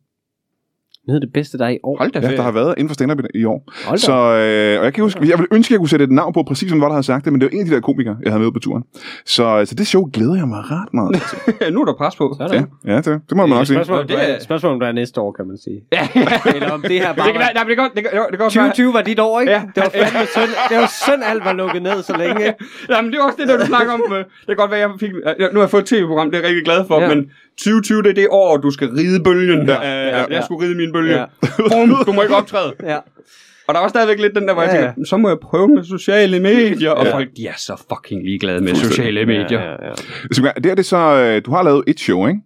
Noget 1.07 1.21
af 1.21 1.27
det 1.27 1.33
bedste, 1.33 1.59
der 1.59 1.65
er 1.65 1.69
i 1.69 1.79
år. 1.83 1.97
Hold 1.99 2.13
da 2.13 2.19
Ja, 2.21 2.37
der 2.37 2.43
har 2.43 2.51
været 2.51 2.75
inden 2.77 2.89
for 2.89 2.95
stand-up 2.95 3.19
i- 3.35 3.39
i 3.41 3.45
år. 3.45 3.73
Hold. 3.87 3.99
Så, 3.99 4.13
øh, 4.13 4.79
og 4.79 4.85
jeg 4.85 4.95
kan 4.95 5.03
huske, 5.03 5.21
jeg 5.21 5.39
ville 5.39 5.47
ønske, 5.53 5.71
at 5.73 5.75
jeg 5.75 5.79
kunne 5.79 5.89
sætte 5.89 6.05
et 6.05 6.11
navn 6.11 6.33
på, 6.33 6.43
præcis 6.49 6.71
som 6.71 6.81
var, 6.81 6.87
der 6.87 6.93
havde 6.95 7.07
sagt 7.07 7.25
det, 7.25 7.33
men 7.33 7.41
det 7.41 7.47
var 7.47 7.55
en 7.57 7.61
af 7.61 7.67
de 7.67 7.75
der 7.75 7.81
komikere, 7.81 8.17
jeg 8.25 8.33
havde 8.33 8.43
med 8.45 8.53
på 8.53 8.59
turen. 8.59 8.83
Så, 9.27 9.63
så 9.65 9.75
det 9.75 9.87
show 9.87 10.11
glæder 10.13 10.35
jeg 10.37 10.49
mig 10.49 10.59
ret 10.71 10.95
meget 10.95 11.23
til. 11.31 11.73
nu 11.75 11.81
er 11.81 11.85
der 11.85 11.95
pres 11.95 12.17
på. 12.17 12.35
Sådan. 12.41 12.67
ja, 12.87 12.93
ja 12.93 12.97
det, 12.97 13.05
det 13.29 13.37
må 13.37 13.47
man 13.47 13.57
nok 13.57 13.67
sige. 13.67 13.77
Spørgsmål, 13.77 14.09
Det 14.09 14.31
er- 14.31 14.41
spørgsmål, 14.41 14.73
om 14.73 14.81
du 14.81 14.87
er 14.87 14.93
næste 14.93 15.21
år, 15.21 15.33
kan 15.33 15.47
man 15.47 15.59
sige. 15.65 15.79
Ja, 15.93 16.09
Eller 16.57 16.71
om 16.71 16.83
det 16.83 16.91
her 17.03 17.09
det 17.09 17.17
bare 17.17 17.27
kan, 17.27 17.35
var... 17.35 17.41
være- 17.45 17.55
nej, 17.55 17.63
men 17.65 17.69
det 17.71 17.77
kan 17.77 17.85
godt, 17.85 17.95
det 17.97 18.03
kan, 18.05 18.11
jo, 18.19 18.23
det 18.31 18.31
kan 18.31 18.39
godt 18.39 18.57
være- 18.57 18.65
2020 18.67 18.93
var 18.95 19.03
dit 19.03 19.21
år, 19.21 19.41
ikke? 19.41 19.53
Ja. 19.53 19.63
Det 19.75 19.81
var 19.85 19.91
fandme 20.03 20.27
synd. 20.37 20.53
Det 20.71 20.77
var 20.83 20.91
synd, 21.05 21.23
alt 21.31 21.45
var 21.49 21.53
lukket 21.63 21.83
ned 21.83 21.99
så 22.03 22.15
længe. 22.23 22.45
Jamen, 22.93 23.09
det 23.13 23.19
er 23.19 23.23
også 23.29 23.39
det, 23.41 23.49
der 23.49 23.57
du 23.63 23.67
snakker 23.67 23.93
om. 23.93 24.03
øh, 24.13 24.19
Det 24.19 24.27
kan 24.49 24.57
godt 24.57 24.71
være, 24.71 24.81
jeg 24.81 24.91
fik... 25.01 25.11
ja, 25.41 25.47
Nu 25.53 25.57
har 25.59 25.65
jeg 25.67 25.71
fået 25.77 25.83
et 25.83 25.89
tv-program, 25.93 26.27
det 26.31 26.37
er 26.37 26.41
jeg 26.43 26.49
rigtig 26.49 26.65
glad 26.65 26.81
for, 26.89 26.97
Ja. 27.01 27.09
ja. 27.09 27.15
men 27.15 27.21
2020, 27.59 28.03
det 28.03 28.11
er 28.11 28.15
det 28.23 28.29
år, 28.31 28.57
du 28.57 28.71
skal 28.71 28.89
ride 28.99 29.21
bølgen. 29.25 29.67
Ja. 29.69 29.73
Ja, 29.83 30.09
Ja. 30.09 30.19
ja, 30.19 30.25
jeg 30.37 30.43
skulle 30.45 30.61
ride 30.67 30.77
min 30.83 30.93
bølge. 30.97 31.15
Ja. 31.19 31.25
Bum, 31.73 31.95
du 32.07 32.13
må 32.13 32.23
ikke 32.23 32.35
optræde. 32.37 32.73
Ja. 32.83 32.99
Og 33.69 33.75
der 33.75 33.81
var 33.81 33.89
stadigvæk 33.89 34.21
lidt 34.21 34.35
den 34.35 34.49
der, 34.49 34.53
hvor 34.55 34.63
jeg 34.63 34.73
Ja, 34.75 34.81
ja. 34.81 34.87
tænker, 34.87 35.05
så 35.09 35.17
må 35.17 35.29
jeg 35.29 35.39
prøve 35.43 35.69
med 35.69 35.85
sociale 35.85 36.41
medier. 36.41 36.91
Og 36.91 37.05
Ja. 37.07 37.15
folk, 37.15 37.29
de 37.37 37.47
er 37.47 37.55
så 37.57 37.83
fucking 37.93 38.25
ligeglade 38.25 38.61
med 38.61 38.75
sociale 38.75 39.27
medier. 39.27 39.61
Ja, 39.63 39.71
ja, 39.71 39.87
ja. 39.89 39.95
Så, 40.33 40.53
det 40.57 40.67
er 40.71 40.75
det 40.75 40.85
så, 40.87 40.97
øh, 40.97 41.43
du 41.47 41.51
har 41.51 41.63
lavet 41.63 41.85
et 41.87 42.01
show, 42.01 42.27
ikke? 42.27 42.41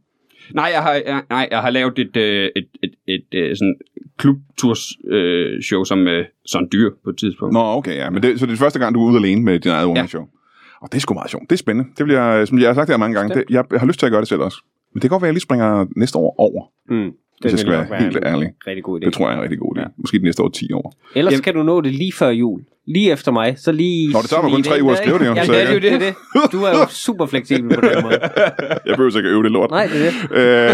Nej, 0.54 0.70
jeg 0.74 0.82
har, 0.82 0.92
jeg, 0.92 1.22
nej, 1.30 1.48
jeg 1.50 1.58
har 1.60 1.70
lavet 1.70 1.98
et, 1.98 2.16
øh, 2.16 2.48
et, 2.56 2.64
et, 2.82 2.90
et, 3.08 3.24
et 3.32 3.58
sådan 3.58 3.74
klubturs 4.18 4.80
øh, 5.10 5.62
show 5.62 5.84
som 5.84 6.08
øh, 6.08 6.24
sådan 6.46 6.68
dyr 6.72 6.90
på 7.04 7.10
et 7.10 7.16
tidspunkt. 7.18 7.52
Nå, 7.52 7.60
okay, 7.60 7.96
ja. 7.96 8.10
Men 8.10 8.22
det, 8.22 8.40
så 8.40 8.46
det 8.46 8.52
er 8.52 8.56
første 8.56 8.78
gang, 8.78 8.94
du 8.94 9.02
er 9.06 9.10
ude 9.10 9.16
alene 9.18 9.42
med 9.42 9.58
din 9.60 9.70
eget 9.70 9.86
one 9.86 10.08
show. 10.08 10.22
Og 10.82 10.88
det 10.92 10.96
er 10.98 11.00
sgu 11.00 11.14
meget 11.14 11.30
sjovt. 11.30 11.44
Det 11.50 11.52
er 11.52 11.58
spændende. 11.58 11.90
Det 11.98 12.06
vil 12.06 12.12
jeg, 12.14 12.48
som 12.48 12.58
jeg 12.58 12.68
har 12.68 12.74
sagt 12.74 12.86
det 12.88 12.92
her 12.94 12.98
mange 12.98 13.14
gange, 13.16 13.34
det, 13.34 13.44
jeg, 13.50 13.64
jeg 13.72 13.80
har 13.80 13.86
lyst 13.86 13.98
til 13.98 14.06
at 14.06 14.12
gøre 14.12 14.20
det 14.20 14.28
selv 14.28 14.40
også. 14.40 14.58
Men 14.94 15.02
det 15.02 15.02
kan 15.02 15.10
godt 15.10 15.22
være, 15.22 15.26
at 15.28 15.30
jeg 15.30 15.34
lige 15.34 15.42
springer 15.42 15.86
næste 15.96 16.18
år 16.18 16.34
over, 16.38 16.64
Mm. 16.88 17.10
Hvis 17.40 17.52
jeg 17.52 17.58
skal 17.58 17.72
være 17.72 17.88
nok 17.88 17.98
helt 18.00 18.16
en 18.16 18.22
ærlig. 18.26 18.48
Rigtig 18.66 18.84
god 18.84 19.00
idé. 19.00 19.04
Det 19.04 19.12
tror 19.12 19.24
jeg 19.28 19.32
er 19.32 19.36
en 19.36 19.42
rigtig 19.42 19.58
god 19.58 19.76
idé. 19.78 19.92
Måske 19.96 20.18
de 20.18 20.22
næste 20.24 20.42
år 20.42 20.48
10 20.48 20.72
år. 20.72 20.94
Ellers 21.16 21.32
Jamen- 21.32 21.42
kan 21.42 21.54
du 21.54 21.62
nå 21.62 21.80
det 21.80 21.92
lige 21.92 22.12
før 22.12 22.28
jul. 22.30 22.60
Lige 22.86 23.12
efter 23.12 23.32
mig. 23.32 23.54
Så 23.58 23.72
lige... 23.72 24.12
Nå, 24.12 24.18
det 24.22 24.30
tager 24.30 24.42
mig 24.42 24.50
kun 24.52 24.62
tre 24.62 24.78
uger 24.82 24.92
at 24.92 24.98
skrive 24.98 25.18
det, 25.18 25.26
jo, 25.26 25.30
ikke? 25.30 25.44
så 25.46 25.52
Ja, 25.52 25.58
jeg 25.58 25.68
det 25.82 25.88
er 25.88 25.92
jo 25.92 25.98
det, 26.00 26.14
det. 26.34 26.52
Du 26.52 26.58
er 26.62 26.70
jo 26.70 26.86
super 27.06 27.26
fleksibel 27.26 27.74
på 27.74 27.80
den 27.80 28.02
måde. 28.02 28.18
Jeg 28.86 28.96
behøver 28.96 29.16
ikke 29.16 29.28
at 29.28 29.32
øve 29.32 29.42
det 29.42 29.50
lort. 29.52 29.70
Nej, 29.70 29.86
det 29.92 30.06
er 30.06 30.10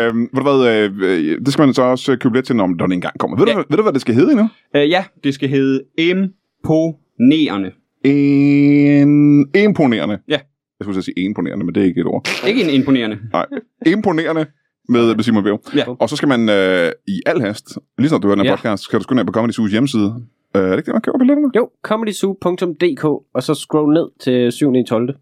det. 0.00 0.12
øh, 0.12 0.16
ved 0.20 0.28
du 0.36 0.42
hvad, 0.42 0.88
øh, 1.02 1.38
det 1.44 1.52
skal 1.52 1.64
man 1.64 1.74
så 1.74 1.82
også 1.82 2.12
øh, 2.12 2.18
købe 2.18 2.34
lidt 2.34 2.46
til, 2.46 2.56
når 2.56 2.66
den 2.66 2.92
engang 2.92 3.18
kommer. 3.18 3.36
Ved, 3.38 3.46
Ja. 3.46 3.52
du, 3.52 3.62
ved 3.70 3.76
du, 3.76 3.82
hvad 3.82 3.92
det 3.92 4.00
skal 4.00 4.14
hedde 4.14 4.30
endnu? 4.32 4.48
Øh, 4.76 4.90
ja, 4.90 5.04
det 5.24 5.34
skal 5.34 5.48
hedde 5.48 5.82
Imponerende. 5.98 7.70
En, 8.04 9.46
imponerende. 9.54 10.18
Ja. 10.28 10.38
Jeg 10.80 10.84
skulle 10.84 10.94
så 10.94 11.02
sige 11.02 11.14
imponerende, 11.24 11.64
men 11.64 11.74
det 11.74 11.80
er 11.82 11.84
ikke 11.86 12.00
et 12.00 12.06
ord. 12.06 12.28
Ikke 12.48 12.64
en 12.64 12.70
imponerende. 12.70 13.18
Nej. 13.32 13.46
Imponerende 13.86 14.46
med, 14.88 15.14
med 15.14 15.24
Simon 15.24 15.44
Væv. 15.44 15.58
Ja. 15.76 15.84
Og 16.00 16.08
så 16.08 16.16
skal 16.16 16.28
man 16.28 16.48
øh, 16.48 16.92
i 17.06 17.22
al 17.26 17.40
hast, 17.40 17.78
lige 17.98 18.08
snart 18.08 18.22
du 18.22 18.26
hører 18.28 18.36
den 18.36 18.44
her 18.44 18.50
Ja. 18.50 18.56
podcast, 18.56 18.82
skal 18.82 18.98
du 18.98 19.02
skynde 19.02 19.20
ind 19.20 19.26
på 19.26 19.32
Comedy 19.32 19.52
Zoo's 19.52 19.70
hjemmeside. 19.70 20.14
Øh, 20.56 20.62
er 20.62 20.66
det 20.70 20.76
ikke 20.78 20.86
det, 20.86 20.94
man 20.94 21.02
køber 21.02 21.18
billetterne? 21.18 21.50
Jo, 21.56 21.70
comedyzoo.dk, 21.82 23.04
og 23.34 23.42
så 23.42 23.54
scroll 23.54 23.94
ned 23.94 24.06
til 24.20 24.52
7. 24.52 24.74
i 24.74 24.84
12. 24.88 25.14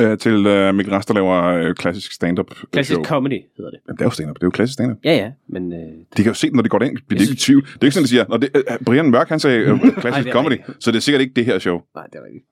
Øh, 0.00 0.18
til 0.18 0.46
øh, 0.46 0.74
Mikkel 0.74 0.94
Rast, 0.94 1.08
der 1.08 1.14
laver 1.14 1.42
øh, 1.44 1.74
klassisk 1.74 2.12
stand-up 2.12 2.50
Klassisk 2.72 2.94
show. 2.94 3.04
comedy 3.04 3.40
hedder 3.56 3.70
det. 3.70 3.78
Jamen, 3.86 3.96
det 3.96 4.00
er 4.00 4.06
jo 4.06 4.10
stand-up. 4.10 4.36
Det 4.36 4.42
er 4.42 4.46
jo 4.46 4.50
klassisk 4.50 4.74
stand-up. 4.74 4.96
Ja, 5.04 5.14
ja, 5.16 5.30
men... 5.48 5.72
Øh, 5.72 5.78
De 6.16 6.22
kan 6.22 6.26
jo 6.26 6.34
se, 6.34 6.50
når 6.50 6.62
det 6.62 6.70
går 6.70 6.78
derind. 6.78 6.96
Bliver 7.08 7.18
de 7.18 7.22
Jeg 7.24 7.30
ikke 7.30 7.32
i 7.32 7.44
tvivl. 7.46 7.62
Det 7.62 7.80
er 7.80 7.84
ikke 7.84 7.94
sådan, 7.94 8.04
de 8.04 8.08
siger, 8.08 8.24
når 8.28 8.36
det, 8.36 8.48
øh, 8.54 8.62
Brian 8.86 9.10
Mørk, 9.10 9.28
han 9.28 9.40
sagde 9.40 9.58
øh, 9.58 9.80
klassisk 10.00 10.24
det 10.24 10.30
er 10.30 10.32
comedy, 10.32 10.56
så 10.80 10.90
det 10.90 10.96
er 10.96 11.00
sikkert 11.00 11.20
ikke 11.20 11.32
det 11.36 11.44
her 11.44 11.58
show. 11.58 11.78
nej, 11.94 12.04
det 12.12 12.14
er 12.18 12.24
rigtigt. 12.24 12.44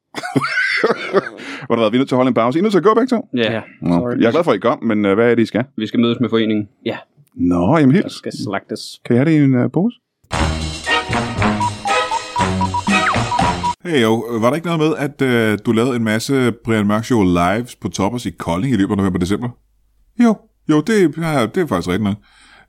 Hvor 1.67 1.75
der 1.77 1.83
været, 1.83 1.93
vi 1.93 1.97
er 1.97 2.01
nødt 2.01 2.09
til 2.09 2.15
at 2.15 2.17
holde 2.17 2.29
en 2.29 2.35
pause. 2.35 2.59
I 2.59 2.61
er 2.61 2.63
nødt 2.63 2.73
til 2.73 2.79
at 2.79 2.85
gå 2.85 2.95
begge 2.95 3.07
to? 3.17 3.29
Ja, 3.37 3.61
Nå, 3.83 3.93
Sorry. 3.95 4.17
jeg 4.21 4.27
er 4.27 4.31
glad 4.31 4.45
for, 4.45 4.51
at 4.51 4.57
I 4.57 4.61
kom, 4.61 4.85
men 4.85 5.05
øh, 5.05 5.15
hvad 5.15 5.31
er 5.31 5.35
det, 5.35 5.43
I 5.43 5.47
skal? 5.47 5.65
vi 5.77 5.87
skal 5.87 6.01
mødes 6.01 6.21
med 6.21 6.29
foreningen. 6.29 6.69
Ja, 6.87 6.97
Nå, 7.35 7.77
jamen 7.79 7.95
der 7.95 8.01
helt. 8.03 8.13
skal 8.13 8.33
slagtes. 8.45 8.81
Kan 9.05 9.17
jeg 9.17 9.21
have 9.25 9.31
det 9.33 9.41
i 9.41 9.45
en 9.45 9.55
uh, 9.65 9.71
pose? 9.73 9.97
Hey 13.85 14.03
jo, 14.03 14.15
var 14.41 14.49
der 14.49 14.55
ikke 14.55 14.67
noget 14.67 14.81
med, 14.81 14.97
at 14.99 15.23
øh, 15.23 15.59
du 15.67 15.73
lavede 15.73 15.97
en 15.97 16.05
masse 16.05 16.53
Brian 16.65 16.87
Mørk 16.87 17.05
Show 17.05 17.23
lives 17.23 17.77
på 17.77 17.89
Toppers 17.89 18.27
i 18.27 18.31
Kolding 18.31 18.75
i 18.75 18.77
løbet 18.77 18.91
af 18.93 18.97
november 18.97 19.17
og 19.17 19.21
december? 19.21 19.49
Jo, 20.25 20.35
Jo, 20.71 20.81
det, 20.81 21.17
ja, 21.19 21.47
det 21.47 21.63
er 21.63 21.67
faktisk 21.67 21.89
rigtigt 21.89 22.03
nok. 22.03 22.17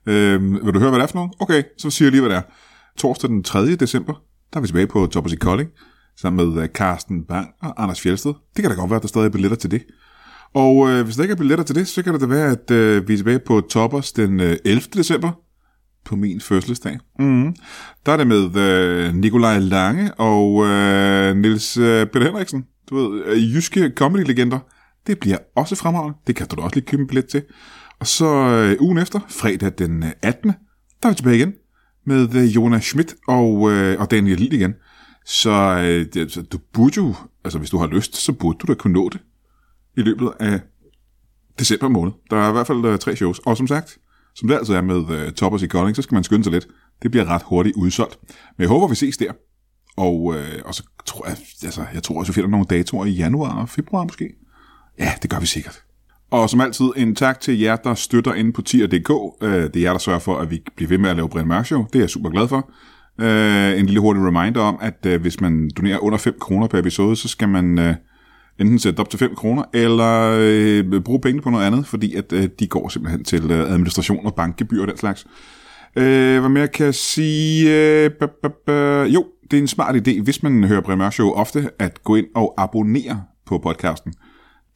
Øh, 0.06 0.64
vil 0.66 0.74
du 0.74 0.78
høre, 0.78 0.90
hvad 0.90 0.98
det 0.98 1.02
er 1.04 1.06
for 1.06 1.14
nogen? 1.18 1.32
Okay, 1.40 1.62
så 1.78 1.90
siger 1.90 2.06
jeg 2.06 2.10
lige, 2.12 2.20
hvad 2.20 2.30
det 2.30 2.36
er. 2.38 2.42
Torsdag 2.98 3.30
den 3.30 3.42
3. 3.42 3.76
december, 3.76 4.12
der 4.52 4.56
er 4.56 4.60
vi 4.60 4.66
tilbage 4.66 4.86
på 4.86 5.06
Toppers 5.06 5.32
i 5.32 5.36
Kolding, 5.36 5.70
sammen 6.20 6.54
med 6.54 6.62
øh, 6.62 6.68
Carsten 6.68 7.24
Bang 7.24 7.48
og 7.60 7.82
Anders 7.82 8.00
Fjeldsted. 8.00 8.34
Det 8.56 8.62
kan 8.62 8.70
da 8.70 8.76
godt 8.76 8.90
være, 8.90 8.96
at 8.96 9.02
der 9.02 9.08
stadig 9.08 9.26
er 9.26 9.30
billetter 9.30 9.56
til 9.56 9.70
det. 9.70 9.82
Og 10.54 10.90
øh, 10.90 11.04
hvis 11.04 11.16
der 11.16 11.22
ikke 11.22 11.32
er 11.32 11.36
billetter 11.36 11.64
til 11.64 11.74
det, 11.74 11.88
så 11.88 12.02
kan 12.02 12.12
det 12.12 12.20
da 12.20 12.26
være, 12.26 12.50
at 12.50 12.70
øh, 12.70 13.08
vi 13.08 13.12
er 13.12 13.16
tilbage 13.16 13.38
på 13.38 13.60
Toppers 13.60 14.12
den 14.12 14.40
øh, 14.40 14.56
11. 14.64 14.80
december, 14.94 15.30
på 16.04 16.16
min 16.16 16.40
fødselsdag. 16.40 16.98
Mm. 17.18 17.54
Der 18.06 18.12
er 18.12 18.16
det 18.16 18.26
med 18.26 18.56
øh, 18.56 19.14
Nikolaj 19.14 19.58
Lange 19.58 20.14
og 20.14 20.66
øh, 20.66 21.36
Nils 21.36 21.76
øh, 21.76 22.06
Peter 22.06 22.26
Henriksen. 22.26 22.64
Du 22.90 22.96
ved, 22.96 23.24
øh, 23.24 23.54
jyske 23.54 23.92
comedy-legender. 23.96 24.58
Det 25.06 25.18
bliver 25.18 25.38
også 25.56 25.76
fremragende. 25.76 26.18
Det 26.26 26.36
kan 26.36 26.46
du 26.46 26.56
da 26.56 26.60
også 26.60 26.76
lige 26.76 26.86
købe 26.86 27.02
en 27.02 27.08
billet 27.08 27.26
til. 27.26 27.42
Og 28.00 28.06
så 28.06 28.26
øh, 28.26 28.76
ugen 28.80 28.98
efter, 28.98 29.20
fredag 29.28 29.72
den 29.78 30.02
øh, 30.02 30.10
18. 30.22 30.52
Der 31.02 31.08
er 31.08 31.12
vi 31.12 31.16
tilbage 31.16 31.36
igen 31.36 31.52
med 32.06 32.34
øh, 32.34 32.56
Jonas 32.56 32.84
Schmidt 32.84 33.14
og, 33.28 33.72
øh, 33.72 34.00
og 34.00 34.10
Daniel 34.10 34.38
Lille 34.38 34.56
igen. 34.56 34.74
Så, 35.28 35.50
øh, 35.50 36.06
det, 36.14 36.32
så 36.32 36.42
du 36.42 36.58
burde 36.72 36.92
jo, 36.96 37.14
altså 37.44 37.58
hvis 37.58 37.70
du 37.70 37.78
har 37.78 37.86
lyst, 37.86 38.16
så 38.16 38.32
burde 38.32 38.58
du 38.58 38.66
da 38.66 38.74
kunne 38.74 38.92
nå 38.92 39.08
det 39.08 39.20
i 39.96 40.00
løbet 40.00 40.30
af 40.40 40.60
december 41.58 41.88
måned. 41.88 42.12
Der 42.30 42.36
er 42.36 42.48
i 42.48 42.52
hvert 42.52 42.66
fald 42.66 42.84
øh, 42.84 42.98
tre 42.98 43.16
shows. 43.16 43.38
Og 43.38 43.56
som 43.56 43.66
sagt, 43.66 43.98
som 44.34 44.48
det 44.48 44.54
altid 44.54 44.74
er 44.74 44.82
med 44.82 45.10
øh, 45.10 45.32
Toppers 45.32 45.62
i 45.62 45.66
Kolding, 45.66 45.96
så 45.96 46.02
skal 46.02 46.14
man 46.14 46.24
skynde 46.24 46.44
sig 46.44 46.52
lidt. 46.52 46.68
Det 47.02 47.10
bliver 47.10 47.24
ret 47.24 47.42
hurtigt 47.44 47.76
udsolgt. 47.76 48.18
Men 48.28 48.62
jeg 48.62 48.68
håber, 48.68 48.88
vi 48.88 48.94
ses 48.94 49.16
der. 49.16 49.32
Og, 49.96 50.34
øh, 50.36 50.62
og 50.64 50.74
så 50.74 50.82
tror 51.06 51.26
jeg, 51.26 51.36
altså, 51.64 51.84
jeg 51.94 52.02
tror 52.02 52.18
også, 52.18 52.32
vi 52.32 52.34
finder 52.34 52.50
nogle 52.50 52.66
datoer 52.70 53.04
i 53.04 53.10
januar 53.10 53.60
og 53.60 53.68
februar 53.68 54.04
måske. 54.04 54.34
Ja, 54.98 55.12
det 55.22 55.30
gør 55.30 55.40
vi 55.40 55.46
sikkert. 55.46 55.82
Og 56.30 56.50
som 56.50 56.60
altid, 56.60 56.86
en 56.96 57.14
tak 57.14 57.40
til 57.40 57.58
jer, 57.58 57.76
der 57.76 57.94
støtter 57.94 58.34
inde 58.34 58.52
på 58.52 58.62
tier.dk. 58.62 59.10
Øh, 59.42 59.50
det 59.50 59.76
er 59.76 59.80
jer, 59.80 59.92
der 59.92 59.98
sørger 59.98 60.18
for, 60.18 60.38
at 60.38 60.50
vi 60.50 60.62
bliver 60.76 60.88
ved 60.88 60.98
med 60.98 61.10
at 61.10 61.16
lave 61.16 61.28
Brian 61.28 61.48
Mørk 61.48 61.66
Show. 61.66 61.86
Det 61.92 61.94
er 61.94 62.02
jeg 62.02 62.10
super 62.10 62.30
glad 62.30 62.48
for. 62.48 62.70
Øh, 63.20 63.80
en 63.80 63.86
lille 63.86 64.00
hurtig 64.00 64.22
reminder 64.22 64.60
om, 64.60 64.78
at 64.80 65.06
øh, 65.06 65.20
hvis 65.20 65.40
man 65.40 65.70
donerer 65.76 65.98
under 65.98 66.18
5 66.18 66.34
kroner 66.40 66.66
per 66.66 66.78
episode, 66.78 67.16
så 67.16 67.28
skal 67.28 67.48
man 67.48 67.78
øh, 67.78 67.94
enten 68.58 68.78
sætte 68.78 69.00
op 69.00 69.10
til 69.10 69.18
5 69.18 69.34
kroner, 69.34 69.62
eller 69.74 70.36
øh, 70.40 71.00
bruge 71.02 71.20
penge 71.20 71.42
på 71.42 71.50
noget 71.50 71.66
andet, 71.66 71.86
fordi 71.86 72.14
at 72.14 72.32
øh, 72.32 72.48
de 72.58 72.66
går 72.66 72.88
simpelthen 72.88 73.24
til 73.24 73.50
øh, 73.50 73.72
administration 73.72 74.26
og 74.26 74.34
bankgebyr 74.34 74.80
og 74.82 74.88
den 74.88 74.96
slags. 74.96 75.26
Øh, 75.96 76.40
hvad 76.40 76.48
mere 76.48 76.68
kan 76.68 76.86
jeg 76.86 76.94
sige? 76.94 77.76
Øh, 78.04 78.10
b- 78.10 78.24
b- 78.42 78.66
b- 78.66 78.70
jo, 79.14 79.26
det 79.50 79.56
er 79.56 79.60
en 79.60 79.68
smart 79.68 80.08
idé, 80.08 80.22
hvis 80.22 80.42
man 80.42 80.64
hører 80.64 80.80
Brian 80.80 80.98
Mørk 80.98 81.12
Show 81.12 81.30
ofte, 81.30 81.70
at 81.78 82.04
gå 82.04 82.14
ind 82.14 82.26
og 82.34 82.54
abonnere 82.58 83.22
på 83.46 83.58
podcasten. 83.58 84.14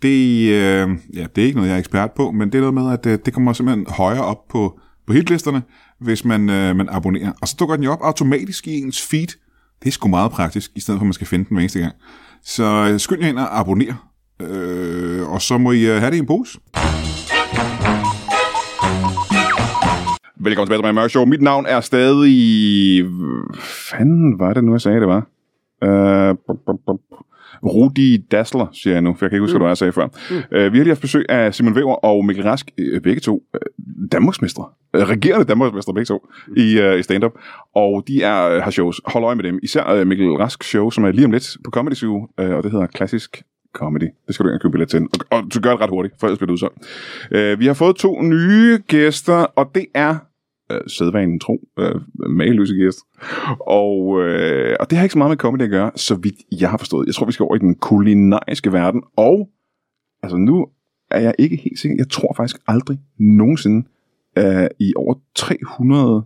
Det, 0.02 0.48
øh, 0.48 0.88
ja, 1.14 1.26
det 1.36 1.42
er 1.42 1.46
ikke 1.46 1.56
noget, 1.56 1.68
jeg 1.68 1.74
er 1.74 1.78
ekspert 1.78 2.10
på, 2.16 2.30
men 2.30 2.52
det 2.52 2.54
er 2.54 2.60
noget 2.60 2.74
med, 2.74 2.92
at 2.92 3.06
øh, 3.06 3.18
det 3.24 3.34
kommer 3.34 3.52
simpelthen 3.52 3.86
højere 3.88 4.24
op 4.24 4.48
på, 4.48 4.78
på 5.06 5.12
hitlisterne, 5.12 5.62
hvis 6.02 6.24
man, 6.24 6.50
øh, 6.50 6.76
man 6.76 6.88
abonnerer. 6.90 7.32
Og 7.40 7.48
så 7.48 7.56
dukker 7.58 7.76
den 7.76 7.84
jo 7.84 7.92
op 7.92 7.98
automatisk 8.02 8.66
i 8.66 8.78
ens 8.78 9.02
feed. 9.10 9.26
Det 9.82 9.88
er 9.88 9.92
sgu 9.92 10.08
meget 10.08 10.30
praktisk, 10.30 10.70
i 10.74 10.80
stedet 10.80 10.98
for 10.98 11.02
at 11.02 11.06
man 11.06 11.12
skal 11.12 11.26
finde 11.26 11.44
den 11.48 11.56
hver 11.56 11.60
eneste 11.60 11.80
gang. 11.80 11.94
Så 12.42 12.88
øh, 12.92 13.00
skynd 13.00 13.22
jer 13.22 13.28
ind 13.28 13.38
og 13.38 13.60
abonner. 13.60 14.08
Øh, 14.42 15.30
og 15.30 15.42
så 15.42 15.58
må 15.58 15.72
I 15.72 15.86
øh, 15.86 16.00
have 16.00 16.10
det 16.10 16.16
i 16.16 16.18
en 16.18 16.26
pose. 16.26 16.58
Velkommen 20.40 20.66
tilbage 20.66 20.88
til 20.88 20.94
Mørk 20.94 21.10
Show. 21.10 21.24
Mit 21.24 21.42
navn 21.42 21.66
er 21.66 21.80
stadig... 21.80 23.02
Hvad 23.04 23.62
fanden 23.62 24.38
var 24.38 24.52
det 24.52 24.64
nu, 24.64 24.72
jeg 24.72 24.80
sagde, 24.80 25.00
det 25.00 25.08
var? 25.08 25.26
Øh... 25.84 26.36
Rudi 27.64 28.16
Dassler, 28.16 28.66
siger 28.72 28.94
jeg 28.94 29.02
nu, 29.02 29.14
for 29.14 29.24
jeg 29.24 29.30
kan 29.30 29.36
ikke 29.36 29.40
huske, 29.40 29.54
mm. 29.54 29.60
hvad 29.60 29.66
du 29.66 29.68
har 29.68 29.74
sagt 29.74 29.94
før. 29.94 30.06
Mm. 30.06 30.36
Uh, 30.36 30.72
vi 30.72 30.78
har 30.78 30.84
lige 30.84 30.88
haft 30.88 31.00
besøg 31.00 31.26
af 31.28 31.54
Simon 31.54 31.74
Weber 31.74 31.94
og 31.94 32.24
Mikkel 32.24 32.44
Rask, 32.44 32.70
uh, 32.94 33.02
begge 33.02 33.20
to 33.20 33.34
uh, 33.34 33.60
Danmarksmestre. 34.12 34.64
Uh, 34.94 35.00
regerende 35.00 35.44
Danmarksmestre, 35.44 35.94
begge 35.94 36.06
to, 36.06 36.26
i, 36.56 36.80
uh, 36.80 36.98
i 36.98 37.02
stand-up. 37.02 37.32
Og 37.74 38.04
de 38.08 38.22
er, 38.22 38.56
uh, 38.56 38.62
har 38.62 38.70
shows. 38.70 39.00
Hold 39.06 39.24
øje 39.24 39.36
med 39.36 39.44
dem. 39.44 39.58
Især 39.62 40.00
uh, 40.00 40.06
Mikkel 40.06 40.30
Rask 40.30 40.64
show, 40.64 40.90
som 40.90 41.04
er 41.04 41.12
lige 41.12 41.24
om 41.24 41.30
lidt 41.30 41.56
på 41.64 41.70
Comedy 41.70 41.94
Zoo, 41.94 42.16
uh, 42.16 42.50
og 42.50 42.62
det 42.62 42.72
hedder 42.72 42.86
Klassisk 42.86 43.42
Comedy. 43.74 44.08
Det 44.26 44.34
skal 44.34 44.44
du 44.46 44.50
ikke 44.50 44.62
købe 44.62 44.72
billet 44.72 44.88
til. 44.88 45.02
Og, 45.02 45.38
og 45.38 45.42
du 45.54 45.60
gør 45.60 45.70
det 45.70 45.80
ret 45.80 45.90
hurtigt, 45.90 46.14
for 46.20 46.26
ellers 46.26 46.38
bliver 46.38 46.46
det 46.46 46.52
udsolgt. 46.52 46.76
Uh, 47.54 47.60
vi 47.60 47.66
har 47.66 47.74
fået 47.74 47.96
to 47.96 48.22
nye 48.22 48.78
gæster, 48.88 49.34
og 49.34 49.70
det 49.74 49.86
er 49.94 50.16
øh, 50.72 50.80
sædvanen 50.86 51.40
tro, 51.40 51.60
øh, 51.78 51.94
mageløse 52.30 52.74
gæst. 52.74 52.98
Og, 53.60 54.20
øh, 54.20 54.76
og 54.80 54.90
det 54.90 54.98
har 54.98 55.04
ikke 55.04 55.12
så 55.12 55.18
meget 55.18 55.30
med 55.30 55.36
comedy 55.36 55.62
at 55.62 55.70
gøre, 55.70 55.90
så 55.96 56.14
vidt 56.14 56.36
jeg 56.60 56.70
har 56.70 56.76
forstået. 56.76 57.06
Jeg 57.06 57.14
tror, 57.14 57.26
vi 57.26 57.32
skal 57.32 57.44
over 57.44 57.56
i 57.56 57.58
den 57.58 57.74
kulinariske 57.74 58.72
verden, 58.72 59.02
og 59.16 59.48
altså 60.22 60.36
nu 60.36 60.66
er 61.10 61.20
jeg 61.20 61.34
ikke 61.38 61.56
helt 61.56 61.78
sikker. 61.78 61.96
Jeg 61.98 62.08
tror 62.08 62.34
faktisk 62.36 62.56
aldrig 62.66 62.98
nogensinde 63.18 63.88
øh, 64.38 64.66
i 64.78 64.92
over 64.96 65.14
300, 65.34 66.22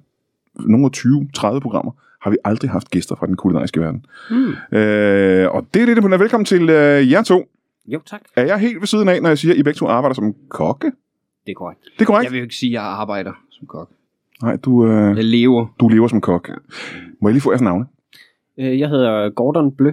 nogle 0.61 0.91
20, 0.91 1.29
30 1.35 1.61
programmer, 1.61 1.93
har 2.23 2.31
vi 2.31 2.37
aldrig 2.45 2.71
haft 2.71 2.91
gæster 2.91 3.17
fra 3.17 3.27
den 3.27 3.37
kulinariske 3.37 3.81
verden. 3.81 4.05
Mm. 4.31 4.79
Øh, 4.79 5.51
og 5.51 5.67
det 5.75 5.83
er 5.83 5.87
det, 5.87 5.97
det 5.97 6.21
Velkommen 6.21 6.45
til 6.45 6.71
øh, 6.71 7.11
jer 7.11 7.23
to. 7.23 7.45
Jo, 7.87 8.01
tak. 8.07 8.21
Er 8.37 8.45
jeg 8.45 8.59
helt 8.59 8.81
ved 8.81 8.87
siden 8.87 9.09
af, 9.09 9.23
når 9.23 9.29
jeg 9.29 9.39
siger, 9.39 9.53
at 9.53 9.59
I 9.59 9.63
begge 9.63 9.79
to 9.79 9.87
arbejder 9.87 10.15
som 10.15 10.35
kokke? 10.49 10.93
Det 11.47 11.53
er 11.53 11.55
korrekt. 11.55 11.81
Det 11.85 12.01
er 12.01 12.05
korrekt. 12.05 12.25
Jeg 12.25 12.33
vil 12.33 12.39
jo 12.39 12.43
ikke 12.43 12.55
sige, 12.55 12.71
at 12.71 12.73
jeg 12.73 12.83
arbejder 12.83 13.33
som 13.51 13.67
kok. 13.67 13.91
Nej, 14.43 14.57
du, 14.57 14.87
øh, 14.87 15.17
Jeg 15.17 15.25
lever. 15.25 15.67
du 15.81 15.89
lever 15.89 16.09
som 16.09 16.21
kok. 16.21 16.51
Må 17.21 17.29
jeg 17.29 17.33
lige 17.33 17.43
få 17.43 17.51
jeres 17.51 17.63
navne? 17.63 17.87
Øh, 18.59 18.79
Jeg 18.79 18.89
hedder 18.89 19.31
Gordon 19.31 19.73
Blø. 19.73 19.91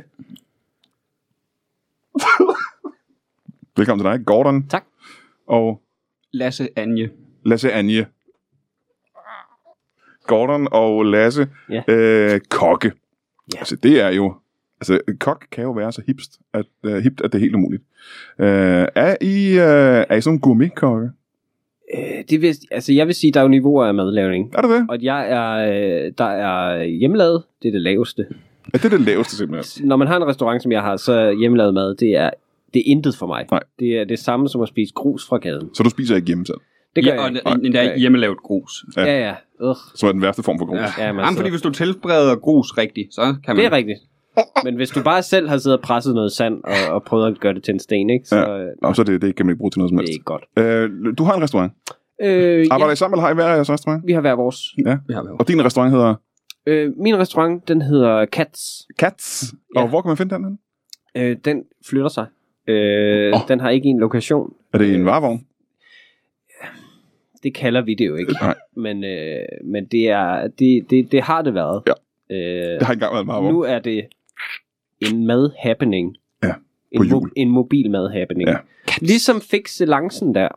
Velkommen 3.78 4.06
til 4.06 4.12
dig, 4.12 4.26
Gordon. 4.26 4.68
Tak. 4.68 4.84
Og 5.48 5.82
Lasse 6.32 6.70
Anje. 6.76 7.10
Lasse 7.46 7.72
Anje. 7.72 8.06
Gordon 10.28 10.68
og 10.72 11.06
Lasse, 11.06 11.48
Ja. 11.70 11.82
øh, 11.88 12.40
kokke. 12.50 12.92
Ja. 13.54 13.58
Altså, 13.60 13.76
det 13.76 14.02
er 14.02 14.10
jo... 14.10 14.36
Altså, 14.82 15.00
kok 15.20 15.46
kan 15.52 15.64
jo 15.64 15.72
være 15.72 15.92
så 15.92 16.02
hipst, 16.08 16.40
at, 16.54 16.66
uh, 16.84 16.94
hipt, 16.96 17.22
at 17.22 17.32
det 17.32 17.38
er 17.38 17.42
helt 17.42 17.56
umuligt. 17.56 17.84
Uh, 18.40 18.46
er 18.96 19.16
I, 19.22 19.52
uh, 19.58 20.04
er 20.10 20.16
I 20.16 20.22
sådan 20.22 20.40
gourmet-kokke? 20.40 21.12
Øh, 21.98 22.24
Det 22.30 22.42
vil, 22.42 22.56
altså, 22.72 22.94
jeg 22.94 23.08
vil 23.08 23.16
sige, 23.16 23.32
der 23.32 23.40
er 23.40 23.44
jo 23.44 23.48
niveauer 23.50 23.86
af 23.86 23.94
madlavning. 23.94 24.52
Er 24.54 24.62
det 24.62 24.70
det? 24.70 24.86
Og 24.90 25.04
jeg 25.04 25.30
er, 25.30 25.52
øh, 26.06 26.12
der 26.18 26.26
er 26.26 26.84
hjemmelavet, 26.84 27.44
det 27.64 27.68
er 27.68 27.72
det 27.72 27.82
laveste. 27.82 28.26
Ja, 28.74 28.78
det 28.78 28.86
er 28.86 28.90
det 28.90 29.02
laveste 29.02 29.36
simpelthen. 29.38 29.88
Når 29.88 29.96
man 29.96 30.08
har 30.08 30.18
en 30.18 30.26
restaurant, 30.28 30.64
som 30.64 30.72
jeg 30.72 30.82
har, 30.82 30.98
så 30.98 31.36
hjemmelavet 31.40 31.74
mad, 31.74 31.96
det 31.96 32.16
er, 32.18 32.30
det 32.74 32.80
er 32.80 32.84
intet 32.86 33.16
for 33.16 33.28
mig. 33.28 33.46
Nej. 33.52 33.60
Det 33.80 33.98
er 34.00 34.04
det 34.04 34.20
samme 34.20 34.50
som 34.50 34.62
at 34.62 34.68
spise 34.68 34.94
grus 34.94 35.28
fra 35.28 35.38
gaden. 35.38 35.70
Så 35.76 35.84
du 35.84 35.90
spiser 35.90 36.16
ikke 36.16 36.28
hjemme 36.28 36.46
selv, 36.46 36.58
Det 36.96 37.04
gør 37.04 37.12
Ja, 37.12 37.16
jeg 37.16 37.24
og 37.24 37.30
ikke. 37.30 37.60
en, 37.60 37.66
en 37.66 37.74
der 37.74 37.98
hjemmelavet 37.98 38.38
grus. 38.38 38.86
Ja. 38.98 39.04
Ja, 39.06 39.28
ja. 39.28 39.34
Ugh. 39.62 39.76
som 39.96 40.08
er 40.08 40.12
den 40.14 40.22
værste 40.22 40.44
form 40.44 40.60
for 40.60 40.66
grus. 40.66 40.78
Ja. 40.98 41.06
Ja, 41.06 41.12
men 41.12 41.20
Jamen, 41.24 41.36
fordi 41.38 41.50
hvis 41.50 41.62
du 41.62 41.70
tilbereder 41.70 42.36
grus 42.36 42.78
rigtigt, 42.78 43.14
så 43.14 43.22
kan 43.22 43.36
man... 43.48 43.56
Det 43.58 43.66
er 43.66 43.72
rigtigt. 43.72 44.00
Men 44.64 44.76
hvis 44.76 44.90
du 44.90 45.04
bare 45.04 45.24
selv 45.24 45.50
har 45.50 45.58
siddet 45.58 45.78
og 45.80 45.84
presset 45.84 46.16
noget 46.16 46.32
sand 46.32 46.64
og, 46.64 46.94
og 46.96 47.04
prøvet 47.04 47.28
at 47.28 47.40
gøre 47.40 47.54
det 47.54 47.64
til 47.64 47.74
en 47.74 47.80
sten, 47.80 48.10
ikke, 48.10 48.28
så 48.28 48.38
Ja. 48.38 48.66
Nå, 48.88 48.94
så 48.94 49.04
det, 49.04 49.22
det 49.22 49.36
kan 49.36 49.46
man 49.46 49.54
ikke 49.54 49.60
bruge 49.60 49.72
til 49.72 49.80
noget 49.80 49.90
som 49.90 49.98
det 49.98 50.04
er 50.04 50.08
helst. 50.08 50.14
ikke 50.16 50.24
godt. 50.26 50.44
Øh, 50.58 51.16
du 51.18 51.24
har 51.24 51.34
en 51.36 51.44
restaurant. 51.44 51.74
Øh, 52.22 52.66
Arbejder 52.72 52.90
ja, 52.90 52.94
I 52.94 52.96
sammen, 52.96 53.16
eller 53.18 53.24
har 53.26 53.32
I 53.32 53.34
hver 53.36 53.48
jeres 53.48 53.70
restaurant? 53.70 54.08
vi 54.08 54.14
har 54.14 54.22
hver 54.22 54.34
vores. 54.36 54.58
Ja. 54.86 54.98
Vi 55.08 55.14
har 55.14 55.24
været. 55.24 55.38
Og 55.40 55.48
din 55.48 55.66
restaurant 55.66 55.92
hedder 55.94 56.16
Øh, 56.68 56.92
min 56.98 57.18
restaurant, 57.18 57.68
den 57.68 57.82
hedder 57.82 58.26
Cats. 58.26 58.88
Cats. 59.00 59.54
Ja. 59.76 59.82
Og 59.82 59.88
hvor 59.90 60.02
kan 60.02 60.10
man 60.10 60.18
finde 60.18 60.36
den? 60.36 60.60
Øh, 61.18 61.38
den 61.46 61.64
flytter 61.90 62.10
sig. 62.10 62.26
Øh, 62.68 63.34
Åh. 63.34 63.40
Den 63.48 63.60
har 63.60 63.70
ikke 63.70 63.88
en 63.90 64.00
lokation. 64.00 64.54
Er 64.74 64.78
det 64.78 64.86
i 64.86 64.94
en 64.94 65.00
Øh, 65.00 65.06
varevogn? 65.06 65.46
Det 67.44 67.54
kalder 67.56 67.82
vi 67.82 67.96
det 67.96 68.08
jo 68.08 68.16
ikke. 68.16 68.34
Nej. 68.42 68.56
Men, 68.76 69.04
øh, 69.04 69.40
men 69.66 69.86
det, 69.86 70.10
er, 70.10 70.48
det, 70.60 70.86
det, 70.90 71.12
det 71.12 71.22
har 71.22 71.42
det 71.42 71.54
været. 71.54 71.84
Ja. 71.88 71.92
Øh, 72.36 72.40
Det 72.80 72.82
har 72.82 72.94
ikke 72.94 73.06
engang 73.06 73.14
været 73.14 73.22
en 73.24 73.28
varevogn. 73.28 73.54
nu 73.54 73.62
er 73.62 73.80
det 73.80 74.06
en 75.12 75.28
mad-happening. 75.28 76.18
Ja, 76.44 76.54
en, 76.92 76.98
på 77.00 77.04
jul. 77.04 77.32
en 77.36 77.50
mobil 77.50 77.92
mad-happening. 77.92 78.50
Ja. 78.50 78.58
Ligesom 79.02 79.42
Fixelancen 79.42 80.36
der, 80.36 80.48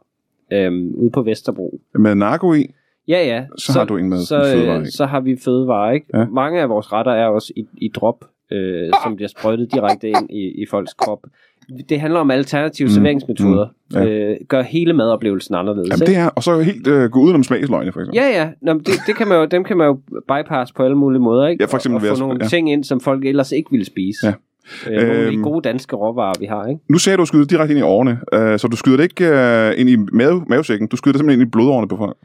øhm, 0.53 0.95
ude 0.95 1.11
på 1.11 1.23
Vesterbro. 1.23 1.81
Med 1.95 2.15
narko 2.15 2.55
i, 2.55 2.67
Ja, 3.09 3.27
ja. 3.27 3.45
Så 3.59 3.73
har 3.79 3.85
du 3.85 3.97
en 3.97 4.09
med 4.09 4.19
så, 4.19 4.55
øh, 4.57 4.79
ikke? 4.79 4.91
så 4.91 5.07
har 5.07 5.21
vi 5.21 5.37
fødevarer, 5.45 5.93
ikke? 5.93 6.07
Ja. 6.15 6.25
Mange 6.25 6.61
af 6.61 6.69
vores 6.69 6.93
retter 6.93 7.13
er 7.13 7.27
også 7.27 7.53
i, 7.57 7.67
i 7.79 7.89
drop, 7.89 8.25
øh, 8.53 8.93
som 9.05 9.17
bliver 9.17 9.29
sprøjtet 9.29 9.73
direkte 9.73 10.09
ind 10.09 10.31
i, 10.31 10.63
i 10.63 10.67
folks 10.71 10.95
krop. 10.95 11.21
Det 11.89 12.01
handler 12.01 12.21
om 12.21 12.31
alternative 12.31 12.87
Mm, 12.87 12.93
serveringsmetoder. 12.95 13.67
mm, 13.91 13.99
Mm, 14.01 14.07
øh, 14.07 14.37
gør 14.49 14.63
hele 14.63 14.93
madoplevelsen 14.93 15.55
anderledes. 15.55 15.89
Jamen, 15.91 16.07
det 16.07 16.17
er, 16.17 16.29
og 16.29 16.43
så 16.43 16.61
helt 16.61 16.87
øh, 16.87 17.11
gå 17.11 17.21
udenom 17.21 17.43
smagsløgne, 17.45 17.93
for 17.93 18.01
eksempel. 18.01 18.17
Ja, 18.23 18.43
ja. 18.43 18.49
Nå, 18.63 18.73
men 18.73 18.83
det, 18.83 18.93
det 19.07 19.17
kan 19.17 19.29
man 19.29 19.39
jo, 19.39 19.45
dem 19.45 19.65
kan 19.65 19.77
man 19.77 19.87
jo 19.87 19.99
bypass 20.29 20.73
på 20.73 20.83
alle 20.83 20.97
mulige 20.97 21.21
måder, 21.21 21.47
ikke? 21.47 21.63
Ja, 21.63 21.67
for 21.67 21.77
eksempel 21.77 22.05
og, 22.07 22.11
og 22.11 22.17
få 22.19 22.25
nogle 22.25 22.39
ja. 22.43 22.49
ting 22.49 22.73
ind, 22.73 22.85
som 22.85 23.01
folk 23.01 23.25
ellers 23.25 23.53
ikke 23.53 23.71
ville 23.71 23.87
spise. 23.87 24.27
Ja. 24.27 24.33
Øh, 24.91 24.97
nogle 24.97 25.13
af 25.19 25.23
Øhm. 25.27 25.37
de 25.37 25.43
gode 25.43 25.63
danske 25.69 25.97
råvarer, 25.97 26.35
vi 26.41 26.47
har, 26.47 26.67
ikke? 26.67 26.81
Nu 26.89 26.99
sagde 26.99 27.17
du, 27.17 27.23
at 27.23 27.25
du 27.25 27.27
skyder 27.29 27.45
direkte 27.45 27.73
ind 27.73 27.79
i 27.79 27.83
årene, 27.83 28.19
øh, 28.33 28.59
så 28.59 28.69
du 28.69 28.77
skyder 28.77 28.97
det 28.97 29.05
ikke 29.05 29.29
øh, 29.29 29.73
ind 29.81 29.89
i 29.91 29.97
mave, 30.13 30.45
mavesækken, 30.49 30.89
du 30.89 30.97
skyder 30.97 31.13
det 31.13 31.19
simpelthen 31.19 31.41
ind 31.41 31.49
i 31.49 31.51
blodårene 31.51 31.89
på 31.89 31.97
folk. 31.97 32.17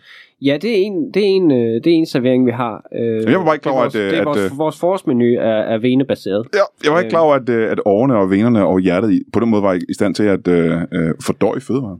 Ja, 0.41 0.57
det 0.61 0.71
er 0.71 0.75
en, 0.75 1.11
det 1.13 1.21
er 1.23 1.27
en, 1.27 1.51
øh, 1.51 1.57
det 1.57 1.87
er 1.87 1.95
en 1.95 2.05
servering, 2.05 2.45
vi 2.45 2.51
har. 2.51 2.83
Øh, 3.01 3.31
jeg 3.31 3.39
var 3.39 3.45
bare 3.45 3.55
ikke 3.55 3.63
klar 3.63 3.71
over, 3.71 3.89
det 3.89 3.95
er 3.95 3.95
vores, 3.95 3.95
at, 3.95 4.01
øh, 4.01 4.09
det 4.11 4.17
er 4.17 4.21
at, 4.21 4.25
vores, 4.25 4.51
øh, 4.51 4.57
vores 4.57 4.79
forårsmenu 4.79 5.25
er, 5.25 5.57
er 5.73 5.77
venebaseret. 5.77 6.47
Ja, 6.53 6.59
jeg 6.83 6.91
var 6.91 6.99
ikke 6.99 7.07
Øh. 7.07 7.09
klar 7.11 7.19
over, 7.19 7.35
at, 7.35 7.49
øh, 7.49 7.71
at 7.71 7.79
årene 7.85 8.17
og 8.17 8.29
venerne 8.29 8.65
og 8.65 8.79
hjertet 8.79 9.11
i, 9.13 9.21
på 9.33 9.39
den 9.39 9.49
måde 9.49 9.63
var 9.63 9.73
i, 9.73 9.79
i 9.89 9.93
stand 9.93 10.15
til 10.15 10.23
at 10.23 10.47
øh, 10.47 10.81
øh, 10.93 11.09
fordøje 11.25 11.61
fødevarer. 11.61 11.97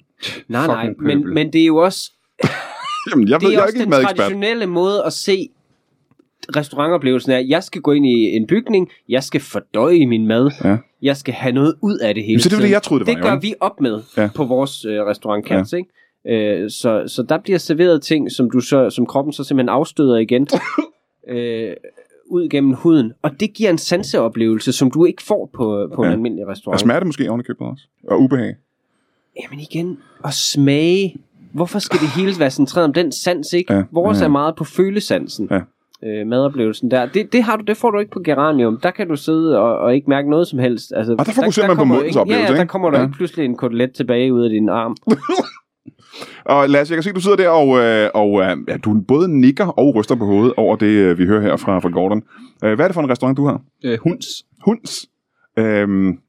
Nej, 0.48 0.68
nej, 0.68 0.76
Fucking 0.86 1.04
men, 1.08 1.18
pøbel. 1.20 1.34
men 1.34 1.54
det 1.54 1.62
er 1.62 1.66
jo 1.66 1.78
også, 1.78 2.12
Jamen, 3.12 3.28
jeg, 3.28 3.40
det 3.40 3.48
ved, 3.48 3.54
er 3.54 3.58
jeg 3.58 3.60
er 3.60 3.64
også 3.66 3.76
ikke 3.76 3.86
en 3.88 3.92
den 3.92 4.06
traditionelle 4.16 4.66
måde 4.68 5.04
at 5.06 5.14
se 5.14 5.50
restaurantoplevelsen 6.56 7.32
er, 7.32 7.40
jeg 7.40 7.64
skal 7.64 7.82
gå 7.82 7.92
ind 7.92 8.06
i 8.06 8.36
en 8.36 8.48
bygning, 8.48 8.90
jeg 9.10 9.24
skal 9.24 9.42
fordøje 9.42 10.06
min 10.06 10.28
mad, 10.28 10.52
Ja. 10.64 10.78
jeg 11.02 11.18
skal 11.18 11.34
have 11.34 11.52
noget 11.54 11.76
ud 11.82 11.98
af 11.98 12.16
det 12.16 12.24
hele 12.24 12.42
Så 12.42 12.50
det 12.50 12.58
var 12.58 12.62
det, 12.64 12.72
jeg 12.72 12.82
troede, 12.84 13.00
det 13.06 13.08
var, 13.08 13.14
Det 13.14 13.22
jo, 13.22 13.28
gør 13.30 13.36
ikke? 13.36 13.48
vi 13.48 13.54
op 13.60 13.82
med 13.82 14.02
Ja. 14.18 14.30
på 14.36 14.44
vores 14.44 14.86
øh, 14.86 15.00
restaurant 15.06 15.46
Cats, 15.48 15.74
ja. 15.74 15.78
ikke? 15.78 15.90
Øh, 16.28 16.70
så, 16.70 17.04
så 17.08 17.24
der 17.30 17.38
bliver 17.38 17.58
serveret 17.60 18.02
ting, 18.02 18.32
som, 18.32 18.52
du 18.52 18.60
så, 18.60 18.90
som 18.90 19.06
kroppen 19.06 19.34
så 19.34 19.44
simpelthen 19.44 19.70
afstøder 19.70 20.18
igen 20.18 20.48
øh, 21.30 21.74
ud 22.30 22.50
gennem 22.50 22.74
huden. 22.74 23.14
Og 23.22 23.40
det 23.40 23.54
giver 23.54 23.70
en 23.70 23.78
sanseoplevelse, 23.78 24.72
som 24.72 24.92
du 24.92 25.06
ikke 25.06 25.24
får 25.24 25.50
på, 25.54 25.90
på 25.96 26.04
ja. 26.04 26.08
En 26.10 26.14
almindelig 26.14 26.46
Og 26.46 26.52
restaurant. 26.52 26.82
smager 26.82 27.00
det 27.00 27.08
måske 27.08 27.30
ovenikøbet 27.30 27.68
også? 27.68 27.84
Og 28.08 28.20
ubehag? 28.22 28.56
Jamen 29.44 29.60
igen, 29.60 29.98
at 30.26 30.34
smage. 30.34 31.16
Hvorfor 31.54 31.80
skal 31.80 32.00
det 32.00 32.10
hele 32.16 32.32
være 32.40 32.52
centreret 32.52 32.86
om 32.86 32.94
den 32.94 33.12
sans, 33.12 33.54
ikke? 33.54 33.74
Ja. 33.74 33.84
Vores 33.92 34.20
ja. 34.20 34.26
er 34.26 34.30
meget 34.30 34.56
på 34.56 34.64
følesansen. 34.64 35.48
Ja. 35.52 35.60
Øh, 36.04 36.28
madoplevelsen 36.28 36.92
der. 36.92 37.06
Det, 37.06 37.34
det, 37.34 37.44
har 37.44 37.56
du, 37.58 37.64
det 37.64 37.78
får 37.78 37.92
du 37.92 38.00
ikke 38.00 38.12
på 38.12 38.20
Geranium. 38.26 38.80
Der 38.84 38.92
kan 38.92 39.08
du 39.08 39.16
sidde 39.16 39.60
og, 39.60 39.78
og 39.78 39.96
ikke 39.96 40.10
mærke 40.10 40.30
noget 40.30 40.48
som 40.48 40.60
helst. 40.60 40.94
Altså, 40.96 41.16
Og 41.20 41.26
der 41.26 41.32
fokuserer 41.32 41.68
man 41.68 41.78
på 41.78 41.84
mundens 41.84 42.08
ikke, 42.08 42.20
oplevelse, 42.20 42.44
Ja, 42.44 42.50
ja, 42.52 42.56
der 42.56 42.62
ikke? 42.62 42.72
kommer 42.72 42.90
der 42.92 42.98
Ja. 43.00 43.06
ikke 43.06 43.16
pludselig 43.18 43.46
en 43.46 43.56
kotelet 43.58 43.92
tilbage 43.92 44.34
ud 44.34 44.44
af 44.44 44.50
din 44.50 44.70
arm. 44.70 44.96
Og 46.46 46.70
Lasse, 46.70 46.92
jeg 46.92 46.98
kan 46.98 47.04
se, 47.04 47.10
at 47.10 47.16
du 47.16 47.22
sidder 47.22 47.38
der, 47.38 47.50
og, 47.50 47.80
øh, 47.80 48.10
og 48.14 48.42
øh, 48.42 48.58
ja, 48.68 48.78
du 48.78 49.02
både 49.08 49.40
nikker 49.40 49.66
og 49.66 49.96
ryster 49.96 50.16
på 50.16 50.26
hovedet 50.26 50.54
over 50.58 50.76
det, 50.76 50.86
øh, 50.88 51.18
vi 51.18 51.26
hører 51.26 51.42
her 51.42 51.56
fra, 51.56 51.80
fra 51.80 51.90
Gordon. 51.90 52.24
Hvad 52.60 52.80
er 52.80 52.88
det 52.88 52.94
for 52.94 53.02
en 53.02 53.10
restaurant, 53.10 53.38
du 53.38 53.46
har? 53.46 53.62
Øh, 53.86 54.00
hunds. 54.02 54.26
Hunds. 54.66 55.06
Øhm, 55.60 56.20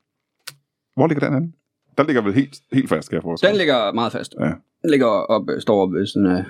hvor 0.97 1.07
ligger 1.07 1.27
den 1.27 1.35
henne? 1.35 1.53
Der 1.99 2.05
ligger 2.05 2.23
vel 2.23 2.33
helt, 2.35 2.57
helt 2.73 2.89
fast, 2.89 3.09
kan 3.11 3.15
jeg 3.17 3.23
forestille 3.23 3.51
Den 3.51 3.59
ligger 3.59 3.93
meget 3.93 4.13
fast. 4.13 4.35
Ja. 4.41 4.45
Den 4.83 4.91
ligger 4.91 5.07
op, 5.07 5.43
står 5.59 5.83
op 5.83 5.93
ved 5.93 6.07
sådan 6.07 6.27
af 6.27 6.45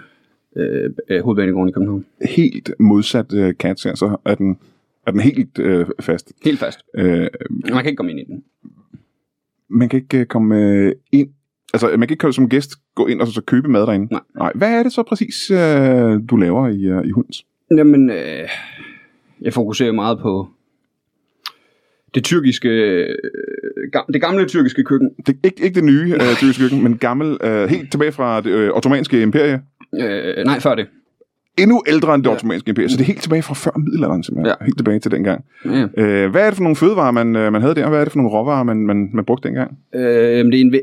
øh, 1.11 1.25
hovedbanegården 1.25 1.69
i 1.69 1.73
København. 1.73 2.05
Helt 2.31 2.73
modsat 2.79 3.33
øh, 3.35 3.55
Cats 3.55 3.83
her, 3.83 3.95
så 3.95 4.17
er 4.25 4.35
den, 4.35 4.59
er 5.07 5.11
den 5.11 5.21
helt 5.21 5.59
øh, 5.59 5.87
fast. 6.01 6.33
Helt 6.45 6.59
fast. 6.59 6.79
Øh, 6.95 7.27
Man 7.51 7.63
kan 7.73 7.87
ikke 7.87 7.97
komme 7.97 8.11
ind 8.13 8.21
i 8.21 8.25
den. 8.25 8.45
man 9.69 9.89
kan 9.89 10.01
ikke 10.01 10.19
øh, 10.19 10.27
komme 10.27 10.57
øh, 10.57 10.93
ind, 11.13 11.29
altså 11.73 11.97
man 11.97 12.09
kan 12.09 12.15
ikke 12.15 12.33
som 12.33 12.49
gæst 12.49 12.71
gå 12.95 13.07
ind 13.07 13.21
og 13.21 13.27
så, 13.27 13.33
så 13.33 13.41
købe 13.41 13.69
mad 13.69 13.87
derinde. 13.87 14.09
Nej. 14.11 14.21
Nej. 14.37 14.53
Hvad 14.55 14.79
er 14.79 14.83
det 14.83 14.93
så 14.93 15.03
præcis, 15.03 15.51
øh, 15.51 16.21
du 16.31 16.37
laver 16.37 16.69
i, 16.69 16.85
øh, 16.85 17.07
i 17.07 17.11
Hunds? 17.11 17.45
Jamen, 17.77 18.11
øh, 18.11 18.49
jeg 19.41 19.53
fokuserer 19.53 19.93
meget 19.93 20.19
på 20.19 20.49
det 22.15 22.25
tyrkiske, 22.25 22.69
øh, 22.69 23.15
det 24.13 24.21
gamle 24.21 24.49
tyrkiske 24.49 24.85
køkken. 24.85 25.11
Det, 25.27 25.37
ikke, 25.45 25.65
ikke 25.65 25.75
det 25.75 25.85
nye 25.85 26.15
øh, 26.15 26.37
tyrkiske 26.37 26.63
køkken, 26.63 26.83
men 26.83 26.99
gammel, 26.99 27.37
øh, 27.45 27.69
helt 27.69 27.91
tilbage 27.91 28.13
fra 28.13 28.41
det 28.41 28.51
øh, 28.51 28.71
ottomanske 28.75 29.23
imperie. 29.23 29.63
Øh, 30.01 30.45
nej, 30.45 30.61
før 30.61 30.75
det. 30.75 30.87
Endnu 31.59 31.83
ældre 31.89 32.15
end 32.15 32.23
det 32.25 32.29
Ja. 32.31 32.35
ottomanske 32.35 32.69
imperie, 32.69 32.89
så 32.89 32.97
det 32.97 33.03
er 33.03 33.07
helt 33.07 33.23
tilbage 33.23 33.43
fra 33.43 33.55
før 33.55 33.71
middelalderen 33.79 34.23
simpelthen. 34.23 34.55
Ja. 34.61 34.65
Helt 34.65 34.77
tilbage 34.77 34.99
til 34.99 35.11
dengang. 35.11 35.45
Ja. 35.65 35.87
Øh, 35.97 36.31
hvad 36.31 36.43
er 36.43 36.47
det 36.47 36.55
for 36.57 36.63
nogle 36.63 36.77
fødevarer, 36.77 37.11
man, 37.11 37.37
øh, 37.37 37.53
man 37.53 37.63
havde 37.63 37.75
der? 37.75 37.89
Hvad 37.89 38.01
er 38.01 38.05
det 38.05 38.13
for 38.13 38.19
nogle 38.19 38.31
råvarer, 38.31 38.63
man, 38.63 38.77
man, 38.77 39.11
man 39.15 39.25
brugte 39.25 39.49
dengang? 39.49 39.79
Øh, 39.95 40.39
jamen, 40.39 40.53
det 40.53 40.61
er, 40.61 40.65
en, 40.65 40.75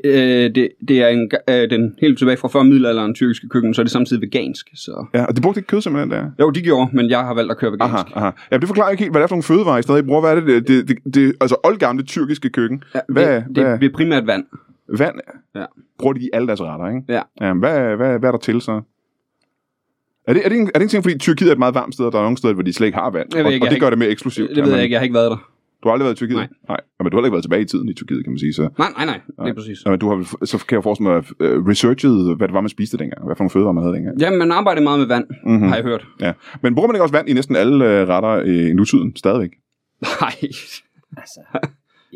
øh, 0.46 0.56
det, 0.56 0.70
det 0.88 1.02
er 1.04 1.08
en, 1.08 1.32
øh, 1.50 1.70
den 1.70 1.96
helt 2.02 2.18
tilbage 2.18 2.38
fra 2.38 2.48
før 2.48 2.64
middelalderen 2.64 3.14
tyrkiske 3.14 3.50
køkken, 3.50 3.74
så 3.74 3.82
er 3.82 3.84
det 3.84 3.92
samtidig 3.92 4.22
vegansk. 4.22 4.68
Så. 4.76 5.06
Ja, 5.14 5.26
og 5.26 5.36
de 5.38 5.42
brugte 5.42 5.60
ikke 5.60 5.68
kød 5.68 5.82
simpelthen 5.82 6.12
der? 6.12 6.26
Jo, 6.40 6.50
de 6.50 6.62
gjorde, 6.62 6.90
men 6.96 7.10
jeg 7.10 7.20
har 7.20 7.34
valgt 7.34 7.52
at 7.52 7.58
køre 7.58 7.72
vegansk. 7.72 7.94
Aha, 7.94 8.04
aha. 8.16 8.30
Ja, 8.52 8.58
det 8.58 8.68
forklarer 8.68 8.90
ikke 8.90 9.04
helt, 9.04 9.14
hvad 9.14 9.20
det 9.22 9.24
er 9.24 9.28
for 9.28 9.36
nogle 9.36 9.44
fødevarer, 9.44 9.78
I 9.78 9.82
stadig 9.82 10.06
bruger. 10.06 10.22
Hvad 10.22 10.32
er 10.32 10.36
det? 10.40 10.68
Det, 10.68 10.88
det, 10.88 11.14
det, 11.14 11.34
altså 11.42 11.56
oldgamle 11.64 12.04
tyrkiske 12.04 12.50
køkken. 12.50 12.84
Ja, 12.96 13.00
Hvad, 13.10 13.36
det, 13.36 13.44
det, 13.56 13.64
hvad, 13.64 13.80
det 13.80 13.86
er 13.86 13.94
primært 13.94 14.28
vand. 14.28 14.44
vand 14.98 15.16
Ja. 15.56 15.66
bruger 16.00 16.14
de 16.14 16.20
i 16.20 16.30
alle 16.34 16.48
deres 16.48 16.62
retter, 16.62 16.88
ikke? 16.88 17.02
Ja. 17.10 17.22
ja 17.42 17.54
hvad, 17.54 17.96
hvad, 17.96 18.20
hvad 18.20 18.30
er 18.30 18.32
der 18.32 18.40
til 18.40 18.62
så? 18.62 18.82
Er 20.30 20.34
det, 20.34 20.42
er, 20.46 20.50
det 20.50 20.58
en, 20.58 20.68
er 20.74 20.80
det 20.80 20.82
en 20.82 20.89
ting, 20.89 21.04
fordi 21.04 21.18
Tyrkiet 21.18 21.48
er 21.50 21.54
et 21.54 21.60
meget 21.60 21.76
varmt 21.76 21.94
sted, 21.94 22.06
og 22.06 22.12
der 22.12 22.18
er 22.20 22.24
nogle 22.24 22.38
steder, 22.38 22.54
hvor 22.54 22.63
de 22.63 22.74
slet 22.74 22.88
ikke 22.88 22.98
har 22.98 23.10
vand, 23.10 23.28
og, 23.46 23.54
ikke, 23.54 23.65
og 23.65 23.72
det 23.72 23.80
gør 23.80 23.89
det 23.89 24.00
mere 24.00 24.10
eksklusivt? 24.10 24.50
Det 24.50 24.58
ved 24.58 24.63
man- 24.63 24.74
jeg 24.74 24.84
ikke, 24.84 24.94
jeg 24.94 25.00
har 25.00 25.04
ikke 25.04 25.13
været 25.22 25.32
der. 25.32 25.38
Du 25.84 25.88
har 25.88 25.94
aldrig 25.94 26.06
været 26.06 26.15
i 26.15 26.18
Tyrkiet? 26.18 26.36
Nej. 26.38 26.48
Nej. 26.70 26.80
Men 27.00 27.12
du 27.12 27.15
har 27.15 27.20
heller 27.20 27.26
ikke 27.28 27.34
været 27.38 27.44
tilbage 27.44 27.62
i 27.62 27.65
tiden 27.65 27.89
i 27.89 27.94
Tyrkiet, 27.94 28.24
kan 28.24 28.32
man 28.34 28.39
sige. 28.39 28.54
Så, 28.54 28.62
Nej, 28.78 28.89
nej, 28.98 29.06
nej, 29.06 29.20
det 29.46 29.50
er 29.50 29.54
præcis. 29.54 29.78
ja, 29.86 29.89
men 29.92 30.00
du 30.00 30.10
har, 30.10 30.46
så 30.46 30.65
kan 30.68 30.76
jeg 30.76 30.84
forestille 30.84 31.10
mig, 31.10 31.18
uh, 31.18 31.68
researchet, 31.72 32.38
hvad 32.38 32.48
det 32.48 32.54
var, 32.54 32.62
man 32.62 32.70
spiste 32.70 32.98
dengang. 32.98 33.26
Hvad 33.26 33.36
for 33.36 33.44
nogle 33.44 33.50
fødevarer, 33.50 33.74
man 33.74 33.84
havde 33.84 33.96
dengang. 33.96 34.20
Ja, 34.22 34.30
man 34.32 34.52
arbejder 34.52 34.82
meget 34.82 35.00
med 35.00 35.08
vand, 35.08 35.26
Mhm. 35.30 35.52
mm-hmm. 35.52 35.68
har 35.70 35.76
jeg 35.76 35.84
hørt. 35.86 36.06
Ja. 36.22 36.32
Men 36.63 36.76
bruger 36.76 36.88
man 36.88 36.96
ikke 36.96 37.04
også 37.04 37.15
vand 37.15 37.30
i 37.30 37.34
næsten 37.34 37.56
alle 37.56 37.76
uh, 37.86 38.10
retter 38.10 38.34
i 38.54 38.74
nutiden 38.74 39.15
stadigvæk? 39.15 39.50
Nej. 40.22 40.34
Altså, 41.18 41.39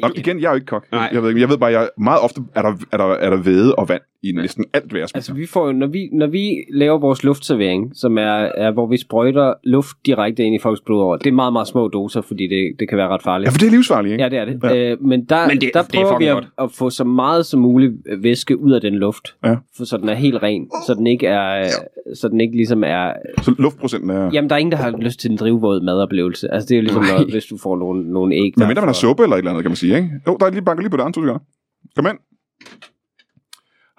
Nå, 0.02 0.08
igen, 0.16 0.40
jeg 0.40 0.46
er 0.48 0.52
jo 0.52 0.56
ikke 0.56 0.66
kok. 0.68 0.86
Nej. 0.92 1.10
Jeg 1.14 1.22
ved, 1.22 1.30
ikke, 1.30 1.42
jeg 1.42 1.50
ved 1.50 1.58
bare, 1.58 1.72
jeg, 1.72 1.90
meget 1.98 2.22
ofte 2.22 2.42
er 2.56 2.62
der, 2.62 2.74
er 2.92 2.98
der, 2.98 3.06
er 3.06 3.30
der 3.30 3.38
væde 3.38 3.76
og 3.76 3.90
vand 3.90 4.02
i 4.24 4.32
næsten 4.32 4.66
alt, 4.74 4.92
hvad 4.92 5.00
jeg 5.00 5.10
spiser. 5.10 5.18
altså 5.18 5.34
vi 5.34 5.46
får 5.46 5.72
når 5.72 5.88
vi, 5.88 6.10
når 6.12 6.28
vi 6.28 6.56
laver 6.74 6.98
vores 6.98 7.24
luftservering, 7.24 7.92
som 7.96 8.18
er, 8.18 8.22
er, 8.58 8.72
hvor 8.72 8.88
vi 8.88 8.98
sprøjter 8.98 9.54
luft 9.64 9.98
direkte 10.06 10.44
ind 10.44 10.56
i 10.56 10.60
folks 10.60 10.82
blodår, 10.82 11.16
det 11.18 11.28
er 11.28 11.32
meget, 11.32 11.54
meget 11.54 11.68
små 11.68 11.88
doser, 11.88 12.22
fordi 12.22 12.48
det, 12.48 12.76
det 12.80 12.90
kan 12.90 12.98
være 12.98 13.08
ret 13.08 13.22
farligt. 13.24 13.48
ja, 13.48 13.52
for 13.52 13.58
det 13.58 13.68
er 13.68 13.72
livsfarligt, 13.72 14.12
ikke? 14.12 14.24
Ja, 14.24 14.30
det 14.30 14.38
er 14.40 14.46
det. 14.46 14.60
Ja. 14.64 14.74
Ja. 14.74 14.92
Øh, 14.92 15.02
men 15.04 15.26
der, 15.26 15.48
Men 15.48 15.62
det- 15.62 15.72
der 15.74 15.82
det 15.82 15.96
er 15.96 16.02
prøver 16.04 16.18
vi 16.20 16.26
fucking 16.26 16.52
at, 16.58 16.64
at 16.64 16.72
få 16.72 16.90
så 16.90 17.04
meget 17.04 17.46
som 17.46 17.62
muligt 17.62 17.94
væske 18.22 18.58
ud 18.60 18.72
af 18.72 18.82
den 18.82 18.96
luft, 18.96 19.36
Ja. 19.46 19.56
for, 19.78 19.86
så 19.86 19.98
den 19.98 20.10
er 20.10 20.14
helt 20.14 20.44
ren, 20.44 20.68
så 20.88 20.94
den 20.94 21.08
ikke 21.08 21.28
er, 21.28 21.68
så 22.16 22.28
den 22.28 22.42
ikke 22.42 22.56
ligesom 22.56 22.84
er... 22.84 23.14
Så 23.42 23.56
luftprocenten 23.60 24.10
er... 24.10 24.30
Jamen, 24.34 24.50
der 24.50 24.56
er 24.56 24.60
ingen, 24.60 24.72
der 24.72 24.78
har 24.78 24.92
lyst 24.98 25.20
til 25.20 25.32
en 25.32 25.38
drivvåd 25.38 25.82
madoplevelse. 25.82 26.52
Altså, 26.54 26.68
det 26.68 26.76
er 26.76 26.78
jo 26.78 26.82
ligesom, 26.82 27.02
når, 27.04 27.32
hvis 27.32 27.46
du 27.46 27.58
får 27.58 27.78
nogle, 27.78 28.12
nogle 28.14 28.36
æg. 28.36 28.54
Men 28.56 28.62
der 28.62 28.68
mindre 28.68 28.82
man 28.82 28.88
har 28.88 28.94
suppe 28.94 29.24
eller 29.24 29.36
et 29.36 29.40
eller 29.40 29.52
andet, 29.52 29.64
kan 29.64 29.70
man 29.72 29.76
sige, 29.76 29.96
ikke? 29.96 30.10
Jo, 30.28 30.38
der 30.40 30.46
er 30.46 30.50
lige 30.52 30.62
banker 30.62 30.82
lige 30.82 30.92
på 30.92 30.98
døren, 30.98 31.14
to 31.14 31.22
sekunder. 31.22 31.40
Kom 31.96 32.06
ind. 32.06 32.18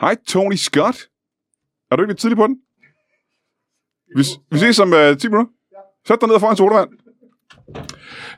Hej, 0.00 0.16
Tony 0.26 0.54
Scott. 0.54 0.96
Er 1.90 1.96
du 1.96 2.02
ikke 2.02 2.10
lidt 2.10 2.18
tidlig 2.18 2.36
på 2.36 2.46
den? 2.46 2.58
Vi, 4.16 4.22
vi 4.50 4.58
ses 4.58 4.78
om 4.78 4.92
uh, 4.92 5.16
10 5.16 5.28
minutter. 5.28 5.52
Sæt 6.06 6.20
dig 6.20 6.28
ned 6.28 6.34
og 6.34 6.40
få 6.40 6.50
en 6.50 6.56
sodavand. 6.56 6.90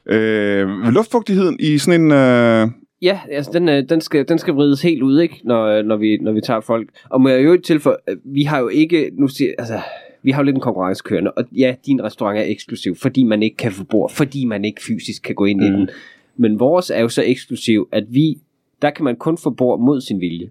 Øh, 0.07 0.69
luftfugtigheden 0.93 1.57
i 1.61 1.79
sådan 1.79 2.01
en... 2.01 2.13
Øh, 2.13 2.69
Ja, 3.03 3.21
altså 3.31 3.51
den, 3.53 3.69
øh, 3.69 3.89
den, 3.89 4.01
skal, 4.01 4.29
den 4.29 4.39
skal 4.39 4.55
vrides 4.55 4.83
helt 4.83 5.03
ud, 5.03 5.21
ikke? 5.21 5.41
Når, 5.45 5.67
øh, 5.67 5.85
når, 5.85 5.97
vi, 5.97 6.17
når 6.17 6.33
vi 6.33 6.41
tager 6.41 6.61
folk. 6.61 6.89
Og 7.11 7.21
må 7.21 7.29
jeg 7.29 7.45
jo 7.45 7.53
ikke 7.53 7.65
tilføje, 7.65 7.97
øh, 8.09 8.17
vi 8.25 8.43
har 8.43 8.59
jo 8.59 8.69
ikke, 8.69 9.11
nu 9.13 9.29
siger, 9.29 9.53
altså, 9.59 9.81
vi 10.23 10.31
har 10.31 10.41
jo 10.41 10.45
lidt 10.45 10.57
en 10.57 10.61
konkurrence 10.61 11.03
kørende, 11.05 11.31
og 11.31 11.45
ja, 11.57 11.75
din 11.87 12.05
restaurant 12.05 12.39
er 12.39 12.43
eksklusiv, 12.43 12.97
fordi 12.97 13.25
man 13.25 13.43
ikke 13.43 13.57
kan 13.57 13.73
få 13.73 13.85
bord, 13.85 14.11
fordi 14.11 14.45
man 14.45 14.65
ikke 14.65 14.83
fysisk 14.83 15.23
kan 15.23 15.35
gå 15.35 15.45
ind 15.45 15.61
mm. 15.61 15.67
i 15.67 15.69
den. 15.69 15.89
Men 16.37 16.61
vores 16.61 16.91
er 16.91 17.01
jo 17.01 17.09
så 17.09 17.23
eksklusiv, 17.27 17.89
at 17.93 18.05
vi, 18.11 18.39
der 18.83 18.91
kan 18.91 19.05
man 19.05 19.17
kun 19.17 19.39
få 19.39 19.51
bord 19.51 19.81
mod 19.81 20.01
sin 20.01 20.21
vilje. 20.21 20.51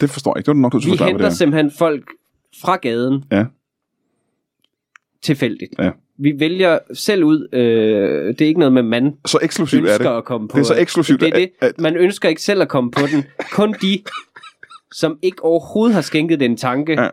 Det 0.00 0.10
forstår 0.10 0.32
jeg 0.34 0.38
ikke. 0.40 0.46
Det 0.46 0.48
var 0.48 0.54
du 0.54 0.60
nok 0.60 0.74
at 0.74 0.80
Vi 0.84 0.88
forklare, 0.88 1.06
hvad 1.06 1.12
henter 1.12 1.24
det 1.26 1.32
er. 1.32 1.36
simpelthen 1.36 1.70
folk 1.78 2.04
fra 2.62 2.76
gaden 2.76 3.24
Ja. 3.32 3.44
tilfældigt. 5.22 5.72
Ja. 5.78 5.90
Vi 6.18 6.32
vælger 6.38 6.78
selv 6.94 7.24
ud, 7.24 7.48
øh, 7.52 8.28
det 8.28 8.40
er 8.40 8.46
ikke 8.46 8.60
noget 8.60 8.72
med 8.72 8.82
man 8.82 9.12
Så 9.26 9.38
eksklusivt 9.42 9.84
er 9.86 9.92
ønsker 9.92 10.10
det. 10.10 10.16
at 10.18 10.24
komme 10.24 10.48
på. 10.48 10.56
Det 10.56 10.62
er 10.62 10.66
så 10.66 10.74
eksklusivt, 10.74 11.20
Det 11.20 11.28
er 11.28 11.32
det. 11.32 11.50
at- 11.60 11.78
Man 11.80 11.96
ønsker 11.96 12.28
ikke 12.28 12.42
selv 12.42 12.62
at 12.62 12.68
komme 12.68 12.90
på 12.90 13.00
den. 13.12 13.24
Kun 13.52 13.74
de, 13.82 14.02
som 14.92 15.18
ikke 15.22 15.44
overhovedet 15.44 15.94
har 15.94 16.00
skænket 16.02 16.40
den 16.40 16.56
tanke, 16.56 16.92
Ja. 17.02 17.08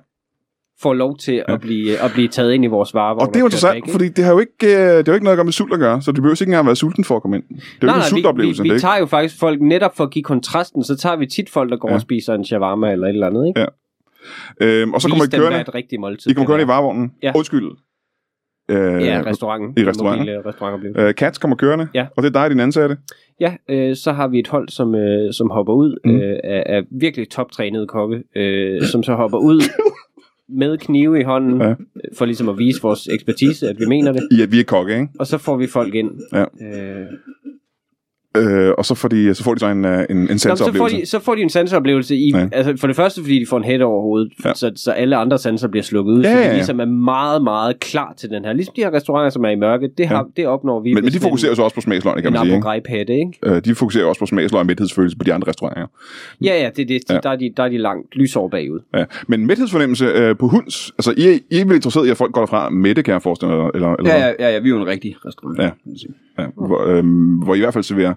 Ja. 0.83 0.83
får 0.83 0.93
lov 0.93 1.17
til 1.17 1.43
at, 1.47 1.61
blive, 1.61 1.97
at 2.03 2.11
blive 2.13 2.27
taget 2.27 2.53
ind 2.53 2.63
i 2.63 2.67
vores 2.67 2.93
varevogn. 2.93 3.21
Og 3.21 3.27
det 3.27 3.35
er 3.35 3.39
jo 3.39 3.45
interessant, 3.45 3.75
ikke? 3.75 3.91
fordi 3.91 4.07
det 4.09 4.25
har 4.25 4.31
jo 4.31 4.39
ikke, 4.39 4.53
øh, 4.63 4.69
det 4.69 4.79
har 4.79 5.03
jo 5.07 5.13
ikke 5.13 5.23
noget 5.23 5.33
at 5.35 5.37
gøre 5.37 5.43
med 5.45 5.51
sult 5.53 5.73
at 5.73 5.79
gøre, 5.79 6.01
så 6.01 6.11
du 6.11 6.21
behøver 6.21 6.35
ikke 6.41 6.49
engang 6.49 6.65
være 6.65 6.75
sulten 6.75 7.03
for 7.03 7.15
at 7.15 7.21
komme 7.21 7.37
ind. 7.37 7.43
Det 7.49 7.55
er 7.55 7.59
jo 7.59 7.85
Nej, 7.87 7.95
ikke 7.95 7.95
en 7.95 7.99
nej, 7.99 8.09
sultoplevelse. 8.09 8.63
vi, 8.63 8.69
vi, 8.69 8.73
vi 8.73 8.75
er 8.75 8.79
tager 8.79 8.97
jo 8.99 9.05
faktisk 9.05 9.39
folk 9.39 9.61
netop 9.61 9.97
for 9.97 10.03
at 10.03 10.11
give 10.11 10.23
kontrasten, 10.23 10.83
så 10.83 10.95
tager 10.97 11.15
vi 11.15 11.25
tit 11.25 11.49
folk, 11.49 11.71
der 11.71 11.77
går 11.77 11.87
Ja. 11.89 11.91
ja. 11.91 11.95
og 11.95 12.01
spiser 12.01 12.33
en 12.33 12.45
shawarma 12.45 12.91
eller 12.91 13.07
et 13.07 13.13
eller 13.13 13.27
andet. 13.27 13.47
Ikke? 13.47 13.59
Ja. 13.59 13.65
Øhm, 14.61 14.93
og 14.93 15.01
så 15.01 15.09
kommer 15.09 15.25
I 15.25 15.37
kørende, 15.37 15.61
et 15.61 15.75
rigtigt 15.75 15.99
måltid 15.99 16.31
I 16.31 16.33
kommer 16.33 16.47
kørende 16.47 16.63
i 16.63 16.67
varevognen. 16.67 17.11
Ja. 17.23 17.31
Undskyld. 17.35 17.71
Øh, 18.71 18.77
Ja, 19.05 19.21
restauranten. 19.25 19.73
i 19.83 19.87
restauranten. 19.89 20.27
restaurantoplevelse. 20.45 21.01
øh, 21.01 21.13
Cats 21.13 21.37
kommer 21.37 21.57
kørende, 21.57 21.87
Ja. 21.93 22.05
og 22.17 22.23
det 22.23 22.29
er 22.29 22.33
dig 22.33 22.43
og 22.43 22.49
din 22.49 22.59
ansatte. 22.59 22.97
Ja, 23.39 23.53
øh, 23.69 23.95
så 23.95 24.11
har 24.11 24.27
vi 24.27 24.39
et 24.39 24.47
hold, 24.47 24.69
som, 24.69 24.95
øh, 24.95 25.33
som 25.33 25.49
hopper 25.49 25.73
ud 25.73 25.97
mm. 26.05 26.15
øh, 26.15 26.37
af, 26.43 26.63
af 26.65 26.81
virkelig 26.91 27.29
toptrænede 27.29 27.87
kokke, 27.87 28.23
øh, 28.35 28.81
som 28.83 29.03
så 29.03 29.15
hopper 29.15 29.37
ud 29.37 29.61
med 30.49 30.77
knive 30.77 31.19
i 31.19 31.23
hånden, 31.23 31.62
Ja. 31.62 31.67
ja. 31.69 31.75
for 32.17 32.25
ligesom 32.25 32.49
at 32.49 32.57
vise 32.57 32.81
vores 32.81 33.07
ekspertise, 33.07 33.69
at 33.69 33.79
vi 33.79 33.86
mener 33.86 34.12
det. 34.12 34.41
At 34.43 34.51
vi 34.51 34.60
er 34.60 34.63
kokke, 34.63 34.93
ikke? 34.93 35.07
Og 35.19 35.27
så 35.27 35.38
får 35.38 35.57
vi 35.57 35.67
folk 35.67 35.95
ind. 35.95 36.12
Ja. 36.33 36.41
Øh, 36.41 37.05
Øh, 38.38 38.73
og 38.78 38.86
så 38.86 38.95
får 38.95 39.08
de 39.08 39.34
så, 39.34 39.43
får 39.43 39.54
de 39.54 39.60
så 39.60 39.67
en, 39.67 39.86
øh, 39.86 40.00
en, 40.10 40.17
en 40.17 40.17
Nå, 40.17 40.28
men 40.30 40.38
så, 40.39 40.73
får 40.78 40.88
de, 40.88 41.06
så 41.06 41.19
får 41.19 41.36
de 41.36 41.41
en 41.41 41.50
sanseoplevelse 41.50 42.15
i, 42.15 42.31
Ja. 42.33 42.40
ja. 42.40 42.48
altså 42.52 42.73
for 42.77 42.88
det 42.88 42.96
første, 42.96 43.21
fordi 43.21 43.40
de 43.40 43.46
får 43.46 43.58
en 43.58 43.63
hætte 43.63 43.83
over 43.83 44.02
hovedet, 44.02 44.31
Ja. 44.44 44.50
ja. 44.50 44.54
så, 44.56 44.71
så 44.75 44.92
alle 44.92 45.15
andre 45.15 45.38
sanser 45.38 45.67
bliver 45.67 45.83
slukket 45.83 46.13
ud, 46.13 46.21
Ja, 46.23 46.31
så 46.31 46.38
ja, 46.38 46.44
de 46.44 46.48
ja. 46.50 46.54
ligesom 46.54 46.79
er 46.79 46.85
meget, 46.85 47.44
meget 47.44 47.79
klar 47.79 48.13
til 48.17 48.29
den 48.29 48.46
her. 48.46 48.54
Ligesom 48.54 48.73
de 48.75 48.81
her 48.81 48.94
restauranter, 48.94 49.29
som 49.29 49.46
er 49.46 49.50
i 49.50 49.56
mørke, 49.56 49.90
det, 49.98 50.08
har, 50.08 50.27
det 50.38 50.48
opnår 50.48 50.79
vi. 50.81 50.94
Men, 50.94 51.04
men 51.04 51.13
de 51.13 51.19
fokuserer 51.19 51.54
så 51.56 51.62
også 51.62 51.75
på 51.75 51.81
smagsløgene, 51.81 52.21
kan 52.21 52.31
man 52.33 52.42
sige. 52.46 52.56
ikke? 53.06 53.13
Ikke? 53.19 53.56
Øh, 53.56 53.62
de 53.65 53.75
fokuserer 53.75 54.06
også 54.06 54.19
på 54.19 54.25
smagsløg 54.25 54.60
og 54.60 54.65
mæthedsfølelse 54.65 55.17
på 55.17 55.23
de 55.23 55.33
andre 55.33 55.48
restauranter. 55.48 55.85
Ja, 56.44 56.62
ja, 56.63 56.69
det, 56.75 56.88
det, 56.88 57.00
Ja. 57.10 57.13
ja. 57.13 57.19
Der, 57.23 57.29
er 57.29 57.35
de, 57.35 57.54
der 57.58 57.63
er 57.63 57.69
de 57.69 57.77
langt 57.77 58.15
lysår 58.15 58.48
bagud. 58.48 58.79
Ja. 58.96 59.04
Men 59.27 59.46
mæthedsfornemmelse 59.48 60.06
øh, 60.06 60.35
på 60.38 60.48
hunds, 60.48 60.92
altså 60.92 61.13
I, 61.17 61.40
I 61.52 61.60
er 61.60 61.65
vel 61.65 61.75
interesseret 61.75 62.08
i, 62.08 62.10
at 62.10 62.17
folk 62.17 62.31
går 62.31 62.42
derfra 62.42 62.69
mætte, 62.69 63.04
kan 63.04 63.12
jeg 63.13 63.21
forestille 63.21 63.56
mig, 63.56 63.71
eller, 63.73 63.94
eller 63.94 64.12
Ja, 64.13 64.25
ja, 64.27 64.33
ja, 64.40 64.50
ja, 64.54 64.60
vi 64.60 64.69
er 64.69 64.73
jo 64.73 64.81
en 64.81 64.88
rigtig 64.88 65.15
restaurant. 65.25 65.60
Ja. 65.60 65.69
ja. 66.40 66.46
Hvor, 66.67 66.85
øh, 66.88 67.04
hvor 67.44 67.54
I 67.54 67.58
i 67.58 67.62
hvert 67.62 67.73
fald 67.73 67.83
serverer. 67.83 68.13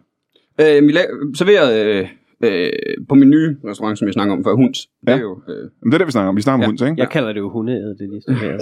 Øh, 0.60 0.86
vi 0.86 0.92
la- 0.92 1.34
serverer 1.34 1.66
øh, 2.00 2.08
øh, 2.44 2.72
på 3.08 3.14
menu 3.14 3.36
restaurant, 3.64 3.98
som 3.98 4.06
jeg 4.08 4.12
snakker 4.12 4.34
om 4.36 4.44
før, 4.44 4.54
Hunds. 4.54 4.86
Det 4.86 4.92
Ja. 5.08 5.16
er 5.16 5.20
jo... 5.20 5.40
Øh, 5.48 5.70
Men 5.82 5.86
det 5.92 5.94
er 5.94 5.98
det, 5.98 6.06
vi 6.06 6.12
snakker 6.12 6.28
om. 6.28 6.36
Vi 6.36 6.42
snakker 6.42 6.56
om 6.56 6.60
Ja. 6.60 6.66
hund, 6.66 6.90
ikke? 6.90 7.00
Jeg 7.02 7.10
kalder 7.10 7.32
det 7.32 7.40
jo 7.40 7.50
hundeæde, 7.50 7.96
det 7.98 8.08
de 8.12 8.20
serverer. 8.26 8.56